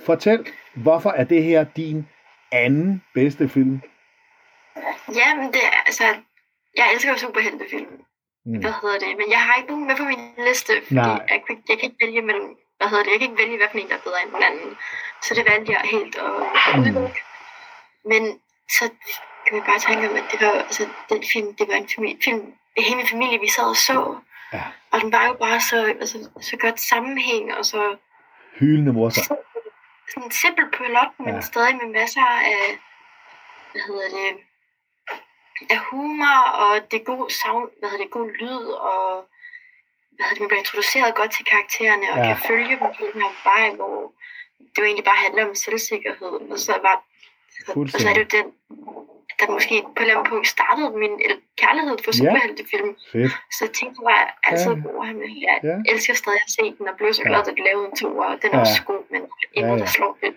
fortæl, 0.00 0.46
hvorfor 0.74 1.10
er 1.10 1.24
det 1.24 1.42
her 1.42 1.64
din 1.64 2.08
anden 2.52 3.02
bedste 3.14 3.48
film? 3.48 3.80
Ja, 5.14 5.34
men 5.34 5.46
det 5.46 5.62
er, 5.64 5.82
altså, 5.86 6.04
jeg 6.76 6.86
elsker 6.94 7.10
jo 7.10 7.18
superheltefilm. 7.18 7.92
Mm. 8.46 8.60
Hvad 8.60 8.74
hedder 8.82 8.98
det? 8.98 9.12
Men 9.20 9.28
jeg 9.30 9.42
har 9.46 9.54
ikke 9.54 9.70
nogen 9.72 9.86
med 9.86 9.96
på 9.96 10.04
min 10.04 10.22
liste, 10.48 10.72
fordi 10.82 10.94
Nej. 10.94 11.26
jeg, 11.32 11.40
kan, 11.46 11.56
jeg 11.68 11.76
kan 11.78 11.84
ikke 11.88 12.04
vælge 12.04 12.22
mellem, 12.22 12.48
hvad 12.78 12.88
hedder 12.90 13.04
det, 13.04 13.10
jeg 13.12 13.20
kan 13.20 13.28
ikke 13.30 13.42
vælge, 13.42 13.56
hvad 13.56 13.68
for 13.70 13.78
en, 13.78 13.88
der 13.88 13.96
er 14.00 14.06
bedre 14.08 14.22
end 14.22 14.32
den 14.36 14.42
anden. 14.50 14.70
Så 15.24 15.30
det 15.36 15.44
valgte 15.50 15.72
jeg 15.72 15.82
helt 15.94 16.16
at 16.16 16.30
Mm. 16.76 17.08
Men 18.12 18.22
så 18.76 18.84
kan 19.46 19.56
vi 19.56 19.62
bare 19.70 19.78
tænke 19.78 20.08
om, 20.10 20.16
at 20.16 20.24
det 20.32 20.40
var, 20.46 20.52
altså, 20.52 20.88
den 21.08 21.24
film, 21.32 21.54
det 21.54 21.68
var 21.68 21.74
en 21.74 21.88
familie, 21.94 22.18
film, 22.24 22.54
hele 22.76 22.96
min 22.96 23.06
familie, 23.06 23.40
vi 23.40 23.48
sad 23.48 23.64
og 23.64 23.76
så. 23.76 24.16
Ja. 24.52 24.62
Og 24.90 25.00
den 25.00 25.12
var 25.12 25.26
jo 25.26 25.34
bare 25.34 25.60
så, 25.60 25.78
altså, 26.00 26.30
så 26.40 26.56
godt 26.56 26.80
sammenhæng, 26.80 27.54
og 27.54 27.64
så 27.64 27.96
Hyldende 28.58 28.92
morser. 28.92 29.22
sådan 30.10 30.22
en 30.24 30.30
simpel 30.30 30.64
plot, 30.72 31.12
men 31.18 31.28
Ja. 31.28 31.34
ja. 31.34 31.40
stadig 31.40 31.76
med 31.76 31.88
masser 32.00 32.26
af, 32.54 32.78
hvad 33.72 33.82
hedder 33.86 34.08
det, 34.18 34.30
af 35.70 35.78
humor, 35.78 36.38
og 36.62 36.90
det 36.90 37.00
er 37.00 37.04
god 37.04 37.30
sound, 37.30 37.70
hvad 37.78 37.88
hedder 37.90 38.04
det, 38.04 38.12
god 38.12 38.30
lyd, 38.40 38.64
og 38.90 39.24
hvad 40.14 40.24
hedder 40.24 40.34
det, 40.34 40.40
man 40.40 40.48
bliver 40.48 40.64
introduceret 40.64 41.14
godt 41.14 41.32
til 41.36 41.44
karaktererne, 41.44 42.06
og 42.12 42.18
ja. 42.18 42.24
kan 42.26 42.36
følge 42.48 42.68
dem 42.70 42.78
på 42.98 43.02
den 43.12 43.22
her 43.22 43.32
vej, 43.50 43.74
hvor 43.76 44.12
det 44.58 44.78
jo 44.78 44.84
egentlig 44.84 45.04
bare 45.04 45.22
handler 45.26 45.48
om 45.48 45.54
selvsikkerhed, 45.54 46.32
og 46.52 46.58
så 46.58 46.72
var 46.86 46.96
og 47.94 48.00
så 48.00 48.08
er 48.08 48.14
det 48.14 48.24
jo 48.24 48.38
den, 48.38 48.46
der 49.40 49.46
måske 49.56 49.74
på 49.96 50.00
et 50.00 50.02
eller 50.02 50.14
andet 50.16 50.28
punkt 50.32 50.46
startede 50.56 50.90
min 51.04 51.14
kærlighed 51.62 51.96
for 52.04 52.10
Ja. 52.12 52.18
superheltefilm. 52.20 52.90
Fedt. 53.12 53.32
Så 53.56 53.60
jeg 53.66 53.72
tænkte 53.80 53.98
bare, 54.08 54.24
altid 54.48 54.72
Ja. 54.72 54.76
ja. 54.78 54.82
bruger 54.84 55.04
ham. 55.10 55.16
Jeg 55.48 55.56
Ja. 55.70 55.76
elsker 55.92 56.14
stadig 56.22 56.40
at 56.46 56.52
se 56.58 56.64
den, 56.78 56.84
og 56.90 56.94
blev 56.98 57.08
så 57.18 57.22
Ja. 57.24 57.28
glad, 57.30 57.40
at 57.50 57.54
de 57.58 57.62
lavede 57.68 57.86
en 57.90 57.96
to, 58.02 58.08
og 58.26 58.32
den 58.42 58.50
er 58.52 58.58
Ja. 58.58 58.64
også 58.64 58.80
god, 58.90 59.02
men 59.12 59.20
endnu 59.20 59.30
Ja, 59.56 59.60
ja, 59.66 59.72
ja. 59.72 59.78
der 59.82 59.90
slår 59.96 60.12
den. 60.24 60.32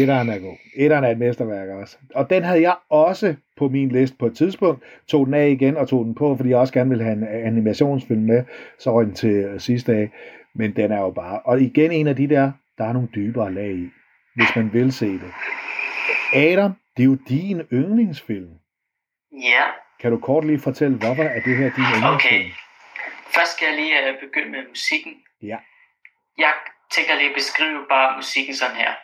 Etteren 0.00 0.28
er 0.34 0.38
god. 0.38 0.56
Etteren 0.82 1.04
er 1.04 1.10
et 1.10 1.18
mesterværk 1.18 1.68
også. 1.82 1.94
Og 2.14 2.30
den 2.30 2.42
havde 2.48 2.62
jeg 2.68 2.76
også 2.90 3.28
på 3.58 3.68
min 3.68 3.88
liste 3.88 4.16
på 4.20 4.26
et 4.26 4.36
tidspunkt. 4.36 4.82
Tog 5.08 5.26
den 5.26 5.34
af 5.34 5.48
igen 5.48 5.76
og 5.76 5.88
tog 5.88 6.04
den 6.04 6.14
på, 6.14 6.36
fordi 6.36 6.48
jeg 6.48 6.58
også 6.58 6.72
gerne 6.72 6.90
ville 6.90 7.04
have 7.04 7.16
en 7.16 7.24
animationsfilm 7.50 8.22
med. 8.22 8.44
Så 8.78 8.92
røg 8.94 9.06
den 9.06 9.14
til 9.14 9.54
sidste 9.58 9.92
dag. 9.92 10.10
Men 10.54 10.76
den 10.76 10.92
er 10.92 11.00
jo 11.00 11.10
bare... 11.10 11.40
Og 11.44 11.60
igen 11.60 11.90
en 11.92 12.06
af 12.06 12.16
de 12.16 12.28
der, 12.28 12.52
der 12.78 12.84
er 12.84 12.92
nogle 12.92 13.08
dybere 13.14 13.52
lag 13.54 13.70
i, 13.70 13.88
hvis 14.36 14.56
man 14.56 14.70
vil 14.72 14.92
se 14.92 15.06
det. 15.06 15.32
Adam, 16.34 16.72
det 16.98 17.04
er 17.04 17.10
jo 17.12 17.18
din 17.28 17.60
yndlingsfilm. 17.72 18.58
Ja, 19.32 19.64
Kan 20.00 20.10
du 20.12 20.18
kort 20.20 20.44
lige 20.44 20.60
fortælle, 20.60 20.96
hvorfor 20.98 21.22
er 21.22 21.40
det 21.40 21.56
her 21.56 21.70
din 21.76 21.84
yndlingsfilm? 21.84 22.14
okay. 22.14 22.50
Først 23.34 23.52
skal 23.56 23.66
jeg 23.68 23.76
lige 23.76 24.14
uh, 24.14 24.20
begynde 24.20 24.50
med 24.50 24.68
musikken. 24.68 25.14
Ja. 25.42 25.58
Jeg 26.38 26.52
tænker 26.90 27.14
lige 27.14 27.28
at 27.30 27.34
beskrive 27.34 27.86
bare 27.88 28.16
musikken 28.16 28.54
sådan 28.54 28.76
her. 28.76 28.94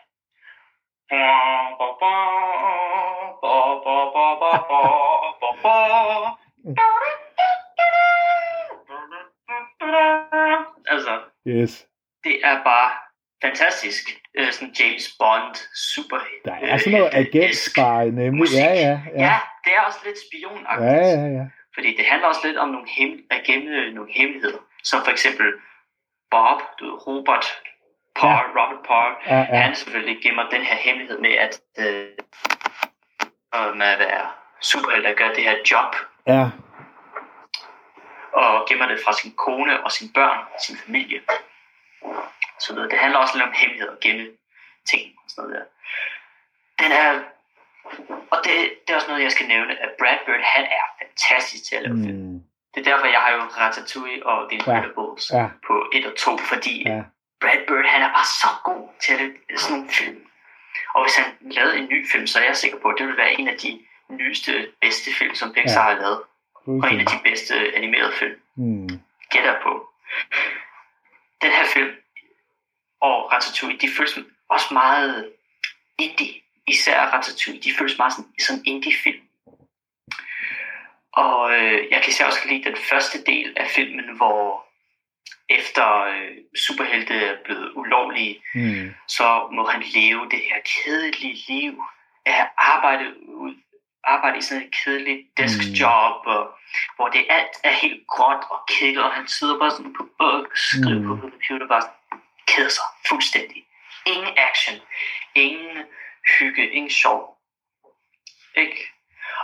Altså, 10.87 11.23
Yes. 11.47 11.87
det 12.25 12.41
er 12.45 12.65
bare 12.65 12.91
fantastisk. 13.43 14.05
Øh, 14.39 14.53
sådan 14.53 14.75
James 14.81 15.07
Bond, 15.19 15.55
super... 15.93 16.19
Der 16.45 16.53
er 16.63 16.77
sådan 16.77 16.93
noget 16.99 17.13
øh, 17.15 17.19
agentspy, 17.19 17.81
nemlig. 17.81 18.35
musik. 18.35 18.59
Ja, 18.59 18.73
ja, 18.73 19.01
Ja. 19.15 19.23
ja. 19.25 19.39
det 19.65 19.73
er 19.77 19.81
også 19.81 19.99
lidt 20.07 20.19
spionagtigt. 20.27 20.91
Ja, 20.91 21.07
ja, 21.21 21.27
ja. 21.39 21.45
Fordi 21.75 21.97
det 21.97 22.05
handler 22.07 22.29
også 22.29 22.41
lidt 22.45 22.57
om 22.57 22.69
nogle, 22.69 22.89
hem, 22.89 23.13
at 23.31 23.41
gemme 23.47 23.91
nogle 23.91 24.13
hemmeligheder. 24.13 24.59
Som 24.85 25.05
for 25.05 25.11
eksempel 25.11 25.47
Bob, 26.31 26.61
du 26.79 26.85
ved, 26.85 27.07
Robert 27.07 27.47
Parr, 28.17 28.43
ja. 28.57 28.63
Robert 28.63 28.83
Parr, 28.89 29.11
Ja, 29.27 29.39
ja. 29.39 29.45
han 29.63 29.75
selvfølgelig 29.75 30.23
gemmer 30.23 30.43
den 30.51 30.63
her 30.63 30.77
hemmelighed 30.77 31.19
med 31.19 31.31
at, 31.31 31.61
øh, 31.79 32.07
øh, 33.57 33.77
med 33.77 33.87
at 33.87 33.99
være 33.99 34.27
superhelt 34.63 35.07
at 35.07 35.17
gøre 35.17 35.35
det 35.35 35.43
her 35.45 35.57
job, 35.71 35.97
Ja, 36.27 36.51
og 38.33 38.67
gemmer 38.69 38.87
det 38.89 38.99
fra 39.05 39.13
sin 39.13 39.33
kone 39.37 39.85
og 39.85 39.93
sine 39.93 40.11
børn 40.15 40.39
og 40.55 40.61
sin 40.61 40.77
familie. 40.87 41.21
Så 42.61 42.75
ved, 42.75 42.89
det 42.91 42.99
handler 42.99 43.19
også 43.19 43.35
lidt 43.37 43.47
om 43.49 43.53
hemmelighed 43.57 43.89
og 43.89 43.99
gemme 44.01 44.27
ting 44.91 45.03
og 45.17 45.31
sådan 45.31 45.51
noget 45.51 45.55
der. 45.61 45.67
Den 46.85 46.93
er, 46.93 47.21
og 48.31 48.39
det, 48.45 48.55
det 48.87 48.91
er 48.93 48.95
også 48.97 49.09
noget, 49.09 49.23
jeg 49.23 49.33
skal 49.33 49.49
nævne, 49.49 49.83
at 49.83 49.91
Brad 49.99 50.19
Bird, 50.27 50.41
han 50.43 50.65
er 50.65 50.85
fantastisk 51.03 51.65
til 51.69 51.77
at 51.77 51.83
lave 51.83 51.97
film. 52.05 52.19
mm, 52.19 52.41
Det 52.75 52.87
er 52.87 52.91
derfor, 52.93 53.07
jeg 53.07 53.21
har 53.21 53.33
jo 53.33 53.41
Ratatouille 53.41 54.27
og 54.27 54.51
The 54.51 54.55
Incredibles 54.59 55.31
ja. 55.33 55.47
på 55.67 55.87
1 55.93 56.07
og 56.07 56.17
2, 56.17 56.37
fordi 56.39 56.89
Ja. 56.89 57.03
Brad 57.41 57.67
Bird, 57.69 57.87
han 57.87 58.03
er 58.03 58.09
bare 58.09 58.25
så 58.43 58.49
god 58.65 58.89
til 59.03 59.13
at 59.15 59.21
lave 59.21 59.59
sådan 59.59 59.77
nogle 59.77 59.91
film. 59.93 60.21
Og 60.95 61.05
hvis 61.05 61.17
han 61.17 61.27
lavede 61.41 61.79
en 61.79 61.85
ny 61.89 62.09
film, 62.13 62.27
så 62.27 62.39
er 62.41 62.45
jeg 62.45 62.57
sikker 62.57 62.79
på, 62.79 62.89
at 62.89 62.95
det 62.99 63.07
vil 63.07 63.17
være 63.17 63.33
en 63.41 63.49
af 63.49 63.59
de 63.59 63.81
nyeste, 64.09 64.69
bedste 64.81 65.11
film, 65.19 65.35
som 65.35 65.53
Pixar 65.53 65.89
Ja. 65.89 65.95
har 65.95 66.01
lavet. 66.01 66.21
Og 66.67 66.91
en 66.93 67.01
af 67.01 67.07
de 67.07 67.19
bedste 67.25 67.55
animerede 67.77 68.13
film, 68.13 68.41
Mm, 68.57 68.89
gætter 69.31 69.55
på. 69.63 69.89
Den 71.45 71.53
her 71.53 71.67
film 71.75 71.93
og 73.01 73.33
Ratatouille, 73.33 73.79
de 73.79 73.89
føles 73.97 74.19
også 74.49 74.75
meget 74.75 75.33
indie. 75.99 76.35
Især 76.67 77.01
Ratatouille, 77.01 77.63
de 77.63 77.73
føles 77.79 77.99
meget 77.99 78.13
sådan, 78.13 78.31
som 78.39 78.57
indie-film. 78.65 79.23
Og 81.13 81.53
øh, 81.53 81.79
jeg 81.91 82.01
kan 82.03 82.11
især 82.11 82.27
også 82.27 82.49
lide 82.49 82.65
den 82.65 82.77
første 82.77 83.25
del 83.25 83.53
af 83.57 83.67
filmen, 83.71 84.17
hvor 84.17 84.67
efter 85.49 85.87
øh, 86.01 86.37
superhelte 86.67 87.15
er 87.15 87.37
blevet 87.45 87.73
ulovlige, 87.75 88.43
mm, 88.55 88.95
så 89.09 89.49
må 89.53 89.67
han 89.67 89.83
leve 89.95 90.29
det 90.31 90.41
her 90.49 90.61
kedelige 90.73 91.39
liv 91.49 91.83
af 92.27 92.49
arbejde 92.59 93.05
ud 93.27 93.55
arbejde 94.07 94.39
i 94.39 94.43
sådan 94.43 94.63
et 94.63 94.71
kedeligt 94.85 95.21
deskjob, 95.39 96.17
mm. 96.27 96.33
og, 96.33 96.43
hvor 96.97 97.09
det 97.09 97.23
alt 97.31 97.55
er 97.65 97.71
helt 97.83 98.07
gråt 98.07 98.43
og 98.51 98.59
kedeligt, 98.69 98.99
og 99.07 99.13
han 99.13 99.27
sidder 99.29 99.59
bare 99.59 99.71
sådan 99.71 99.95
på 99.99 100.09
og 100.19 100.47
skriver 100.55 100.99
Mm. 101.01 101.05
mm. 101.07 101.09
på 101.09 101.21
computer, 101.21 101.67
bare 101.69 101.83
keder 102.47 102.69
sig 102.69 102.85
fuldstændig. 103.09 103.65
Ingen 104.07 104.33
action, 104.49 104.77
ingen 105.35 105.77
hygge, 106.39 106.71
ingen 106.71 106.91
sjov. 106.91 107.39
Ikke? 108.57 108.79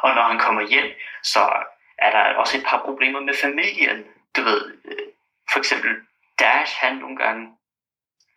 Og 0.03 0.15
når 0.15 0.23
han 0.23 0.39
kommer 0.39 0.63
hjem, 0.69 0.91
så 1.23 1.41
er 1.99 2.11
der 2.11 2.35
også 2.43 2.57
et 2.59 2.65
par 2.67 2.83
problemer 2.85 3.21
med 3.21 3.35
familien. 3.43 4.05
Du 4.37 4.43
ved, 4.43 4.63
øh, 4.85 5.07
for 5.53 5.59
eksempel 5.59 5.91
Dash, 6.39 6.77
han 6.81 6.97
nogle 6.97 7.17
gange 7.17 7.49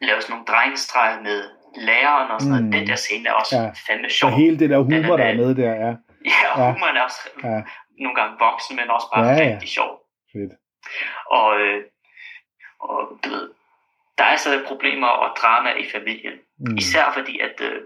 laver 0.02 0.20
sådan 0.20 0.32
nogle 0.34 0.46
drengestreger 0.46 1.22
med 1.22 1.50
læreren 1.78 2.32
og 2.32 2.42
sådan 2.42 2.52
noget. 2.52 2.66
Mm. 2.66 2.72
Den 2.72 2.88
der 2.88 2.96
scene 2.96 3.30
er 3.30 3.34
også 3.34 3.56
Ja. 3.56 3.72
fandme 3.88 4.10
sjov. 4.10 4.32
hele 4.32 4.60
det 4.60 4.70
der 4.70 4.78
humor, 4.78 5.18
der 5.18 5.24
er 5.26 5.36
med 5.36 5.56
der, 5.56 5.74
ja. 5.88 5.94
Ja, 6.26 6.52
og 6.54 6.60
Ja. 6.60 6.72
humoren 6.72 6.98
er 6.98 7.02
også 7.02 7.30
Ja. 7.44 7.62
nogle 8.04 8.16
gange 8.22 8.36
voksen, 8.40 8.76
men 8.76 8.90
også 8.90 9.08
bare 9.16 9.26
Ja, 9.26 9.32
ja, 9.44 9.52
rigtig 9.54 9.70
sjov. 9.70 9.92
Fedt. 10.34 10.54
Og, 11.30 11.60
øh, 11.60 11.84
og 12.80 13.20
du 13.24 13.30
ved, 13.30 13.54
der 14.18 14.24
er 14.24 14.36
stadig 14.36 14.68
problemer 14.68 15.08
og 15.08 15.36
drama 15.36 15.70
i 15.74 15.90
familien. 15.92 16.40
Mm. 16.58 16.78
Især 16.78 17.12
fordi, 17.14 17.40
at 17.40 17.62
øh, 17.62 17.82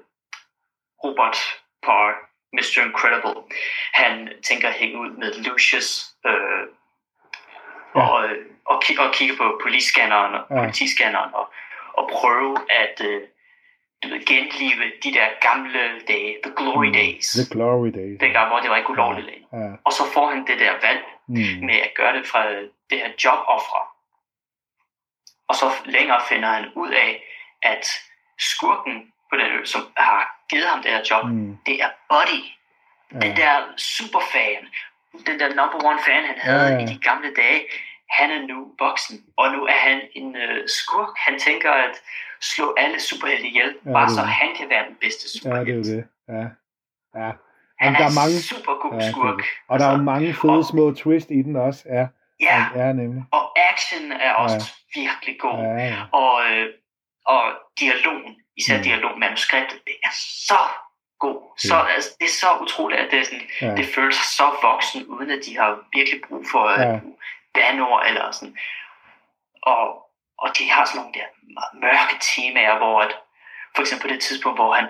Robert 1.03 1.37
Parr, 1.83 2.11
Mr. 2.53 2.81
Incredible, 2.85 3.41
han 3.93 4.29
tænker 4.43 4.67
at 4.67 4.73
hænge 4.73 4.99
ud 4.99 5.09
med 5.09 5.33
Lucius 5.43 6.05
øh, 6.25 6.63
Ja. 7.95 8.01
og, 8.01 8.25
øh, 8.29 8.45
og, 8.65 8.81
og 8.99 9.13
kigge 9.13 9.35
på 9.37 9.59
politiscanneren 9.63 10.33
og 10.33 10.45
Ja. 10.49 10.59
politiscanneren 10.59 11.33
og, 11.33 11.53
og 11.93 12.09
prøve 12.13 12.57
at 12.69 13.01
øh, 13.05 13.21
du 14.03 14.07
ved, 14.09 14.25
genlive 14.25 14.83
de 15.03 15.13
der 15.13 15.27
gamle 15.41 15.99
dage, 16.07 16.37
the 16.43 16.53
glory 16.57 16.85
Mm. 16.87 16.93
days, 16.93 17.27
The 17.39 17.45
Glory 17.53 17.91
Days. 17.99 18.19
dengang 18.19 18.47
hvor 18.47 18.59
det 18.59 18.69
var 18.69 18.77
ikke 18.77 18.89
ulovligt 18.89 19.27
længere. 19.27 19.49
Ja. 19.63 19.71
Og 19.85 19.91
så 19.93 20.03
får 20.13 20.27
han 20.29 20.47
det 20.47 20.59
der 20.59 20.71
valg 20.81 21.03
Mm, 21.29 21.65
med 21.65 21.75
at 21.75 21.91
gøre 21.95 22.13
det 22.17 22.27
fra 22.27 22.41
det 22.89 22.97
her 23.01 23.09
joboffre. 23.23 23.81
Og 25.47 25.55
så 25.55 25.71
længere 25.85 26.21
finder 26.29 26.49
han 26.49 26.65
ud 26.75 26.89
af, 26.91 27.23
at 27.61 27.85
skurken 28.39 29.13
på 29.29 29.37
den 29.37 29.51
ø, 29.51 29.65
som 29.65 29.81
har 29.97 30.39
givet 30.49 30.65
ham 30.67 30.81
det 30.83 30.91
her 30.91 31.03
job, 31.11 31.25
mm. 31.25 31.57
det 31.65 31.81
er 31.81 31.89
Buddy. 32.09 32.41
ja. 33.13 33.19
Den 33.27 33.35
der 33.37 33.63
superfan, 33.77 34.63
den 35.27 35.39
der 35.39 35.47
number 35.47 35.79
one 35.89 35.99
fan, 36.05 36.25
han 36.25 36.39
havde 36.39 36.67
ja. 36.73 36.79
i 36.79 36.85
de 36.85 36.99
gamle 36.99 37.33
dage, 37.35 37.61
han 38.09 38.31
er 38.31 38.41
nu 38.47 38.75
voksen, 38.79 39.25
og 39.37 39.51
nu 39.51 39.65
er 39.65 39.77
han 39.87 40.01
en 40.15 40.35
øh, 40.35 40.69
skurk. 40.69 41.13
Han 41.17 41.39
tænker 41.39 41.71
at 41.71 42.01
slå 42.41 42.73
alle 42.77 42.99
superhelte 43.01 43.47
ihjel, 43.47 43.75
Ja, 43.85 43.89
ja, 43.89 43.93
bare 43.93 44.09
så 44.09 44.21
han 44.21 44.55
kan 44.55 44.69
være 44.69 44.85
den 44.89 44.95
bedste 45.01 45.23
ja, 45.23 45.27
det 45.27 45.41
superhelt. 45.41 45.87
er 45.87 45.91
det. 45.95 46.05
Ja. 46.29 46.45
Ja. 47.21 47.31
Han 47.81 47.93
er, 47.93 47.97
der 47.97 48.05
er 48.05 48.15
mange- 48.21 48.39
super 48.41 48.73
god 48.81 48.93
Ja, 49.01 49.11
skurk. 49.11 49.37
det. 49.37 49.45
Og 49.67 49.79
der 49.79 49.85
er 49.87 49.91
jo 49.97 50.03
mange 50.03 50.33
fede 50.33 50.53
og- 50.57 50.65
små 50.65 50.93
twist 50.93 51.29
i 51.31 51.41
den 51.41 51.55
også. 51.55 51.83
Ja, 51.85 52.07
Ja, 52.39 52.65
ja 52.75 52.93
nemlig. 52.93 53.23
og 53.31 53.43
action 53.71 54.11
er 54.11 54.33
også 54.33 54.71
virkelig 54.95 55.35
god. 55.39 55.57
Ja, 55.63 55.73
ja. 55.93 55.97
Og, 56.11 56.33
øh, 56.51 56.65
og 57.25 57.43
dialogen, 57.79 58.35
især 58.57 58.77
Mm. 58.77 58.83
dialog 58.83 59.19
manuskriptet, 59.19 59.79
det 59.85 59.95
er 60.03 60.13
så 60.47 60.61
god. 61.19 61.39
Så, 61.57 61.75
Ja. 61.75 61.85
altså, 61.95 62.09
det 62.19 62.25
er 62.25 62.35
så 62.43 62.47
utroligt, 62.61 63.01
at 63.01 63.11
det, 63.11 63.19
er 63.19 63.23
sådan, 63.23 63.41
Ja. 63.61 63.67
ja. 63.67 63.75
det 63.75 63.85
føles 63.95 64.15
så 64.15 64.47
voksen, 64.61 65.05
uden 65.05 65.29
at 65.31 65.39
de 65.45 65.57
har 65.57 65.79
virkelig 65.93 66.21
brug 66.29 66.43
for 66.51 66.69
Ja. 66.81 66.89
ja. 66.89 66.99
banord 67.53 68.03
eller 68.07 68.31
sådan. 68.31 68.57
Og, 69.63 70.06
og 70.37 70.49
de 70.57 70.69
har 70.71 70.85
sådan 70.85 70.99
nogle 71.01 71.13
der 71.13 71.27
mørke 71.85 72.15
temaer, 72.35 72.77
hvor 72.77 73.01
at, 73.01 73.11
for 73.75 73.81
eksempel 73.81 74.07
på 74.09 74.13
det 74.13 74.21
tidspunkt, 74.21 74.57
hvor 74.57 74.73
han 74.73 74.87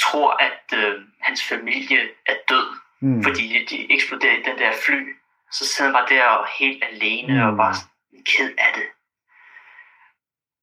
tror, 0.00 0.30
at 0.48 0.78
øh, 0.78 0.94
hans 1.20 1.48
familie 1.48 2.00
er 2.26 2.34
død, 2.48 2.66
Mm. 3.00 3.22
fordi 3.22 3.64
de 3.70 3.92
eksploderer 3.92 4.32
i 4.38 4.42
den 4.42 4.58
der 4.58 4.72
fly. 4.86 5.00
Så 5.52 5.66
sidder 5.66 5.90
han 5.90 5.94
bare 5.98 6.16
der 6.16 6.24
og 6.24 6.46
helt 6.58 6.84
alene 6.92 7.32
Mm. 7.42 7.48
og 7.48 7.56
bare 7.56 7.74
ked 8.26 8.50
af 8.58 8.70
det. 8.74 8.86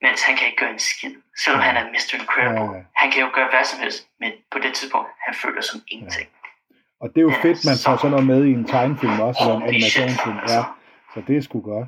Mens 0.01 0.23
han 0.23 0.35
kan 0.37 0.45
ikke 0.47 0.57
gøre 0.57 0.69
en 0.71 0.79
skid, 0.79 1.15
selvom 1.43 1.61
Ja. 1.61 1.65
han 1.67 1.75
er 1.77 1.85
Mr. 1.91 2.13
Incredible. 2.21 2.75
Ja. 2.77 2.83
Han 2.95 3.11
kan 3.11 3.21
jo 3.25 3.29
gøre 3.33 3.49
hvad 3.49 3.63
som 3.65 3.79
helst, 3.79 4.07
men 4.19 4.31
på 4.51 4.59
det 4.59 4.73
tidspunkt, 4.73 5.09
han 5.25 5.33
føler 5.35 5.61
som 5.61 5.79
ingenting. 5.87 6.29
Og 7.01 7.09
det 7.09 7.17
er 7.17 7.21
jo 7.21 7.29
Ja, 7.31 7.35
fedt, 7.41 7.59
man 7.65 7.75
tager 7.83 7.95
så- 7.97 8.01
sådan 8.01 8.11
noget 8.11 8.27
med 8.27 8.45
i 8.45 8.51
en 8.51 8.65
tegnefilm 8.67 9.19
også, 9.19 9.39
eller 9.43 9.55
en 9.55 9.63
animationsfilm. 9.63 10.37
altså. 10.39 10.55
Ja, 10.57 10.63
så 11.13 11.21
det 11.27 11.37
er 11.37 11.41
sgu 11.41 11.61
godt. 11.61 11.87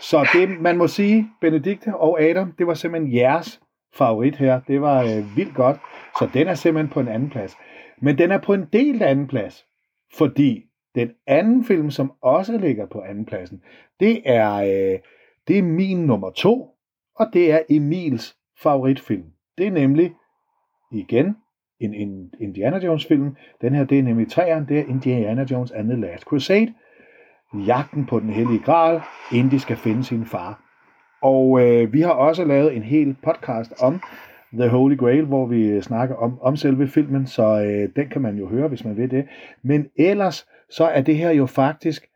Så 0.00 0.28
det, 0.32 0.60
man 0.60 0.76
må 0.76 0.86
sige, 0.86 1.28
Benedikte 1.40 1.96
og 1.96 2.22
Adam, 2.22 2.52
det 2.52 2.66
var 2.66 2.74
simpelthen 2.74 3.14
jeres 3.14 3.60
favorit 3.94 4.36
her. 4.36 4.60
Det 4.68 4.80
var 4.80 5.02
øh, 5.02 5.36
vildt 5.36 5.54
godt. 5.54 5.76
Så 6.18 6.28
den 6.34 6.48
er 6.48 6.54
simpelthen 6.54 6.92
på 6.92 7.00
en 7.00 7.08
anden 7.08 7.30
plads. 7.30 7.56
Men 8.02 8.18
den 8.18 8.30
er 8.30 8.38
på 8.38 8.54
en 8.54 8.66
del 8.72 9.02
anden 9.02 9.26
plads, 9.26 9.66
fordi 10.14 10.64
den 10.94 11.10
anden 11.26 11.64
film, 11.64 11.90
som 11.90 12.12
også 12.22 12.58
ligger 12.58 12.86
på 12.86 13.00
anden 13.00 13.26
pladsen, 13.26 13.62
det 14.00 14.22
er, 14.24 14.54
øh, 14.54 14.98
det 15.48 15.58
er 15.58 15.62
min 15.62 16.06
nummer 16.06 16.30
to, 16.30 16.70
og 17.16 17.26
det 17.32 17.52
er 17.52 17.60
Emils 17.68 18.36
favoritfilm. 18.62 19.24
Det 19.58 19.66
er 19.66 19.70
nemlig, 19.70 20.12
igen, 20.92 21.36
en, 21.80 21.94
en 21.94 22.32
Indiana 22.40 22.78
Jones 22.78 23.06
film. 23.06 23.36
Den 23.60 23.74
her, 23.74 23.84
det 23.84 23.98
er 23.98 24.02
nemlig 24.02 24.30
træeren, 24.30 24.68
det 24.68 24.78
er 24.78 24.84
Indiana 24.84 25.46
Jones 25.50 25.70
and 25.70 25.88
the 25.88 26.00
Last 26.00 26.22
Crusade. 26.24 26.74
Jagten 27.54 28.06
på 28.06 28.20
den 28.20 28.30
hellige 28.30 28.58
gral, 28.58 29.00
Indy 29.32 29.54
skal 29.54 29.76
finde 29.76 30.04
sin 30.04 30.26
far. 30.26 30.62
Og 31.22 31.60
øh, 31.60 31.92
vi 31.92 32.00
har 32.00 32.10
også 32.10 32.44
lavet 32.44 32.76
en 32.76 32.82
hel 32.82 33.16
podcast 33.22 33.72
om 33.82 34.00
The 34.52 34.68
Holy 34.68 34.96
Grail, 34.96 35.24
hvor 35.24 35.46
vi 35.46 35.82
snakker 35.82 36.16
om, 36.16 36.40
om 36.40 36.56
selve 36.56 36.88
filmen, 36.88 37.26
så 37.26 37.42
øh, 37.42 37.88
den 37.96 38.08
kan 38.08 38.22
man 38.22 38.36
jo 38.36 38.48
høre, 38.48 38.68
hvis 38.68 38.84
man 38.84 38.96
vil 38.96 39.10
det. 39.10 39.26
Men 39.62 39.86
ellers, 39.96 40.46
så 40.70 40.84
er 40.84 41.00
det 41.00 41.16
her 41.16 41.30
jo 41.30 41.46
faktisk 41.46 42.06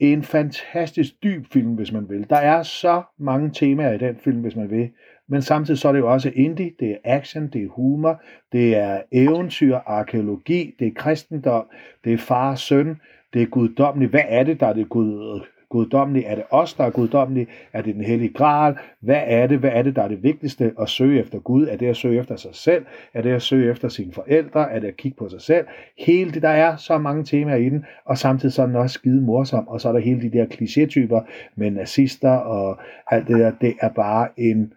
en 0.00 0.22
fantastisk 0.22 1.22
dyb 1.22 1.46
film, 1.52 1.74
hvis 1.74 1.92
man 1.92 2.08
vil. 2.08 2.30
Der 2.30 2.36
er 2.36 2.62
så 2.62 3.02
mange 3.18 3.50
temaer 3.50 3.92
i 3.92 3.98
den 3.98 4.16
film, 4.16 4.40
hvis 4.40 4.56
man 4.56 4.70
vil. 4.70 4.90
Men 5.28 5.42
samtidig 5.42 5.78
så 5.78 5.88
er 5.88 5.92
det 5.92 5.98
jo 5.98 6.12
også 6.12 6.32
indie, 6.34 6.72
det 6.80 6.90
er 6.90 6.96
action, 7.04 7.48
det 7.48 7.62
er 7.62 7.68
humor, 7.68 8.22
det 8.52 8.76
er 8.76 9.02
eventyr, 9.12 9.76
arkeologi, 9.86 10.74
det 10.78 10.86
er 10.86 10.92
kristendom, 10.96 11.66
det 12.04 12.12
er 12.12 12.18
far 12.18 12.50
og 12.50 12.58
søn, 12.58 13.00
det 13.34 13.42
er 13.42 13.46
guddommeligt. 13.46 14.10
Hvad 14.10 14.24
er 14.28 14.44
det, 14.44 14.60
der 14.60 14.66
er 14.66 14.72
det 14.72 14.88
gud, 14.88 15.40
guddommelige? 15.68 16.26
Er 16.26 16.34
det 16.34 16.44
os, 16.50 16.74
der 16.74 16.84
er 16.84 16.90
guddommelige? 16.90 17.46
Er 17.72 17.82
det 17.82 17.94
den 17.94 18.04
hellige 18.04 18.32
gral? 18.32 18.76
Hvad 19.00 19.22
er 19.26 19.46
det? 19.46 19.58
Hvad 19.58 19.70
er 19.74 19.82
det, 19.82 19.96
der 19.96 20.02
er 20.02 20.08
det 20.08 20.22
vigtigste 20.22 20.72
at 20.80 20.88
søge 20.88 21.20
efter 21.20 21.38
Gud? 21.38 21.66
Er 21.66 21.76
det 21.76 21.86
at 21.86 21.96
søge 21.96 22.20
efter 22.20 22.36
sig 22.36 22.54
selv? 22.54 22.86
Er 23.14 23.22
det 23.22 23.30
at 23.30 23.42
søge 23.42 23.70
efter 23.70 23.88
sine 23.88 24.12
forældre? 24.12 24.72
Er 24.72 24.80
det 24.80 24.88
at 24.88 24.96
kigge 24.96 25.16
på 25.16 25.28
sig 25.28 25.40
selv? 25.40 25.66
Hele 25.98 26.30
det, 26.30 26.42
der 26.42 26.48
er 26.48 26.76
så 26.76 26.98
mange 26.98 27.24
temaer 27.24 27.56
i 27.56 27.68
den, 27.68 27.84
og 28.04 28.18
samtidig 28.18 28.52
så 28.52 28.62
er 28.62 28.66
den 28.66 28.76
også 28.76 28.94
skide 28.94 29.22
morsom, 29.22 29.68
og 29.68 29.80
så 29.80 29.88
er 29.88 29.92
der 29.92 30.00
hele 30.00 30.22
de 30.22 30.38
der 30.38 30.46
klichétyper 30.46 31.30
med 31.56 31.70
nazister 31.70 32.30
og 32.30 32.78
alt 33.10 33.28
det 33.28 33.38
der. 33.38 33.52
Det 33.60 33.74
er 33.80 33.88
bare 33.88 34.28
en 34.36 34.72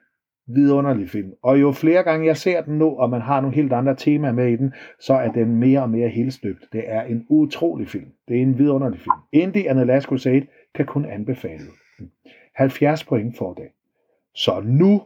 vidunderlig 0.45 1.09
film. 1.09 1.33
Og 1.41 1.61
jo 1.61 1.71
flere 1.71 2.03
gange 2.03 2.27
jeg 2.27 2.37
ser 2.37 2.61
den 2.61 2.77
nu, 2.77 2.97
og 2.97 3.09
man 3.09 3.21
har 3.21 3.41
nogle 3.41 3.55
helt 3.55 3.73
andre 3.73 3.95
temaer 3.95 4.31
med 4.31 4.53
i 4.53 4.55
den, 4.55 4.73
så 4.99 5.13
er 5.13 5.31
den 5.31 5.55
mere 5.55 5.81
og 5.81 5.89
mere 5.89 6.09
helstøbt. 6.09 6.65
Det 6.73 6.83
er 6.85 7.01
en 7.01 7.25
utrolig 7.29 7.87
film. 7.87 8.07
Det 8.27 8.37
er 8.37 8.41
en 8.41 8.57
vidunderlig 8.57 8.99
film. 8.99 9.15
Indy 9.31 9.67
and 9.67 9.77
the 9.77 9.85
Last 9.85 10.07
Crusade 10.07 10.47
kan 10.75 10.85
kun 10.85 11.05
anbefale. 11.05 11.63
70 12.55 13.03
point 13.03 13.37
for 13.37 13.53
dag. 13.53 13.73
Så 14.35 14.61
nu, 14.65 15.01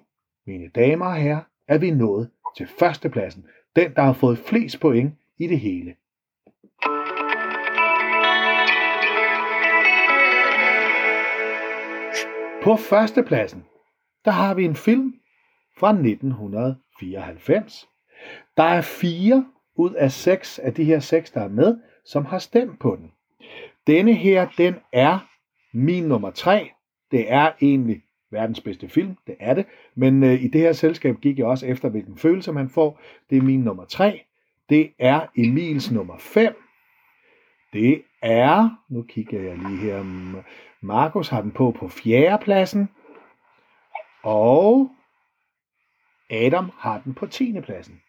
mine 0.48 0.70
damer 0.76 1.06
og 1.06 1.16
herrer, 1.16 1.42
er 1.68 1.78
vi 1.78 1.92
nået 1.92 2.30
til 2.58 2.68
førstepladsen. 2.80 3.46
Den, 3.76 3.94
der 3.96 4.02
har 4.02 4.14
fået 4.14 4.38
flest 4.38 4.80
point 4.80 5.14
i 5.38 5.48
det 5.48 5.60
hele. 5.60 5.96
På 12.64 12.76
førstepladsen, 12.76 13.64
der 14.26 14.32
har 14.32 14.54
vi 14.54 14.66
en 14.66 14.76
film 14.76 15.14
fra 15.78 15.90
1994. 15.90 17.90
Der 18.58 18.64
er 18.64 18.82
fire 18.82 19.46
ud 19.76 19.94
af 19.94 20.12
seks 20.12 20.60
af 20.60 20.74
de 20.74 20.84
her 20.84 21.00
seks, 21.00 21.32
der 21.32 21.42
er 21.42 21.50
med, 21.50 21.78
som 22.06 22.26
har 22.26 22.40
stemt 22.40 22.80
på 22.80 22.96
den. 22.96 23.12
Denne 23.88 24.14
her, 24.14 24.48
den 24.58 24.76
er 24.94 25.20
min 25.74 26.04
nummer 26.04 26.32
tre. 26.32 26.70
Det 27.12 27.32
er 27.32 27.52
egentlig 27.62 28.02
verdens 28.32 28.62
bedste 28.62 28.90
film, 28.90 29.16
det 29.28 29.36
er 29.40 29.54
det. 29.54 29.66
Men 29.96 30.24
øh, 30.24 30.44
i 30.44 30.48
det 30.48 30.62
her 30.62 30.74
selskab 30.74 31.16
gik 31.22 31.40
jeg 31.40 31.46
også 31.46 31.66
efter, 31.66 31.90
hvilken 31.90 32.18
følelse 32.18 32.52
man 32.52 32.70
får. 32.70 33.02
Det 33.30 33.38
er 33.38 33.42
min 33.42 33.60
nummer 33.60 33.86
tre. 33.86 34.24
Det 34.70 34.92
er 35.00 35.22
Emils 35.36 35.92
nummer 35.92 36.18
5. 36.18 36.56
Det 37.74 38.02
er, 38.22 38.70
nu 38.90 39.04
kigger 39.04 39.42
jeg 39.42 39.58
lige 39.58 39.78
her, 39.78 40.04
Markus 40.82 41.30
har 41.30 41.42
den 41.42 41.52
på 41.52 41.72
på 41.72 41.88
fjerdepladsen. 41.88 42.90
Og 44.24 44.90
Adam 46.32 46.72
har 46.78 47.02
den 47.06 47.14
på 47.14 47.28
10. 47.28 47.62
pladsen. 47.62 48.02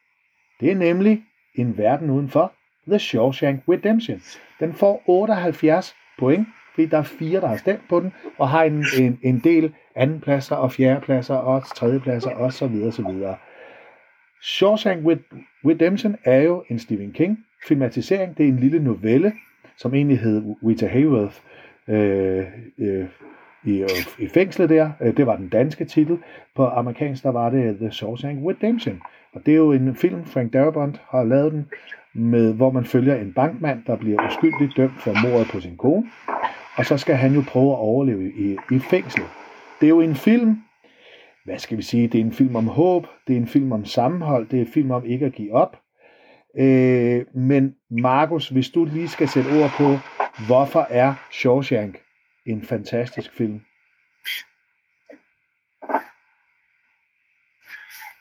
Det 0.60 0.70
er 0.70 0.76
nemlig 0.76 1.24
En 1.54 1.78
verden 1.78 2.10
udenfor, 2.10 2.52
The 2.88 2.98
Shawshank 2.98 3.62
Redemption. 3.68 4.22
Den 4.60 4.74
får 4.74 5.02
78 5.06 5.96
point, 6.18 6.48
fordi 6.74 6.86
der 6.86 6.98
er 6.98 7.02
fire, 7.02 7.40
der 7.40 7.46
har 7.46 7.56
stemt 7.56 7.88
på 7.88 8.00
den, 8.00 8.12
og 8.38 8.48
har 8.48 8.64
en, 8.64 8.84
en, 8.98 9.20
en 9.22 9.38
del 9.38 9.74
andenpladser 9.94 10.56
og 10.56 10.72
fjerdepladser 10.72 11.34
og 11.34 11.66
tredjepladser 11.74 12.30
og 12.30 12.52
så 12.52 12.66
videre, 12.66 12.92
så 12.92 13.02
videre. 13.02 13.36
Shawshank 14.42 15.06
Redemption 15.64 16.16
er 16.24 16.40
jo 16.40 16.64
en 16.68 16.78
Stephen 16.78 17.12
King 17.12 17.44
filmatisering. 17.66 18.38
Det 18.38 18.44
er 18.44 18.48
en 18.48 18.58
lille 18.58 18.78
novelle, 18.78 19.32
som 19.76 19.94
egentlig 19.94 20.20
hed 20.20 20.42
Rita 20.66 20.86
Hayworth 20.86 21.36
øh, 21.88 22.46
øh, 22.78 23.06
i, 23.64 23.78
øh, 23.78 23.88
i 24.18 24.28
fængslet 24.28 24.70
der. 24.70 24.90
Øh, 25.00 25.16
det 25.16 25.26
var 25.26 25.36
den 25.36 25.48
danske 25.48 25.84
titel. 25.84 26.18
På 26.56 26.66
amerikansk 26.66 27.22
der 27.22 27.30
var 27.30 27.50
det 27.50 27.64
øh, 27.64 27.78
The 27.78 27.90
Shawshank 27.90 28.38
Redemption. 28.46 29.00
Og 29.34 29.40
det 29.46 29.52
er 29.52 29.58
jo 29.58 29.72
en 29.72 29.96
film, 29.96 30.24
Frank 30.24 30.52
Darabont 30.52 31.00
har 31.10 31.24
lavet 31.24 31.52
den, 31.52 31.66
med, 32.14 32.54
hvor 32.54 32.70
man 32.70 32.84
følger 32.84 33.16
en 33.16 33.32
bankmand, 33.32 33.84
der 33.86 33.96
bliver 33.96 34.26
uskyldigt 34.26 34.76
dømt 34.76 35.00
for 35.00 35.28
mordet 35.28 35.48
på 35.52 35.60
sin 35.60 35.76
kone. 35.76 36.10
Og 36.76 36.84
så 36.84 36.96
skal 36.96 37.14
han 37.14 37.34
jo 37.34 37.42
prøve 37.48 37.72
at 37.72 37.78
overleve 37.78 38.32
i, 38.32 38.56
i 38.70 38.78
fængsel. 38.78 39.22
Det 39.80 39.86
er 39.86 39.90
jo 39.90 40.00
en 40.00 40.14
film, 40.14 40.62
hvad 41.44 41.58
skal 41.58 41.76
vi 41.76 41.82
sige, 41.82 42.08
det 42.08 42.20
er 42.20 42.24
en 42.24 42.32
film 42.32 42.56
om 42.56 42.66
håb, 42.66 43.06
det 43.26 43.36
er 43.36 43.40
en 43.40 43.46
film 43.46 43.72
om 43.72 43.84
sammenhold, 43.84 44.48
det 44.48 44.56
er 44.56 44.60
en 44.60 44.72
film 44.72 44.90
om 44.90 45.04
ikke 45.04 45.26
at 45.26 45.32
give 45.32 45.52
op. 45.52 45.76
Øh, 46.58 47.24
men 47.34 47.74
Markus, 47.90 48.48
hvis 48.48 48.70
du 48.70 48.84
lige 48.84 49.08
skal 49.08 49.28
sætte 49.28 49.48
ord 49.48 49.70
på, 49.78 49.88
hvorfor 50.46 50.86
er 50.90 51.14
Shawshank 51.32 51.98
en 52.52 52.66
fantastisk 52.66 53.30
film? 53.32 53.60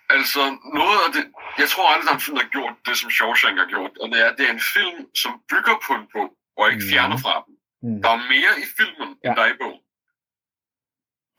Altså, 0.10 0.42
noget 0.80 1.00
af 1.06 1.10
det, 1.16 1.24
jeg 1.62 1.70
tror 1.70 1.86
aldrig, 1.92 2.06
der 2.08 2.12
er 2.12 2.20
en 2.20 2.26
film, 2.28 2.38
der 2.38 2.44
har 2.44 2.56
gjort 2.58 2.76
det, 2.86 2.98
som 2.98 3.10
Shawshank 3.10 3.58
har 3.64 3.70
gjort, 3.76 3.94
og 4.02 4.06
det 4.12 4.20
er, 4.26 4.30
det 4.36 4.44
er 4.50 4.54
en 4.54 4.66
film, 4.76 5.00
som 5.24 5.32
bygger 5.52 5.76
på 5.86 5.92
en 6.00 6.06
bog, 6.14 6.30
og 6.58 6.64
ikke 6.72 6.84
mm. 6.86 6.90
fjerner 6.92 7.18
fra 7.26 7.34
den. 7.46 7.54
Mm. 7.86 8.02
Der 8.04 8.10
er 8.18 8.22
mere 8.34 8.54
i 8.64 8.66
filmen, 8.78 9.10
ja. 9.12 9.24
end 9.24 9.36
der 9.38 9.44
er 9.48 9.52
i 9.54 9.58
bogen. 9.62 9.82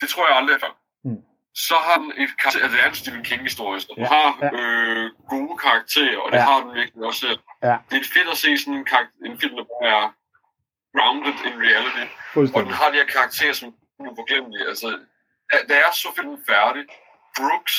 Det 0.01 0.07
tror 0.09 0.27
jeg 0.27 0.35
aldrig 0.37 0.55
før. 0.65 0.73
Mm. 1.07 1.21
Så 1.67 1.75
har 1.85 1.97
den 2.01 2.11
et 2.23 2.31
karakter, 2.41 2.67
det 2.71 2.79
er 2.83 2.87
en 2.89 2.95
Stephen 3.01 3.23
King-historie, 3.29 3.79
så 3.81 3.87
den 3.95 4.03
ja. 4.03 4.09
har 4.15 4.29
ja. 4.41 4.49
Øh, 4.59 5.05
gode 5.33 5.55
karakterer, 5.65 6.17
og 6.23 6.27
det 6.31 6.37
ja. 6.37 6.45
har 6.49 6.59
den 6.63 6.71
virkelig 6.79 7.03
også. 7.11 7.25
Ja. 7.67 7.75
Det 7.89 7.97
er 8.01 8.05
fedt 8.15 8.29
at 8.33 8.37
se 8.43 8.57
sådan 8.57 8.73
en, 8.73 8.85
en 9.27 9.39
film, 9.41 9.55
der 9.55 9.65
er 9.95 10.01
grounded 10.95 11.37
in 11.47 11.55
reality. 11.67 12.05
Og 12.55 12.61
den 12.65 12.73
har 12.79 12.89
de 12.91 12.97
her 13.01 13.09
karakterer, 13.17 13.53
som 13.53 13.67
er 13.99 14.09
uforglemmelige. 14.11 14.67
Altså, 14.67 14.87
da 15.69 15.73
jeg 15.83 15.91
så 15.93 16.09
filmen 16.15 16.39
færdig, 16.49 16.83
Brooks 17.37 17.77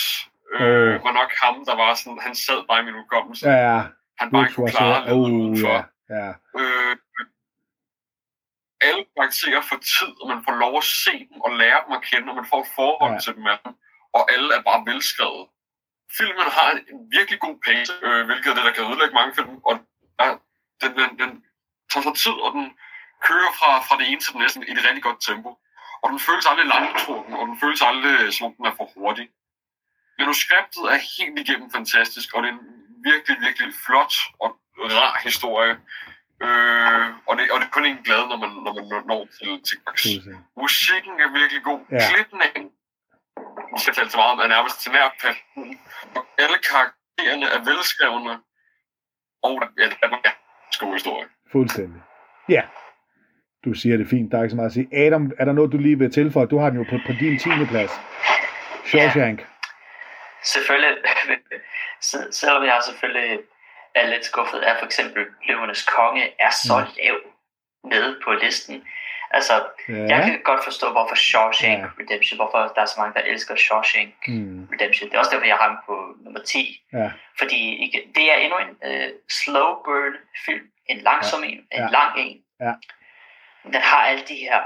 øh, 0.59 1.05
var 1.05 1.13
nok 1.21 1.31
ham, 1.43 1.65
der 1.69 1.77
var 1.83 1.95
sådan, 1.95 2.19
han 2.27 2.35
sad 2.35 2.61
bare 2.69 2.81
i 2.81 2.85
min 2.85 2.95
hukommelse. 3.03 3.49
Ja, 3.49 3.57
ja. 3.71 3.83
Han 4.19 4.31
bare 4.31 4.43
ikke 4.43 4.55
kunne 4.55 4.71
klare 4.71 5.01
lidt 5.01 5.13
oh, 5.13 5.21
udenfor. 5.21 5.77
Ja, 6.11 6.17
ja. 6.17 6.33
Øh, 6.61 6.97
alle 8.89 9.05
karakterer 9.17 9.63
får 9.71 9.79
tid, 9.95 10.13
og 10.21 10.27
man 10.33 10.41
får 10.47 10.55
lov 10.65 10.75
at 10.83 10.85
se 11.05 11.15
dem 11.31 11.39
og 11.47 11.51
lære 11.61 11.81
dem 11.85 11.93
at 11.99 12.03
kende, 12.11 12.29
og 12.31 12.37
man 12.41 12.51
får 12.53 12.61
et 12.63 12.71
forhold 12.81 13.13
ja. 13.13 13.21
til 13.25 13.33
dem 13.37 13.47
af 13.47 13.59
dem, 13.65 13.73
og 14.17 14.23
alle 14.33 14.49
er 14.59 14.63
bare 14.69 14.81
velskrevet. 14.91 15.45
Filmen 16.19 16.49
har 16.59 16.69
en 16.93 17.01
virkelig 17.17 17.41
god 17.47 17.57
pace, 17.67 17.93
øh, 18.07 18.21
hvilket 18.29 18.51
er 18.51 18.57
det, 18.57 18.65
der 18.69 18.75
kan 18.77 18.85
ødelægge 18.89 19.15
mange 19.21 19.35
film, 19.39 19.57
og 19.69 19.75
ja, 20.21 20.29
den, 20.83 20.91
den, 20.99 21.11
den 21.21 21.31
tager 21.91 22.05
sig 22.07 22.15
tid, 22.25 22.37
og 22.47 22.51
den 22.57 22.67
kører 23.29 23.53
fra, 23.59 23.71
fra 23.87 23.99
det 23.99 24.07
ene 24.09 24.21
til 24.21 24.33
det 24.33 24.41
næste 24.41 24.61
i 24.69 24.73
et 24.73 24.85
rigtig 24.89 25.03
godt 25.03 25.21
tempo. 25.29 25.51
Og 26.03 26.11
den 26.13 26.21
føles 26.27 26.47
aldrig 26.51 26.67
langtrukken, 26.67 27.35
og 27.35 27.45
den 27.49 27.57
føles 27.63 27.83
aldrig, 27.83 28.35
som 28.35 28.47
om 28.47 28.55
den 28.57 28.67
er 28.67 28.75
for 28.77 28.89
hurtig. 28.97 29.27
Manuskriptet 30.19 30.85
er 30.95 30.99
helt 31.17 31.39
igennem 31.39 31.71
fantastisk, 31.71 32.29
og 32.35 32.43
det 32.43 32.49
er 32.49 32.53
en 32.53 32.67
virkelig, 33.11 33.37
virkelig 33.47 33.75
flot 33.87 34.15
og 34.43 34.49
rar 34.97 35.21
historie. 35.29 35.75
Øh, 36.47 37.07
og, 37.29 37.33
det, 37.37 37.45
og 37.53 37.57
det 37.61 37.67
er 37.67 37.75
kun 37.77 37.87
en 37.87 38.03
glad, 38.07 38.23
når 38.31 38.39
man, 38.43 38.51
når 38.67 38.73
man 38.79 39.07
når 39.11 39.23
til, 39.37 39.51
til 39.69 39.77
max. 39.87 39.97
Musikken 40.63 41.15
er 41.25 41.29
virkelig 41.39 41.63
god. 41.71 41.81
Ja. 41.91 41.99
Klipningen, 42.11 42.67
vi 43.75 43.79
skal 43.83 43.95
tale 43.95 44.11
så 44.11 44.17
meget 44.17 44.33
om, 44.33 44.39
er 44.39 44.47
nærmest 44.57 44.77
til 44.83 44.93
nær 44.93 45.09
Og 46.17 46.23
alle 46.43 46.59
karaktererne 46.71 47.47
er 47.57 47.61
velskrevne. 47.69 48.35
Og 49.43 49.55
ja, 49.79 49.85
det 49.91 49.97
er 50.03 50.09
en 50.09 50.23
god 50.81 50.93
historie. 50.93 51.27
Fuldstændig. 51.53 52.03
Ja, 52.49 52.63
du 53.65 53.75
siger 53.75 53.97
det 53.97 54.07
fint, 54.11 54.33
der 54.33 54.39
er 54.39 54.43
ikke 54.43 54.51
så 54.51 54.57
meget 54.57 54.69
at 54.69 54.73
sige. 54.73 54.89
Adam, 54.93 55.33
er 55.39 55.45
der 55.45 55.53
noget, 55.53 55.73
du 55.73 55.79
lige 55.79 55.99
vil 55.99 56.13
tilføje? 56.13 56.47
Du 56.47 56.59
har 56.59 56.71
den 56.71 56.79
jo 56.79 56.87
på, 56.91 56.97
på 57.07 57.13
din 57.21 57.39
10. 57.39 57.49
plads. 57.71 57.93
Shawshank. 58.87 59.41
Ja. 59.41 59.45
Selvfølgelig, 60.45 60.97
selvom 62.41 62.63
jeg 62.65 62.81
selvfølgelig 62.87 63.39
er 63.95 64.07
lidt 64.07 64.25
skuffet 64.25 64.59
af 64.59 64.75
for 64.79 64.87
eksempel 64.87 65.27
Løvernes 65.49 65.83
Konge 65.83 66.25
er 66.39 66.51
så 66.51 66.79
mm. 66.79 66.91
lav 66.99 67.17
nede 67.85 68.17
på 68.25 68.33
listen. 68.33 68.83
Altså, 69.31 69.53
ja. 69.89 69.95
jeg 69.95 70.23
kan 70.25 70.41
godt 70.45 70.65
forstå, 70.65 70.91
hvorfor 70.91 71.15
Shawshank 71.15 71.83
ja. 71.83 71.89
Redemption, 72.01 72.37
hvorfor 72.39 72.59
der 72.75 72.83
er 72.83 72.87
så 72.87 73.01
mange, 73.01 73.15
der 73.15 73.21
elsker 73.21 73.57
Shawshank 73.57 74.15
mm. 74.29 74.69
Redemption. 74.73 75.09
Det 75.09 75.15
er 75.15 75.19
også 75.19 75.31
derfor, 75.33 75.47
jeg 75.47 75.57
har 75.57 75.69
ham 75.69 75.79
på 75.87 75.95
nummer 76.25 76.41
10. 76.41 76.83
Ja. 76.93 77.11
Fordi 77.39 77.61
det 78.15 78.25
er 78.33 78.37
endnu 78.37 78.59
en 78.65 78.73
uh, 78.89 79.11
slow 79.29 79.71
burn 79.85 80.15
film. 80.47 80.67
En 80.87 80.99
langsom 80.99 81.43
ja. 81.43 81.49
en, 81.49 81.59
en 81.73 81.83
ja. 81.83 81.89
lang 81.89 82.13
en. 82.19 82.37
Ja. 82.61 82.73
Den 83.63 83.75
har 83.75 84.03
alle 84.03 84.23
de 84.29 84.35
her 84.35 84.61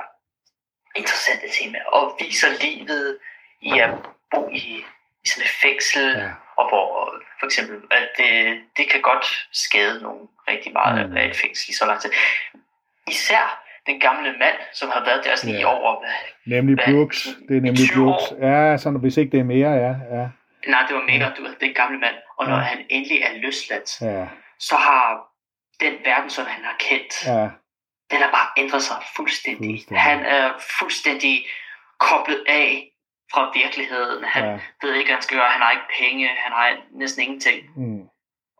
interessante 0.96 1.48
temaer, 1.48 1.84
og 1.84 2.16
viser 2.20 2.48
livet 2.64 3.18
i 3.60 3.78
at 3.78 3.90
bo 4.30 4.48
i, 4.48 4.84
i 5.24 5.28
sådan 5.28 5.44
et 5.44 5.50
fængsel, 5.62 6.16
ja 6.16 6.30
og 6.56 6.68
hvor 6.68 7.14
for 7.40 7.46
eksempel, 7.46 7.76
at 7.90 8.08
det, 8.18 8.60
det 8.76 8.90
kan 8.90 9.00
godt 9.00 9.26
skade 9.52 10.02
nogen 10.02 10.28
rigtig 10.48 10.72
meget 10.72 11.10
mm. 11.10 11.16
af 11.16 11.24
et 11.24 11.36
fængsel 11.36 11.70
i 11.70 11.74
så 11.74 11.86
lang 11.86 12.00
tid. 12.00 12.10
Især 13.06 13.60
den 13.86 14.00
gamle 14.00 14.32
mand, 14.32 14.56
som 14.72 14.88
har 14.88 15.04
været 15.04 15.24
der 15.24 15.36
sådan 15.36 15.54
ja. 15.54 15.60
i 15.60 15.64
over... 15.64 16.04
Nemlig 16.46 16.74
hvad, 16.74 16.94
Brooks. 16.94 17.28
Det 17.48 17.56
er 17.56 17.60
nemlig 17.60 17.88
Brooks. 17.94 18.32
År. 18.32 18.46
Ja, 18.46 18.76
sådan, 18.76 19.00
hvis 19.00 19.16
ikke 19.16 19.32
det 19.32 19.40
er 19.40 19.44
mere, 19.44 19.70
ja. 19.70 19.92
ja. 20.16 20.28
Nej, 20.66 20.82
det 20.88 20.96
var 20.96 21.02
mere, 21.02 21.32
du 21.36 21.42
ved, 21.42 21.54
den 21.60 21.74
gamle 21.74 21.98
mand. 21.98 22.14
Og 22.38 22.46
når 22.46 22.56
ja. 22.56 22.62
han 22.62 22.86
endelig 22.90 23.22
er 23.22 23.32
løsladt, 23.34 24.00
ja. 24.00 24.26
så 24.58 24.76
har 24.76 25.26
den 25.80 25.94
verden, 26.04 26.30
som 26.30 26.46
han 26.46 26.64
har 26.64 26.76
kendt, 26.78 27.26
ja. 27.26 27.48
Den 28.14 28.22
har 28.22 28.30
bare 28.38 28.48
ændret 28.62 28.82
sig 28.82 28.96
fuldstændig. 29.16 29.70
fuldstændig. 29.70 30.02
Han 30.02 30.18
er 30.24 30.52
fuldstændig 30.78 31.46
koblet 31.98 32.44
af 32.48 32.90
fra 33.32 33.50
virkeligheden. 33.54 34.24
Han 34.24 34.44
ja. 34.44 34.60
ved 34.82 34.94
ikke, 34.94 35.08
hvad 35.08 35.14
han 35.14 35.22
skal 35.22 35.36
gøre. 35.38 35.50
Han 35.56 35.62
har 35.62 35.70
ikke 35.70 35.90
penge. 36.00 36.28
Han 36.28 36.52
har 36.52 36.76
næsten 36.90 37.22
ingenting. 37.22 37.58
Mm. 37.76 38.02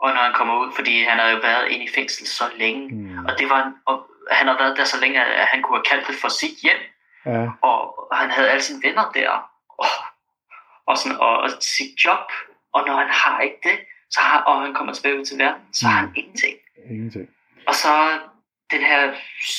Og 0.02 0.08
når 0.14 0.22
han 0.26 0.34
kommer 0.34 0.54
ud, 0.62 0.72
fordi 0.74 1.02
han 1.02 1.18
har 1.18 1.28
jo 1.28 1.38
været 1.42 1.68
inde 1.68 1.84
i 1.84 1.94
fængsel 1.94 2.26
så 2.26 2.44
længe. 2.56 2.94
Mm. 2.94 3.24
Og, 3.28 3.38
det 3.38 3.50
var, 3.50 3.72
og 3.86 4.06
han 4.30 4.46
har 4.46 4.58
været 4.58 4.76
der 4.76 4.84
så 4.84 5.00
længe, 5.00 5.24
at 5.24 5.46
han 5.46 5.62
kunne 5.62 5.76
have 5.78 5.84
kaldt 5.84 6.06
det 6.08 6.14
for 6.14 6.28
sit 6.28 6.56
hjem. 6.62 6.80
Ja. 7.26 7.48
Og 7.62 8.08
han 8.12 8.30
havde 8.30 8.50
alle 8.50 8.62
sine 8.62 8.82
venner 8.82 9.10
der. 9.14 9.30
Og, 9.78 9.86
og, 10.86 10.98
sådan, 10.98 11.18
og, 11.20 11.36
og 11.36 11.50
sit 11.60 12.04
job. 12.04 12.26
Og 12.74 12.86
når 12.86 12.96
han 12.96 13.10
har 13.10 13.40
ikke 13.40 13.60
det, 13.62 13.78
så 14.10 14.20
har, 14.20 14.40
og 14.40 14.62
han 14.62 14.74
kommer 14.74 14.92
tilbage 14.92 15.18
ud 15.18 15.24
til 15.24 15.38
verden, 15.38 15.62
så 15.72 15.86
mm. 15.86 15.90
har 15.90 15.98
han 16.00 16.08
mm. 16.08 16.14
ingenting. 16.16 16.56
Ingenting. 16.90 17.28
Og 17.68 17.74
så 17.74 18.18
den 18.70 18.80
her 18.80 19.12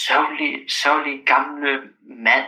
sørgelige, 0.06 0.70
sørgelige 0.70 1.26
gamle 1.26 1.82
mand, 2.28 2.45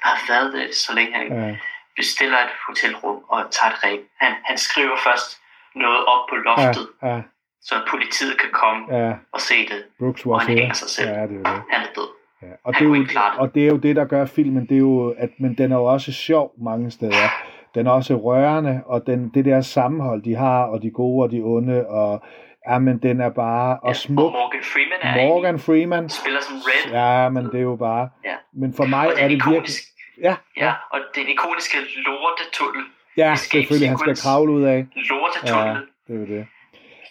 der 0.00 0.08
har 0.08 0.20
været 0.28 0.52
det 0.52 0.74
så 0.74 0.94
længe. 0.94 1.46
Ja 1.48 1.56
bestiller 1.96 2.38
et 2.46 2.52
hotelrum 2.66 3.18
og 3.28 3.38
tager 3.56 3.70
et 3.72 3.84
ræb. 3.84 4.00
Han, 4.22 4.32
han 4.44 4.56
skriver 4.58 4.96
først 5.06 5.28
noget 5.74 6.00
op 6.12 6.22
på 6.30 6.34
loftet, 6.48 6.86
Ja, 7.02 7.08
ja, 7.14 7.22
så 7.68 7.74
politiet 7.90 8.34
kan 8.42 8.50
komme 8.52 8.80
ja. 8.96 9.12
og 9.32 9.40
se 9.40 9.54
det. 9.70 9.80
Brooks 9.98 10.26
Og 10.26 10.40
han 10.40 10.58
hænger 10.58 10.74
sig 10.74 10.88
selv. 10.88 11.08
Ja, 11.08 11.22
det 11.30 11.36
er 11.40 11.50
det. 11.54 11.62
Han 11.72 11.80
er 11.86 11.92
død. 11.96 12.10
Ja. 12.42 12.46
Og, 12.64 12.74
Han 12.74 12.82
det 12.82 12.94
er 12.94 12.98
jo, 12.98 13.04
det. 13.04 13.38
og 13.38 13.54
det 13.54 13.62
er 13.62 13.66
jo 13.66 13.76
det, 13.76 13.96
der 13.96 14.04
gør 14.04 14.26
filmen, 14.26 14.66
det 14.68 14.74
er 14.74 14.78
jo, 14.78 15.14
at, 15.18 15.30
men 15.38 15.58
den 15.58 15.72
er 15.72 15.76
jo 15.76 15.84
også 15.84 16.12
sjov 16.12 16.52
mange 16.58 16.90
steder. 16.90 17.28
Den 17.74 17.86
er 17.86 17.90
også 17.90 18.14
rørende, 18.14 18.82
og 18.86 19.06
den, 19.06 19.30
det 19.34 19.44
der 19.44 19.60
sammenhold, 19.60 20.22
de 20.22 20.34
har, 20.34 20.64
og 20.64 20.82
de 20.82 20.90
gode 20.90 21.24
og 21.24 21.30
de 21.30 21.40
onde, 21.44 21.86
og 21.86 22.22
ja, 22.70 22.78
men 22.78 22.98
den 22.98 23.20
er 23.20 23.28
bare, 23.30 23.78
og 23.82 23.88
Ja, 23.88 23.92
smuk. 23.94 24.24
Og 24.24 24.32
Morgan 24.32 24.62
Freeman 24.62 24.98
er 25.02 25.26
Morgan 25.28 25.58
Freeman, 25.58 26.08
spiller 26.08 26.40
som 26.40 26.56
Red. 26.56 26.92
ja, 26.92 27.28
men 27.28 27.44
det 27.46 27.54
er 27.54 27.62
jo 27.62 27.76
bare, 27.76 28.08
Ja. 28.24 28.36
men 28.52 28.74
for 28.74 28.84
mig 28.84 29.06
er 29.18 29.28
det 29.28 29.42
virkelig, 29.50 29.74
ja, 30.22 30.36
ja, 30.56 30.72
og 30.90 30.98
den 31.14 31.28
ikoniske 31.28 31.76
lortetunnel. 32.06 32.84
ja, 33.16 33.34
selvfølgelig, 33.34 33.88
han 33.88 33.98
skal 33.98 34.16
kravle 34.16 34.52
ud 34.52 34.62
af, 34.62 34.86
Lortetunnel. 34.94 35.86
det 36.08 36.14
er 36.22 36.26
det. 36.26 36.46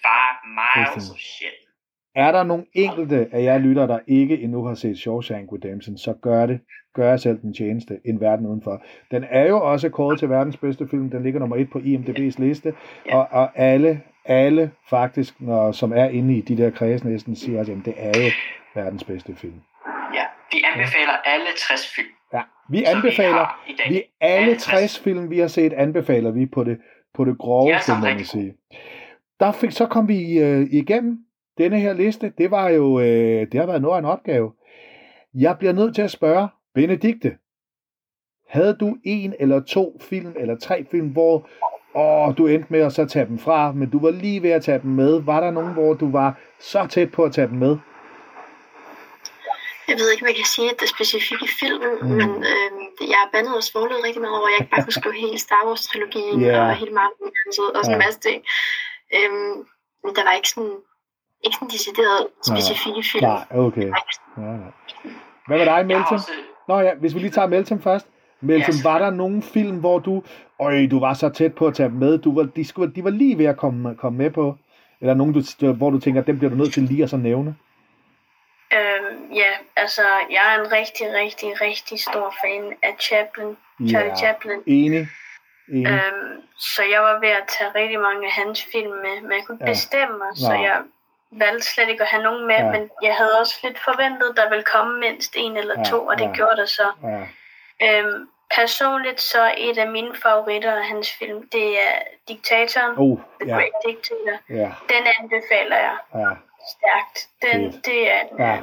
Five 0.06 0.38
miles 0.60 1.10
of 1.12 1.18
shit. 1.18 1.58
Er 2.16 2.32
der 2.32 2.44
nogle 2.44 2.66
enkelte 2.74 3.28
af 3.32 3.44
jer 3.44 3.58
lytter, 3.58 3.88
der 3.88 4.00
ikke 4.08 4.42
endnu 4.42 4.66
har 4.66 4.74
set 4.74 4.98
Shawshank 4.98 5.50
Redemption, 5.54 5.98
så 5.98 6.14
gør 6.22 6.46
det. 6.46 6.60
Gør 6.94 7.10
jer 7.10 7.18
selv 7.18 7.42
den 7.42 7.54
tjeneste, 7.54 8.00
en 8.06 8.22
verden 8.22 8.46
udenfor. 8.46 8.84
Den 9.12 9.26
er 9.30 9.48
jo 9.48 9.62
også 9.62 9.90
kåret 9.90 10.20
til 10.20 10.30
verdens 10.30 10.58
bedste 10.58 10.88
film. 10.88 11.10
Den 11.10 11.24
ligger 11.24 11.40
nummer 11.40 11.56
et 11.56 11.70
på 11.70 11.80
IMDb's 11.80 12.42
liste. 12.42 12.74
Ja. 13.06 13.18
Og, 13.18 13.28
og 13.32 13.50
alle, 13.56 14.02
alle 14.26 14.72
faktisk, 14.90 15.42
når, 15.42 15.72
som 15.72 15.94
er 15.94 16.06
inde 16.06 16.38
i 16.38 16.42
de 16.42 16.58
der 16.58 16.70
kreds 16.70 17.04
næsten, 17.04 17.36
siger 17.36 17.62
at 17.62 17.68
det 17.68 17.94
er 17.98 18.22
jo 18.22 18.32
verdens 18.76 19.04
bedste 19.04 19.36
film. 19.36 19.62
Ja, 20.14 20.24
vi 20.52 20.64
anbefaler 20.74 21.14
alle 21.26 21.48
60 21.58 21.96
film. 21.96 22.08
Ja, 22.34 22.42
vi 22.70 22.84
anbefaler, 22.84 23.34
har 23.34 23.64
i 23.68 23.76
dag. 23.84 23.94
vi 23.94 24.02
alle 24.22 24.56
60 24.56 25.00
film, 25.00 25.30
vi 25.30 25.40
har 25.40 25.48
set, 25.48 25.74
anbefaler 25.74 26.32
vi 26.32 26.46
på 26.46 26.64
det, 26.64 26.78
på 27.14 27.26
det 27.26 27.34
De 27.34 27.38
groveste, 27.38 27.86
så 27.86 27.96
må 27.96 28.02
man 28.02 28.26
sige. 28.26 28.54
Der 29.40 29.52
fik, 29.52 29.72
så 29.72 29.86
kom 29.86 30.08
vi 30.08 30.40
øh, 30.40 30.68
igennem 30.72 31.26
denne 31.58 31.80
her 31.80 31.94
liste. 31.94 32.34
Det 32.38 32.52
var 32.52 32.70
jo, 32.70 33.00
øh, 33.00 33.48
det 33.52 33.60
har 33.60 33.66
været 33.66 33.82
noget 33.82 33.96
af 33.96 34.00
en 34.00 34.06
opgave. 34.06 34.52
Jeg 35.34 35.58
bliver 35.60 35.74
nødt 35.74 35.96
til 35.96 36.02
at 36.02 36.12
spørge, 36.12 36.48
Benedikte, 36.76 37.38
havde 38.50 38.78
du 38.80 38.98
en 39.04 39.34
eller 39.40 39.60
to 39.64 40.00
film, 40.02 40.34
eller 40.40 40.56
tre 40.58 40.86
film, 40.92 41.08
hvor 41.08 41.48
åh, 41.96 42.38
du 42.38 42.48
endte 42.48 42.68
med 42.70 42.80
at 42.80 42.94
så 42.94 43.06
tage 43.06 43.26
dem 43.26 43.40
fra, 43.40 43.72
men 43.72 43.90
du 43.90 44.00
var 44.00 44.12
lige 44.12 44.42
ved 44.44 44.50
at 44.50 44.64
tage 44.64 44.80
dem 44.80 44.92
med. 44.92 45.22
Var 45.22 45.40
der 45.40 45.52
nogen, 45.52 45.74
hvor 45.74 45.94
du 45.94 46.12
var 46.12 46.40
så 46.60 46.88
tæt 46.90 47.12
på 47.12 47.24
at 47.24 47.34
tage 47.34 47.48
dem 47.48 47.58
med? 47.58 47.78
Jeg 49.90 49.96
ved 50.00 50.12
ikke, 50.12 50.24
hvad 50.24 50.32
jeg 50.34 50.42
kan 50.44 50.54
sige 50.58 50.72
det 50.82 50.90
specifikke 50.96 51.48
film, 51.62 51.84
Mm. 52.02 52.08
men 52.20 52.30
øh, 52.52 52.70
jeg 53.12 53.20
er 53.26 53.30
bandet 53.34 53.56
og 53.60 53.64
svoglet 53.70 54.04
rigtig 54.06 54.22
meget 54.22 54.38
over, 54.40 54.48
at 54.48 54.54
jeg 54.54 54.60
ikke 54.62 54.74
bare 54.76 54.84
kunne 54.86 55.00
skrive 55.02 55.16
hele 55.26 55.40
Star 55.48 55.62
Wars-trilogien 55.68 56.38
Ja. 56.42 56.62
og 56.70 56.76
hele 56.82 56.94
Marvel-universet 57.00 57.68
og 57.76 57.82
sådan 57.86 57.92
Ja. 57.96 58.00
en 58.02 58.06
masse 58.06 58.20
ting. 58.28 58.40
Øhm, 59.18 59.56
men 60.04 60.12
der 60.16 60.24
var 60.28 60.34
ikke 60.40 60.50
sådan, 60.54 60.76
ikke 61.44 61.56
sådan 61.56 61.68
decideret 61.68 62.28
specifikke 62.48 63.04
film. 63.12 63.24
Nej, 63.26 63.44
okay. 63.52 63.88
Ja, 64.38 64.52
ja. 64.52 64.58
Hvad 65.48 65.58
med 65.58 65.66
dig, 65.66 65.86
Melton? 65.86 66.14
også, 66.14 66.32
Nå 66.68 66.80
ja, 66.80 66.94
hvis 66.96 67.16
vi 67.16 67.20
lige 67.20 67.32
tager 67.32 67.48
Melton 67.48 67.82
først. 67.82 68.08
Melton, 68.42 68.74
Ja, 68.76 68.90
var 68.90 69.00
der 69.00 69.10
nogen 69.10 69.44
film, 69.44 69.78
hvor 69.80 70.00
du, 70.00 70.24
øj, 70.60 70.88
du 70.92 71.00
var 71.00 71.14
så 71.14 71.30
tæt 71.30 71.56
på 71.56 71.68
at 71.68 71.74
tage 71.76 71.90
dem 71.90 71.98
med, 71.98 72.18
du 72.18 72.36
var, 72.36 72.44
de, 72.44 72.66
skulle, 72.68 72.94
de 72.96 73.04
var 73.04 73.10
lige 73.10 73.38
ved 73.38 73.46
at 73.46 73.58
komme, 73.58 73.96
komme 73.96 74.18
med 74.18 74.32
på? 74.32 74.56
Eller 75.02 75.14
nogen, 75.14 75.34
du, 75.62 75.74
hvor 75.74 75.90
du 75.90 76.00
tænker, 76.00 76.22
dem 76.22 76.38
bliver 76.38 76.50
du 76.52 76.58
nødt 76.58 76.74
til 76.74 76.84
lige 76.84 77.04
at 77.04 77.10
så 77.10 77.18
nævne? 77.18 77.56
Øhm, 78.74 79.34
ja, 79.34 79.52
altså, 79.76 80.02
jeg 80.32 80.44
er 80.56 80.64
en 80.64 80.72
rigtig, 80.72 81.08
rigtig, 81.22 81.62
rigtig 81.62 82.00
stor 82.00 82.34
fan 82.42 82.74
af 82.84 82.96
Chaplin, 83.00 83.58
Charlie 83.90 84.10
Ja. 84.10 84.16
Chaplin. 84.16 84.60
Enig. 84.66 85.08
Enig. 85.70 85.88
Øhm, 85.92 86.42
så 86.58 86.82
jeg 86.94 87.02
var 87.02 87.20
ved 87.20 87.30
at 87.30 87.44
tage 87.58 87.70
rigtig 87.76 88.00
mange 88.00 88.26
af 88.26 88.32
hans 88.32 88.68
film 88.72 88.92
med, 89.06 89.16
men 89.22 89.32
jeg 89.32 89.44
kunne 89.46 89.56
ikke 89.56 89.66
Ja. 89.66 89.72
bestemme 89.72 90.18
mig, 90.18 90.32
så 90.36 90.50
Nej. 90.54 90.62
jeg 90.68 90.78
valgte 91.40 91.68
slet 91.68 91.90
ikke 91.90 92.04
at 92.04 92.10
have 92.10 92.24
nogen 92.24 92.48
med, 92.48 92.56
Ja. 92.56 92.72
men 92.72 92.90
jeg 93.02 93.16
havde 93.16 93.40
også 93.40 93.60
lidt 93.64 93.80
forventet, 93.80 94.34
der 94.38 94.50
ville 94.50 94.64
komme 94.64 95.00
mindst 95.00 95.34
en 95.38 95.58
eller 95.58 95.76
Ja, 95.78 95.84
to, 95.84 96.06
og 96.06 96.18
det 96.18 96.26
ja. 96.26 96.32
gjorde 96.34 96.58
der 96.58 96.66
så. 96.66 96.92
Ja, 97.04 97.28
Øhm, 97.82 98.30
personligt 98.56 99.22
så 99.22 99.42
er 99.42 99.54
et 99.58 99.78
af 99.78 99.88
mine 99.88 100.16
favoritter 100.16 100.76
af 100.76 100.86
hans 100.86 101.12
film, 101.14 101.50
det 101.50 101.82
er 101.82 101.92
Diktatoren, 102.28 102.94
oh, 102.98 103.18
The 103.42 103.50
ja, 103.50 103.56
Great 103.56 103.72
Dictator. 103.86 104.38
ja, 104.50 104.72
Den 104.90 105.04
anbefaler 105.20 105.78
jeg 105.78 105.98
ja, 106.16 106.30
stærkt. 106.74 107.28
Den, 107.42 107.72
Fedt. 107.72 107.86
det 107.86 108.12
er 108.12 108.20
en 108.20 108.28
Ja. 108.40 108.46
ja. 108.46 108.60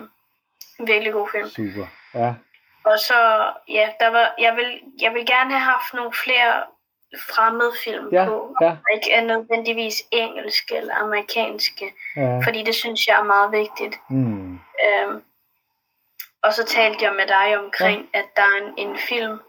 virkelig 0.78 1.12
god 1.12 1.28
film. 1.32 1.48
super. 1.48 1.86
Ja, 2.14 2.34
Og 2.84 2.98
så, 2.98 3.50
ja, 3.68 3.88
der 4.00 4.08
var, 4.10 4.34
jeg, 4.38 4.56
vil, 4.56 4.80
jeg 5.00 5.14
vil 5.14 5.26
gerne 5.26 5.50
have 5.50 5.70
haft 5.72 5.94
nogle 5.94 6.12
flere 6.12 6.62
fremmede 7.20 7.72
film 7.84 8.08
ja, 8.12 8.24
på. 8.24 8.54
ja, 8.60 8.70
Og 8.70 8.94
ikke 8.94 9.12
er 9.12 9.20
nødvendigvis 9.24 10.02
engelske 10.10 10.76
eller 10.76 10.94
amerikanske, 10.94 11.94
ja. 12.16 12.38
fordi 12.44 12.62
det 12.62 12.74
synes 12.74 13.06
jeg 13.06 13.18
er 13.20 13.24
meget 13.24 13.52
vigtigt. 13.52 14.00
Mm. 14.10 14.52
Øhm, 14.86 15.22
og 16.42 16.52
så 16.52 16.64
talte 16.64 17.04
jeg 17.04 17.12
med 17.14 17.26
dig 17.26 17.58
omkring, 17.58 18.08
ja. 18.14 18.18
at 18.18 18.24
der 18.36 18.42
er 18.42 18.56
en, 18.66 18.88
en 18.88 18.98
film, 18.98 19.40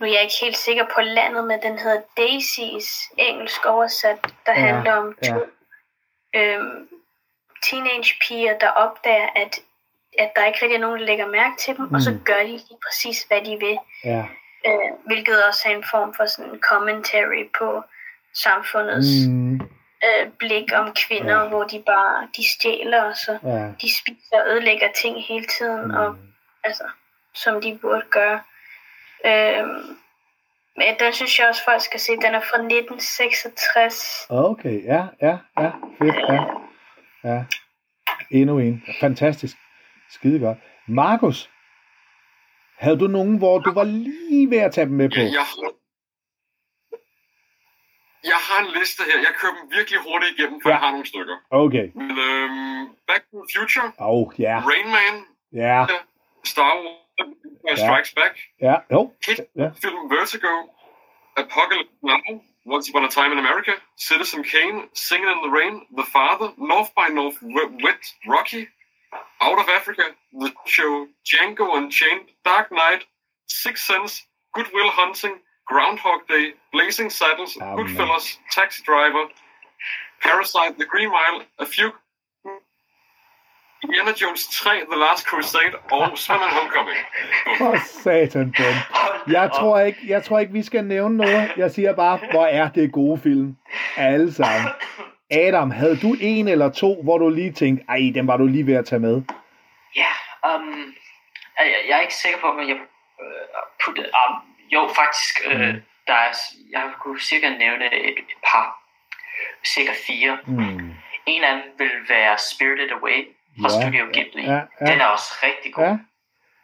nu 0.00 0.06
er 0.06 0.10
jeg 0.10 0.22
ikke 0.22 0.34
helt 0.40 0.56
sikker 0.56 0.84
på 0.94 1.00
landet, 1.00 1.44
men 1.44 1.62
den 1.62 1.78
hedder 1.78 2.00
Daisies, 2.16 2.88
engelsk 3.18 3.66
oversat, 3.66 4.18
der 4.46 4.52
Ja, 4.52 4.60
ja. 4.60 4.66
handler 4.66 4.92
om 4.92 5.16
ja. 5.22 5.28
to 5.28 5.40
øhm, 6.36 6.88
teenage 7.62 8.14
piger, 8.28 8.58
der 8.58 8.68
opdager, 8.68 9.28
at, 9.36 9.60
at 10.18 10.32
der 10.36 10.44
ikke 10.46 10.58
rigtig 10.62 10.76
er 10.76 10.80
nogen, 10.80 11.00
der 11.00 11.06
lægger 11.06 11.26
mærke 11.26 11.56
til 11.58 11.76
dem, 11.76 11.84
mm. 11.88 11.94
og 11.94 12.00
så 12.00 12.10
Mm. 12.10 12.24
gør 12.24 12.38
de 12.40 12.46
lige 12.46 12.78
præcis, 12.86 13.22
hvad 13.22 13.40
de 13.40 13.56
vil. 13.60 13.78
Ja, 14.04 14.24
Øh, 14.66 15.06
hvilket 15.06 15.44
også 15.44 15.62
er 15.68 15.76
en 15.76 15.84
form 15.90 16.14
for 16.14 16.26
sådan 16.26 16.50
en 16.52 16.60
commentary 16.60 17.44
på 17.58 17.82
samfundets 18.34 19.28
mm. 19.28 19.54
øh, 20.04 20.30
blik 20.38 20.72
om 20.74 20.94
kvinder, 21.06 21.42
Ja. 21.42 21.48
hvor 21.48 21.64
de 21.64 21.82
bare 21.86 22.28
de 22.36 22.50
stjæler, 22.54 23.02
og 23.02 23.16
så 23.16 23.38
ja. 23.42 23.72
de 23.82 23.96
spiser 23.98 24.36
og 24.40 24.48
ødelægger 24.50 24.88
ting 25.02 25.24
hele 25.24 25.46
tiden, 25.58 25.84
mm. 25.84 25.94
og 25.94 26.16
altså, 26.64 26.84
som 27.34 27.60
de 27.60 27.78
burde 27.82 28.02
gøre. 28.10 28.40
Øhm, 29.26 29.96
men 30.76 30.86
den 31.00 31.12
synes 31.12 31.38
jeg 31.38 31.48
også, 31.48 31.64
folk 31.64 31.80
skal 31.80 32.00
se. 32.00 32.12
Den 32.12 32.34
er 32.34 32.40
fra 32.40 32.58
1966. 32.58 34.26
Okay, 34.28 34.84
ja, 34.84 35.06
ja, 35.22 35.38
ja, 35.60 35.70
fedt, 35.98 36.16
ja. 36.28 36.40
Ja, 37.24 37.44
endnu 38.30 38.58
en. 38.58 38.82
Fantastisk. 39.00 39.56
Skide 40.10 40.38
godt. 40.38 40.58
Markus, 40.88 41.50
havde 42.84 42.98
du 43.04 43.06
nogen, 43.06 43.36
hvor 43.38 43.58
du 43.58 43.70
var 43.80 43.84
lige 43.84 44.50
ved 44.50 44.58
at 44.58 44.72
tage 44.72 44.86
dem 44.90 44.94
med 45.02 45.08
på? 45.08 45.20
Jeg, 45.20 45.32
jeg, 45.32 45.46
har, 45.52 45.70
jeg 48.32 48.40
har 48.48 48.58
en 48.66 48.70
liste 48.78 49.02
her. 49.08 49.16
Jeg 49.26 49.32
kører 49.40 49.54
dem 49.58 49.64
virkelig 49.76 49.98
hurtigt 50.06 50.30
igennem, 50.38 50.58
for 50.62 50.68
Ja. 50.68 50.74
ja. 50.74 50.78
jeg 50.78 50.84
har 50.86 50.90
nogle 50.96 51.06
stykker. 51.12 51.36
Okay. 51.64 51.86
Men, 52.00 52.10
øhm, 52.28 52.82
Back 53.08 53.22
to 53.30 53.36
the 53.42 53.48
Future, 53.56 53.88
oh, 54.10 54.24
ja, 54.46 54.56
Rain 54.70 54.88
Man, 54.98 55.14
ja, 55.62 55.78
Star 56.52 56.72
Wars. 56.82 57.00
Ja. 57.68 57.76
Strikes 57.86 58.12
Back, 58.20 58.34
ja, 58.66 58.74
jo, 58.92 59.00
Hit 59.26 59.40
ja, 59.62 59.68
film 59.82 60.00
Vertigo, 60.16 60.52
Apocalypse 61.42 61.94
Now, 62.10 62.20
Once 62.74 62.86
Upon 62.90 63.04
a 63.04 63.12
Time 63.18 63.30
in 63.34 63.38
America, 63.44 63.72
Citizen 64.08 64.42
Kane, 64.52 64.78
Singing 65.06 65.30
in 65.36 65.40
the 65.46 65.52
Rain, 65.58 65.74
The 66.00 66.06
Father, 66.16 66.48
North 66.72 66.90
by 66.98 67.06
Northwest, 67.18 68.10
Rocky, 68.34 68.62
Out 69.40 69.58
of 69.58 69.68
Africa, 69.68 70.02
The 70.42 70.50
Show, 70.66 71.06
Django 71.28 71.66
Unchained, 71.78 72.26
Dark 72.44 72.70
Knight, 72.70 73.02
Sixth 73.46 73.84
Sense, 73.84 74.22
Good 74.54 74.68
Will 74.74 74.90
Hunting, 74.90 75.34
Groundhog 75.66 76.20
Day, 76.28 76.46
Blazing 76.72 77.10
Saddles, 77.10 77.56
Amen. 77.60 77.76
Goodfellas, 77.78 78.26
Taxi 78.56 78.82
Driver, 78.86 79.24
Parasite, 80.22 80.74
The 80.78 80.86
Green 80.92 81.10
Mile, 81.10 81.38
A 81.58 81.66
Few, 81.66 81.90
Indiana 83.84 84.12
Jones 84.22 84.46
3, 84.62 84.70
The 84.90 84.98
Last 84.98 85.26
Crusade 85.26 85.74
og 85.92 86.18
Spider-Man 86.18 86.50
Homecoming. 86.58 86.98
for 87.58 87.76
satan, 88.02 88.52
Ben. 88.58 88.74
Jeg 89.34 89.50
tror, 89.54 89.80
ikke, 89.80 89.98
jeg 90.08 90.24
tror 90.24 90.38
ikke, 90.38 90.52
vi 90.52 90.62
skal 90.62 90.84
nævne 90.84 91.16
noget. 91.16 91.52
Jeg 91.56 91.70
siger 91.70 91.94
bare, 91.94 92.18
hvor 92.30 92.46
er 92.46 92.68
det 92.70 92.92
gode 92.92 93.18
film. 93.20 93.56
Alle 93.96 94.32
sammen. 94.34 94.68
Adam, 95.30 95.70
havde 95.70 95.96
du 95.96 96.16
en 96.20 96.48
eller 96.48 96.70
to, 96.70 97.02
hvor 97.02 97.18
du 97.18 97.28
lige 97.28 97.52
tænkte, 97.52 97.84
ej, 97.88 98.00
den 98.14 98.26
var 98.26 98.36
du 98.36 98.46
lige 98.46 98.66
ved 98.66 98.74
at 98.74 98.86
tage 98.86 98.98
med? 99.00 99.22
Ja, 99.96 100.12
um, 100.56 100.94
jeg, 101.60 101.74
jeg 101.88 101.96
er 101.96 102.00
ikke 102.00 102.14
sikker 102.14 102.38
på, 102.38 102.46
om 102.46 102.58
jeg 102.58 102.68
øh, 102.68 102.76
putte, 103.84 104.00
um, 104.02 104.34
jo 104.72 104.88
faktisk, 104.96 105.34
øh, 105.46 105.74
Mm. 105.74 105.80
der 106.06 106.14
er, 106.14 106.32
jeg 106.72 106.82
kunne 107.00 107.20
cirka 107.20 107.48
nævne 107.48 107.84
et, 107.94 108.18
et 108.18 108.24
par, 108.50 108.66
cirka 109.66 109.90
fire. 110.06 110.38
Hmm. 110.46 110.90
En 111.26 111.44
af 111.44 111.52
dem 111.52 111.62
vil 111.78 111.90
være 112.08 112.38
Spirited 112.38 112.90
Away 112.90 113.18
fra 113.60 113.68
Ja, 113.72 113.80
Studio 113.82 114.04
Ghibli. 114.12 114.42
ja, 114.44 114.52
ja. 114.80 114.86
Den 114.92 115.00
er 115.00 115.06
også 115.06 115.30
rigtig 115.42 115.74
god. 115.74 115.84
Ja, 115.84 115.98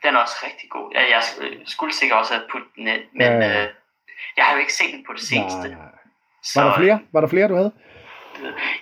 Den 0.04 0.14
er 0.14 0.18
også 0.18 0.36
rigtig 0.46 0.70
god. 0.70 0.92
Ja, 0.94 1.00
Jeg 1.00 1.18
sk- 1.18 1.62
skulle 1.66 1.94
sikkert 1.94 2.18
også 2.18 2.34
have 2.34 2.46
puttet 2.52 2.70
den 2.76 2.86
ind, 2.88 3.02
men 3.12 3.22
Ja, 3.42 3.62
øh, 3.62 3.68
jeg 4.36 4.44
har 4.44 4.52
jo 4.54 4.60
ikke 4.60 4.72
set 4.72 4.92
den 4.94 5.04
på 5.06 5.12
det 5.12 5.20
seneste. 5.20 5.58
nej. 5.68 5.76
Så, 6.42 6.60
Var 6.62 6.68
der 6.68 6.76
flere? 6.76 7.00
Var 7.12 7.20
der 7.20 7.28
flere, 7.28 7.48
du 7.48 7.54
havde? 7.54 7.72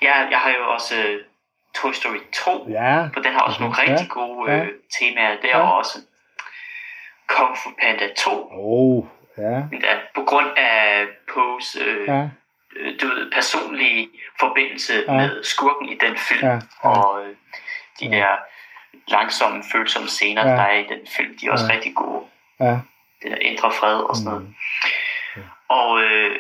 Jeg, 0.02 0.28
jeg 0.30 0.38
har 0.38 0.50
jo 0.50 0.72
også 0.72 0.94
øh, 1.06 1.24
Toy 1.74 1.92
Story 1.92 2.18
2, 2.32 2.66
Ja. 2.70 3.08
for 3.14 3.20
den 3.20 3.32
har 3.32 3.40
også 3.40 3.60
nogle 3.60 3.74
Mhm. 3.78 3.84
Ja, 3.86 3.92
rigtig 3.92 4.08
gode 4.10 4.52
ja. 4.52 4.58
øh, 4.64 4.68
temaer 5.00 5.36
der, 5.42 5.48
Ja. 5.48 5.58
og 5.60 5.76
også 5.76 5.98
Kung 7.26 7.56
Fu 7.58 7.70
Panda 7.80 8.08
2. 8.16 8.30
Åh, 8.30 8.48
oh, 8.52 9.04
Ja. 9.38 9.56
Ja, 9.82 9.98
på 10.14 10.22
grund 10.24 10.46
af 10.56 11.06
Poes 11.34 11.76
øh, 11.80 12.08
Ja. 12.08 12.28
øh, 12.76 13.00
du 13.00 13.06
ved, 13.06 13.32
personlige 13.32 14.08
forbindelse 14.40 15.04
Ja. 15.08 15.12
ja. 15.12 15.18
med 15.18 15.44
skurken 15.44 15.88
i 15.88 15.94
den 15.98 16.16
film, 16.16 16.40
Ja, 16.46 16.52
ja. 16.52 16.60
og 16.88 17.22
øh, 17.24 17.36
de 18.00 18.06
Ja. 18.06 18.16
der 18.16 18.36
langsomme, 19.08 19.64
følsomme 19.72 20.08
scener, 20.08 20.48
Ja. 20.48 20.54
der 20.56 20.62
er 20.62 20.78
i 20.78 20.82
den 20.82 21.06
film, 21.16 21.38
de 21.38 21.46
er 21.46 21.52
også 21.52 21.66
Ja. 21.68 21.72
rigtig 21.74 21.94
gode. 21.94 22.24
Ja. 22.60 22.78
Det 23.22 23.30
der 23.30 23.36
indre 23.36 23.72
fred 23.72 23.94
og 24.00 24.16
sådan 24.16 24.30
noget. 24.32 24.42
Mm. 25.36 25.42
Og, 25.68 26.02
øh, 26.02 26.36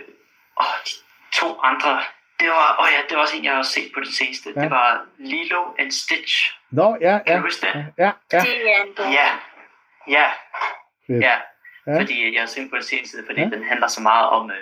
de 0.86 0.90
to 1.32 1.60
andre, 1.62 2.00
det 2.40 2.48
var, 2.48 2.76
åh 2.80 2.88
ja, 2.92 3.00
det 3.08 3.16
var 3.16 3.22
også 3.22 3.36
en, 3.36 3.44
jeg 3.44 3.54
har 3.56 3.62
set 3.62 3.90
på 3.94 4.00
det 4.00 4.14
seneste. 4.14 4.52
Ja. 4.56 4.60
Det 4.60 4.70
var 4.70 5.06
Lilo 5.18 5.74
and 5.78 5.90
Stitch. 5.90 6.52
Nå, 6.70 6.96
ja, 7.00 7.18
Kan 7.18 7.22
ja. 7.26 7.36
du 7.36 7.42
huske 7.42 7.66
det? 7.66 7.86
Ja, 7.98 8.10
ja. 8.32 8.38
Er. 8.38 9.10
Ja, 9.10 9.28
ja, 10.08 10.30
ja. 11.08 11.38
Ja. 11.86 12.00
Fordi 12.00 12.32
jeg 12.34 12.42
har 12.42 12.46
set 12.46 12.70
på 12.70 12.76
det 12.76 12.84
seneste, 12.84 13.16
fordi 13.26 13.40
Ja. 13.40 13.46
den 13.46 13.64
handler 13.64 13.88
så 13.88 14.00
meget 14.00 14.26
om 14.28 14.50
øh, 14.50 14.56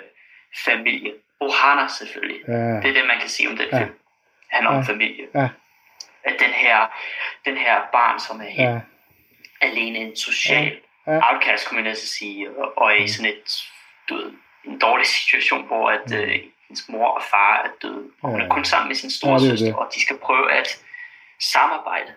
familie. 0.65 1.13
Ohana 1.39 1.87
selvfølgelig. 1.87 2.41
Ja. 2.47 2.53
Det 2.53 2.85
er 2.89 2.93
det, 2.93 3.05
man 3.07 3.19
kan 3.19 3.29
sige 3.29 3.49
om 3.49 3.57
den 3.57 3.67
Ja. 3.71 3.77
film. 3.77 3.89
Det 3.89 4.49
handler 4.51 4.71
om 4.71 4.77
Ja. 4.77 4.81
familie. 4.93 5.27
Ja. 5.35 5.47
At 6.23 6.35
den 6.39 6.49
her, 6.49 6.87
den 7.45 7.57
her 7.57 7.81
barn, 7.91 8.19
som 8.19 8.41
er 8.41 8.45
helt 8.49 8.69
Ja. 8.69 8.79
alene 9.61 9.97
en 9.97 10.15
social 10.15 10.65
Ja. 11.07 11.11
Ja. 11.13 11.33
outcast, 11.33 11.67
kunne 11.67 11.75
man 11.75 11.83
næsten 11.83 12.07
sige, 12.07 12.49
og, 12.57 12.77
og 12.77 12.91
er 12.91 12.95
i 12.95 13.07
sådan 13.07 13.31
et, 13.31 13.63
du 14.09 14.15
ved, 14.15 14.31
en 14.65 14.79
dårlig 14.79 15.07
situation, 15.07 15.65
hvor 15.67 15.89
at, 15.91 16.13
øh, 16.15 16.39
hendes 16.67 16.89
mor 16.89 17.07
og 17.07 17.23
far 17.23 17.61
er 17.65 17.69
døde, 17.81 18.05
og 18.21 18.29
hun 18.29 18.39
Ja. 18.39 18.45
er 18.45 18.49
kun 18.49 18.65
sammen 18.65 18.87
med 18.87 18.95
sin 18.95 19.09
Ja, 19.09 19.13
store 19.15 19.39
det 19.39 19.45
er 19.45 19.49
søster, 19.49 19.65
det. 19.65 19.75
og 19.75 19.87
de 19.95 20.01
skal 20.01 20.17
prøve 20.17 20.51
at 20.51 20.83
samarbejde. 21.39 22.13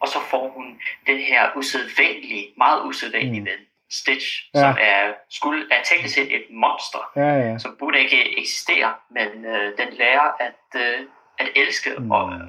Og 0.00 0.08
så 0.08 0.18
får 0.30 0.48
hun 0.48 0.80
den 1.06 1.18
her 1.18 1.50
usædvanlige, 1.56 2.46
meget 2.56 2.82
usædvanlige 2.84 3.40
Mm. 3.40 3.46
ven, 3.46 3.58
Stitch, 3.90 4.26
Ja. 4.54 4.60
som 4.60 4.76
er, 4.80 5.12
skulle, 5.30 5.66
er 5.74 5.82
teknisk 5.82 6.14
set 6.14 6.34
et 6.36 6.44
monster, 6.50 7.10
Ja, 7.16 7.28
ja. 7.50 7.58
som 7.58 7.76
burde 7.78 7.98
ikke 8.00 8.38
eksistere, 8.40 8.94
men 9.10 9.44
øh, 9.44 9.78
den 9.78 9.88
lærer 9.92 10.30
at, 10.40 10.80
øh, 10.80 11.06
at 11.38 11.48
elske 11.56 11.90
mm. 11.98 12.10
og 12.10 12.32
øh, 12.32 12.40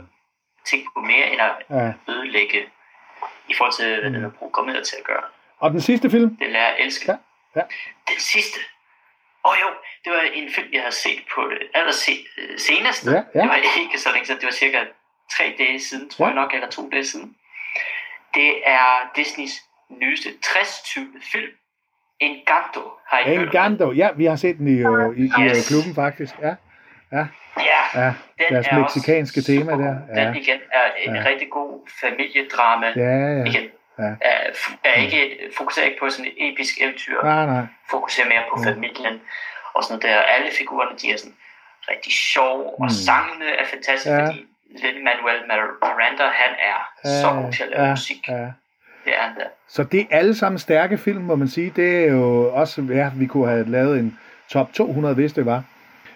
tænke 0.65 0.87
på 0.95 1.01
mere 1.01 1.31
end 1.31 1.41
at 1.41 1.51
ja. 1.69 1.93
ødelægge 2.13 2.65
i 3.49 3.53
forhold 3.57 3.73
til, 3.73 3.99
hvad 3.99 4.09
Mm. 4.09 4.15
den 4.15 4.23
er 4.25 4.29
programmeret 4.29 4.87
til 4.87 4.95
at 4.99 5.03
gøre. 5.03 5.23
Og 5.59 5.71
den 5.71 5.81
sidste 5.81 6.09
film? 6.09 6.37
Den 6.37 6.51
lærer 6.51 6.67
at 6.73 6.75
elske. 6.85 7.11
Ja, 7.11 7.17
ja. 7.55 7.61
Den 8.07 8.19
sidste. 8.19 8.59
Åh 9.45 9.51
oh, 9.51 9.55
jo, 9.61 9.67
det 10.05 10.11
var 10.13 10.21
en 10.33 10.49
film, 10.55 10.67
jeg 10.73 10.81
havde 10.81 10.95
set 10.95 11.21
på 11.35 11.41
det 11.51 11.59
aller 11.73 11.91
se, 11.91 12.11
øh, 12.37 12.59
seneste. 12.59 13.11
Ja, 13.11 13.15
ja. 13.35 13.41
Det 13.41 13.49
var 13.49 13.59
ikke 13.81 13.97
så 13.99 14.09
længe 14.13 14.25
siden, 14.25 14.39
det 14.41 14.45
var 14.45 14.51
cirka 14.51 14.79
tre 15.37 15.55
dage 15.57 15.79
siden, 15.79 16.09
tror 16.09 16.25
Ja. 16.25 16.29
jeg 16.29 16.35
nok, 16.35 16.53
eller 16.53 16.69
to 16.69 16.89
dage 16.89 17.05
siden. 17.05 17.35
Det 18.33 18.51
er 18.65 19.11
Disneys 19.15 19.51
nyeste 19.89 20.29
60-20 20.45 20.99
film. 21.31 21.51
Encanto, 22.19 22.81
har 23.07 23.19
I? 23.19 23.33
Encanto. 23.35 23.91
Ja, 23.91 24.09
vi 24.15 24.25
har 24.25 24.35
set 24.35 24.57
den 24.57 24.67
i, 24.67 24.79
øh, 24.79 25.17
i, 25.17 25.21
i 25.21 25.43
øh, 25.43 25.45
Yes. 25.45 25.67
klubben 25.69 25.95
faktisk. 25.95 26.33
Ja, 26.41 26.55
Ja, 27.11 27.27
ja. 27.95 28.13
den 28.39 28.53
Deres 28.53 28.67
er 28.67 28.79
mexikanske 28.79 29.39
også 29.39 29.51
tema 29.51 29.71
super 29.71 29.83
der. 29.83 29.95
Ja. 30.15 30.25
Den 30.25 30.35
igen 30.35 30.59
er 30.73 30.91
en 30.97 31.15
Ja. 31.15 31.23
rigtig 31.29 31.49
god 31.49 31.87
familiedrama. 32.01 32.87
Ja, 32.95 33.01
ja. 33.37 33.43
Igen, 33.43 33.69
Ja. 34.01 34.11
er, 34.21 34.39
er 34.83 34.93
ikke, 35.01 35.37
fokuserer 35.57 35.85
ikke 35.85 35.99
på 35.99 36.09
sådan 36.09 36.25
et 36.31 36.33
episk 36.53 36.81
eventyr. 36.81 37.23
Nej, 37.23 37.45
nej. 37.45 37.65
fokuserer 37.91 38.27
mere 38.27 38.43
på 38.53 38.55
Ja. 38.63 38.71
familien 38.71 39.15
og 39.73 39.83
sådan 39.83 40.01
der. 40.01 40.15
Alle 40.35 40.49
figurerne, 40.59 40.97
de 41.01 41.11
er 41.13 41.17
sådan 41.17 41.35
rigtig 41.89 42.13
sjove, 42.13 42.65
og 42.81 42.85
Mm. 42.85 42.89
sangene 42.89 43.45
er 43.61 43.65
fantastiske, 43.73 44.13
Ja. 44.15 44.27
fordi 44.27 44.45
Lin-Manuel 44.81 45.41
Miranda, 45.81 46.23
han 46.23 46.51
er 46.71 46.79
så 47.21 47.27
god 47.41 47.51
til 47.53 47.63
at 47.63 47.69
lave 47.69 47.83
ja, 47.83 47.89
musik. 47.89 48.27
ja. 48.27 48.47
Det 49.05 49.13
er 49.17 49.21
han 49.21 49.35
der. 49.35 49.47
Så 49.67 49.83
det 49.83 49.99
er 49.99 50.05
alle 50.17 50.35
sammen 50.35 50.59
stærke 50.59 50.97
film, 50.97 51.21
må 51.23 51.35
man 51.35 51.47
sige. 51.47 51.73
Det 51.75 52.03
er 52.05 52.11
jo 52.11 52.51
også, 52.53 52.81
ja, 52.89 53.11
vi 53.15 53.25
kunne 53.25 53.49
have 53.49 53.69
lavet 53.69 53.99
en 53.99 54.19
top 54.49 54.73
200, 54.73 55.15
hvis 55.15 55.33
det 55.33 55.45
var. 55.45 55.63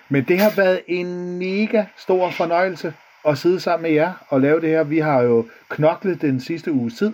Men 0.09 0.23
det 0.23 0.39
har 0.39 0.51
været 0.55 0.81
en 0.87 1.37
mega 1.39 1.83
stor 1.97 2.29
fornøjelse 2.29 2.93
at 3.27 3.37
sidde 3.37 3.59
sammen 3.59 3.83
med 3.83 3.91
jer 3.91 4.13
og 4.29 4.41
lave 4.41 4.61
det 4.61 4.69
her. 4.69 4.83
Vi 4.83 4.99
har 4.99 5.21
jo 5.21 5.47
knoklet 5.69 6.21
den 6.21 6.41
sidste 6.41 6.71
uges 6.71 6.93
tid, 6.93 7.13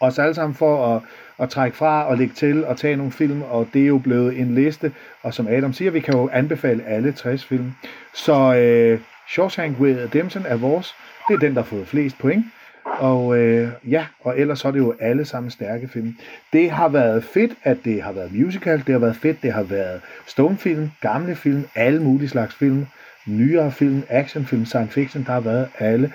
os 0.00 0.18
alle 0.18 0.34
sammen 0.34 0.54
for 0.54 0.96
at, 0.96 1.02
at 1.38 1.50
trække 1.50 1.76
fra 1.76 2.04
og 2.06 2.18
lægge 2.18 2.34
til 2.34 2.64
og 2.64 2.76
tage 2.76 2.96
nogle 2.96 3.12
film, 3.12 3.42
og 3.42 3.68
det 3.74 3.82
er 3.82 3.86
jo 3.86 3.98
blevet 3.98 4.40
en 4.40 4.54
liste. 4.54 4.92
Og 5.22 5.34
som 5.34 5.46
Adam 5.48 5.72
siger, 5.72 5.90
vi 5.90 6.00
kan 6.00 6.14
jo 6.14 6.28
anbefale 6.32 6.84
alle 6.84 7.12
60 7.12 7.44
film. 7.44 7.72
Så 8.14 8.54
øh, 8.54 9.00
Shawshank 9.28 9.76
Redemption 9.80 10.44
er 10.46 10.56
vores. 10.56 10.94
Det 11.28 11.34
er 11.34 11.38
den, 11.38 11.54
der 11.54 11.62
har 11.62 11.66
fået 11.68 11.88
flest 11.88 12.18
point. 12.18 12.44
Og 12.84 13.38
øh, 13.38 13.68
ja, 13.88 14.06
og 14.20 14.38
ellers 14.38 14.58
så 14.58 14.68
er 14.68 14.72
det 14.72 14.78
jo 14.78 14.94
alle 15.00 15.24
sammen 15.24 15.50
stærke 15.50 15.88
film. 15.88 16.16
Det 16.52 16.70
har 16.70 16.88
været 16.88 17.24
fedt, 17.24 17.52
at 17.62 17.76
det 17.84 18.02
har 18.02 18.12
været 18.12 18.32
musical. 18.32 18.82
Det 18.86 18.92
har 18.92 18.98
været 18.98 19.16
fedt, 19.16 19.42
det 19.42 19.52
har 19.52 19.62
været 19.62 20.00
stonefilm, 20.26 20.90
gamle 21.00 21.36
film, 21.36 21.64
alle 21.74 22.02
mulige 22.02 22.28
slags 22.28 22.54
film, 22.54 22.86
nyere 23.26 23.72
film, 23.72 24.02
actionfilm, 24.08 24.64
science 24.64 24.92
fiction. 24.92 25.24
Der 25.24 25.32
har 25.32 25.40
været 25.40 25.68
alle. 25.78 26.12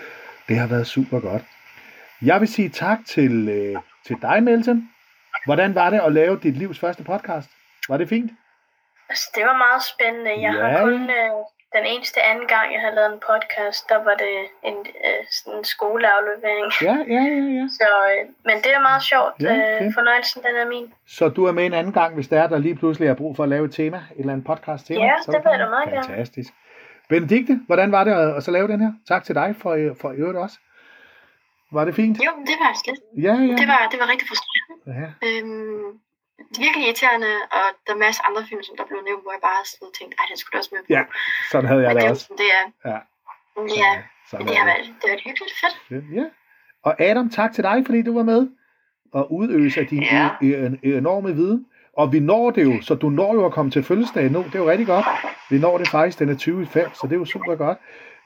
Det 0.50 0.58
har 0.58 0.68
været 0.68 0.88
super 0.88 1.20
godt. 1.20 1.44
Jeg 2.26 2.40
vil 2.40 2.48
sige 2.48 2.70
tak 2.70 3.00
til, 3.08 3.50
øh, 3.50 3.76
til 4.08 4.16
dig, 4.22 4.44
Melton. 4.44 4.90
Hvordan 5.46 5.76
var 5.76 5.90
det 5.90 6.00
at 6.00 6.12
lave 6.14 6.40
dit 6.44 6.58
livs 6.58 6.80
første 6.80 7.04
podcast? 7.04 7.50
Var 7.90 7.98
det 7.98 8.10
fint? 8.10 8.32
Altså, 9.10 9.32
det 9.36 9.44
var 9.46 9.58
meget 9.58 9.84
spændende. 9.94 10.32
Jeg 10.32 10.54
Ja, 10.54 10.68
har 10.68 10.82
kun 10.82 10.94
øh, 11.10 11.32
den 11.78 11.86
eneste 11.94 12.22
anden 12.22 12.48
gang, 12.48 12.74
jeg 12.74 12.82
har 12.82 12.92
lavet 12.98 13.14
en 13.14 13.20
podcast, 13.32 13.90
der 13.90 13.96
var 14.08 14.16
det 14.24 14.34
en 14.70 14.78
øh, 15.08 15.22
sådan 15.32 15.58
en 15.60 15.64
skoleaflevering. 15.64 16.68
Ja, 16.88 16.96
ja, 17.16 17.22
ja, 17.36 17.44
ja. 17.60 17.66
Så, 17.80 17.88
øh, 18.12 18.22
men 18.48 18.56
det 18.64 18.72
er 18.78 18.82
meget 18.90 19.04
sjovt. 19.04 19.34
Ja, 19.42 19.54
fedt. 19.54 19.86
øh, 19.88 19.94
fornøjelsen, 19.94 20.42
den 20.48 20.56
er 20.64 20.68
min. 20.74 20.94
Så 21.08 21.30
du 21.30 21.46
er 21.46 21.52
med 21.52 21.66
en 21.66 21.74
anden 21.74 21.94
gang, 21.94 22.16
hvis 22.16 22.28
der 22.28 22.42
er, 22.44 22.48
der 22.48 22.58
lige 22.58 22.76
pludselig 22.76 23.08
er 23.10 23.14
brug 23.14 23.36
for 23.36 23.44
at 23.44 23.50
lave 23.50 23.66
et 23.66 23.74
tema, 23.74 23.98
et 23.98 24.20
eller 24.20 24.34
andet 24.34 24.48
podcast 24.48 24.88
tema? 24.88 25.00
Ja, 25.06 25.14
så 25.26 25.32
det 25.32 25.40
vil 25.44 25.52
jeg 25.52 25.60
da 25.60 25.70
meget 25.70 25.90
gerne. 25.90 26.04
Fantastisk. 26.08 26.54
Benedikte, 27.10 27.60
hvordan 27.68 27.92
var 27.92 28.04
det 28.04 28.12
at, 28.12 28.36
at 28.38 28.44
så 28.44 28.52
lave 28.52 28.68
den 28.68 28.82
her? 28.82 28.92
Tak 29.08 29.24
til 29.24 29.36
dig 29.36 29.56
for, 29.62 29.72
øh, 29.72 29.92
for 30.02 30.12
i 30.12 30.16
øvrigt 30.16 30.38
også. 30.38 30.58
Var 31.76 31.86
det 31.86 31.94
fint? 31.96 32.16
Jo, 32.28 32.32
det 32.50 32.56
var 32.64 32.72
slet. 32.84 33.00
Ja, 33.28 33.34
ja. 33.50 33.56
Det 33.62 33.68
var, 33.74 33.82
det 33.92 33.98
var 34.02 34.08
rigtig 34.14 34.28
frustrerende. 34.32 34.76
ja. 35.00 35.08
Øhm, 35.28 35.88
det 36.50 36.58
er 36.60 36.64
virkelig 36.68 36.84
irriterende, 36.88 37.32
og 37.58 37.64
der 37.84 37.90
er 37.94 37.98
en 38.00 38.04
masse 38.08 38.22
andre 38.28 38.42
film, 38.50 38.64
som 38.68 38.76
der 38.80 38.86
blev 38.90 39.00
nævnt, 39.10 39.24
hvor 39.24 39.32
jeg 39.38 39.42
bare 39.48 39.56
har 39.60 39.66
og 39.88 39.92
tænkt, 40.00 40.14
ej, 40.20 40.26
den 40.30 40.38
skulle 40.38 40.54
da 40.54 40.58
også 40.64 40.72
med 40.76 40.82
på. 40.86 40.90
Ja, 40.98 41.02
sådan 41.52 41.68
havde 41.72 41.82
jeg 41.86 41.90
Men 41.90 41.96
det 41.96 42.02
det, 42.04 42.08
er 42.08 42.12
også. 42.16 42.28
det 42.42 42.50
er. 42.60 42.64
Ja. 42.92 42.98
Ja, 43.84 43.92
men 44.38 44.48
det 44.48 44.58
har 44.62 44.66
været, 44.72 44.84
det 45.00 45.04
har 45.06 45.12
været 45.14 45.22
hyggeligt 45.28 45.54
fedt. 45.62 45.76
det. 45.90 46.02
Ja. 46.20 46.26
Og 46.88 47.02
Adam, 47.02 47.30
tak 47.30 47.52
til 47.54 47.64
dig, 47.64 47.78
fordi 47.86 48.02
du 48.02 48.14
var 48.20 48.24
med 48.24 48.42
og 49.14 49.34
udøse 49.34 49.80
af 49.80 49.88
din 49.88 50.04
Ja. 50.04 50.30
e- 50.30 50.78
e- 50.86 50.98
enorme 50.98 51.36
viden. 51.36 51.66
Og 51.98 52.14
vi 52.14 52.20
når 52.20 52.52
det 52.52 52.64
jo, 52.64 52.82
så 52.82 52.96
du 52.96 53.10
når 53.10 53.34
jo 53.34 53.46
at 53.46 53.52
komme 53.52 53.72
til 53.72 53.84
fødselsdag 53.84 54.32
nu. 54.32 54.44
Det 54.44 54.56
er 54.56 54.60
jo 54.60 54.70
rigtig 54.70 54.88
godt. 54.88 55.06
Vi 55.50 55.60
når 55.60 55.78
det 55.78 55.88
faktisk, 55.90 56.20
den 56.20 56.30
er 56.30 56.36
20 56.38 56.62
i 56.64 56.66
5, 56.66 56.90
så 56.94 57.08
det 57.08 57.14
er 57.14 57.20
jo 57.20 57.26
super 57.26 57.56
godt. 57.56 57.78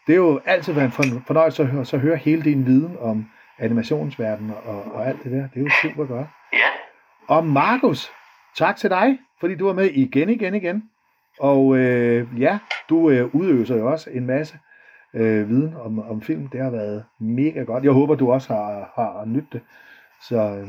Det 0.07 0.13
er 0.13 0.17
jo 0.17 0.39
altid 0.45 0.73
været 0.73 0.85
en 0.85 0.91
forn- 0.91 1.23
fornøjelse 1.27 1.63
at 1.63 1.69
høre, 1.69 1.85
så 1.85 1.97
høre 1.97 2.15
hele 2.17 2.41
din 2.43 2.65
viden 2.65 2.97
om 3.01 3.25
animationsverdenen 3.59 4.55
og, 4.65 4.83
og 4.93 5.07
alt 5.07 5.23
det 5.23 5.31
der. 5.31 5.47
Det 5.53 5.55
er 5.55 5.61
jo 5.61 5.69
super 5.81 6.05
godt. 6.05 6.27
Ja, 6.53 6.67
Og 7.27 7.45
Markus, 7.45 8.11
tak 8.57 8.75
til 8.75 8.89
dig, 8.89 9.17
fordi 9.39 9.55
du 9.55 9.65
var 9.65 9.73
med 9.73 9.85
igen, 9.85 10.29
igen, 10.29 10.55
igen. 10.55 10.83
Og 11.39 11.77
øh, 11.77 12.27
ja, 12.41 12.59
du 12.89 13.09
øh, 13.09 13.35
udøser 13.35 13.75
jo 13.75 13.91
også 13.91 14.09
en 14.09 14.25
masse 14.25 14.59
øh, 15.13 15.49
viden 15.49 15.75
om, 15.85 15.99
om 15.99 16.21
film. 16.21 16.47
Det 16.47 16.61
har 16.61 16.69
været 16.69 17.05
mega 17.19 17.63
godt. 17.63 17.83
Jeg 17.83 17.91
håber, 17.91 18.15
du 18.15 18.31
også 18.31 18.53
har, 18.53 18.91
har 18.95 19.25
nydt 19.25 19.53
det. 19.53 19.61
Så, 20.21 20.35
øh, 20.35 20.67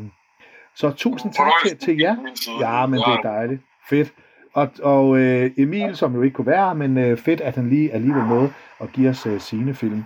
så 0.74 0.90
tusind 0.90 1.32
tak 1.32 1.52
til, 1.66 1.78
til 1.78 1.98
jer. 1.98 2.16
Ja, 2.60 2.86
men 2.86 2.98
det 2.98 3.08
er 3.08 3.20
dejligt. 3.22 3.62
Fedt. 3.88 4.12
Og, 4.54 4.68
og 4.82 5.18
øh, 5.18 5.50
Emil, 5.58 5.96
som 5.96 6.14
jo 6.14 6.22
ikke 6.22 6.34
kunne 6.34 6.46
være 6.46 6.74
men 6.74 6.98
øh, 6.98 7.16
fedt, 7.18 7.40
at 7.40 7.54
han 7.56 7.68
lige 7.68 7.92
alligevel 7.92 8.24
nåede 8.24 8.52
at 8.80 8.92
give 8.92 9.10
os 9.10 9.26
øh, 9.26 9.40
sine 9.40 9.74
film. 9.74 10.04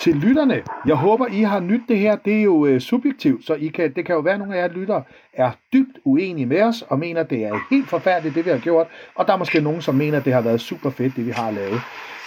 Til 0.00 0.14
lytterne, 0.14 0.62
jeg 0.86 0.94
håber, 0.94 1.26
I 1.26 1.42
har 1.42 1.60
nydt 1.60 1.82
det 1.88 1.98
her. 1.98 2.16
Det 2.16 2.38
er 2.38 2.42
jo 2.42 2.66
øh, 2.66 2.80
subjektivt, 2.80 3.46
så 3.46 3.54
I 3.54 3.68
kan, 3.68 3.92
det 3.92 4.06
kan 4.06 4.14
jo 4.14 4.20
være, 4.20 4.34
at 4.34 4.40
nogle 4.40 4.56
af 4.56 4.62
jer 4.62 4.74
lyttere 4.74 5.02
er 5.32 5.50
dybt 5.72 5.98
uenige 6.04 6.46
med 6.46 6.62
os, 6.62 6.82
og 6.82 6.98
mener, 6.98 7.20
at 7.20 7.30
det 7.30 7.44
er 7.44 7.58
helt 7.70 7.88
forfærdeligt, 7.88 8.34
det 8.34 8.44
vi 8.44 8.50
har 8.50 8.58
gjort. 8.58 8.86
Og 9.14 9.26
der 9.26 9.32
er 9.32 9.36
måske 9.36 9.60
nogen, 9.60 9.82
som 9.82 9.94
mener, 9.94 10.18
at 10.18 10.24
det 10.24 10.32
har 10.32 10.40
været 10.40 10.60
super 10.60 10.90
fedt, 10.90 11.16
det 11.16 11.26
vi 11.26 11.30
har 11.30 11.50
lavet. 11.50 11.80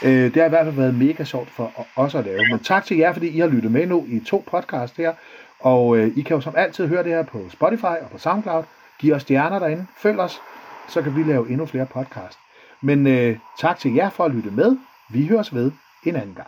Øh, 0.03 0.34
det 0.34 0.36
har 0.36 0.45
i 0.45 0.49
hvert 0.49 0.65
fald 0.65 0.76
været 0.76 0.95
mega 0.95 1.24
sjovt 1.24 1.49
for 1.49 1.72
os 1.95 2.15
at 2.15 2.26
lave. 2.26 2.39
Men 2.51 2.59
tak 2.59 2.86
til 2.86 2.97
jer, 2.97 3.13
fordi 3.13 3.28
I 3.28 3.39
har 3.39 3.47
lyttet 3.47 3.72
med 3.72 3.88
nu 3.88 4.05
i 4.07 4.20
to 4.20 4.43
podcast 4.51 4.97
her. 4.97 5.13
Og 5.59 5.97
øh, 5.97 6.17
I 6.17 6.22
kan 6.22 6.36
jo 6.36 6.41
som 6.41 6.53
altid 6.57 6.88
høre 6.88 7.03
det 7.03 7.11
her 7.11 7.24
på 7.24 7.39
Spotify 7.49 7.84
og 7.84 8.09
på 8.11 8.17
SoundCloud. 8.17 8.63
Giv 8.99 9.13
os 9.13 9.22
stjerner 9.22 9.59
derinde. 9.59 9.86
Følg 9.97 10.20
os, 10.20 10.41
så 10.89 11.01
kan 11.01 11.15
vi 11.15 11.24
lave 11.24 11.49
endnu 11.49 11.65
flere 11.65 11.86
podcast. 11.86 12.39
Men 12.82 13.07
øh, 13.07 13.38
tak 13.59 13.80
til 13.80 13.93
jer 13.93 14.09
for 14.09 14.26
at 14.26 14.32
lytte 14.32 14.51
med. 14.51 14.78
Vi 15.09 15.28
høres 15.28 15.55
ved 15.55 15.72
en 16.03 16.15
anden 16.15 16.36
gang. 16.36 16.47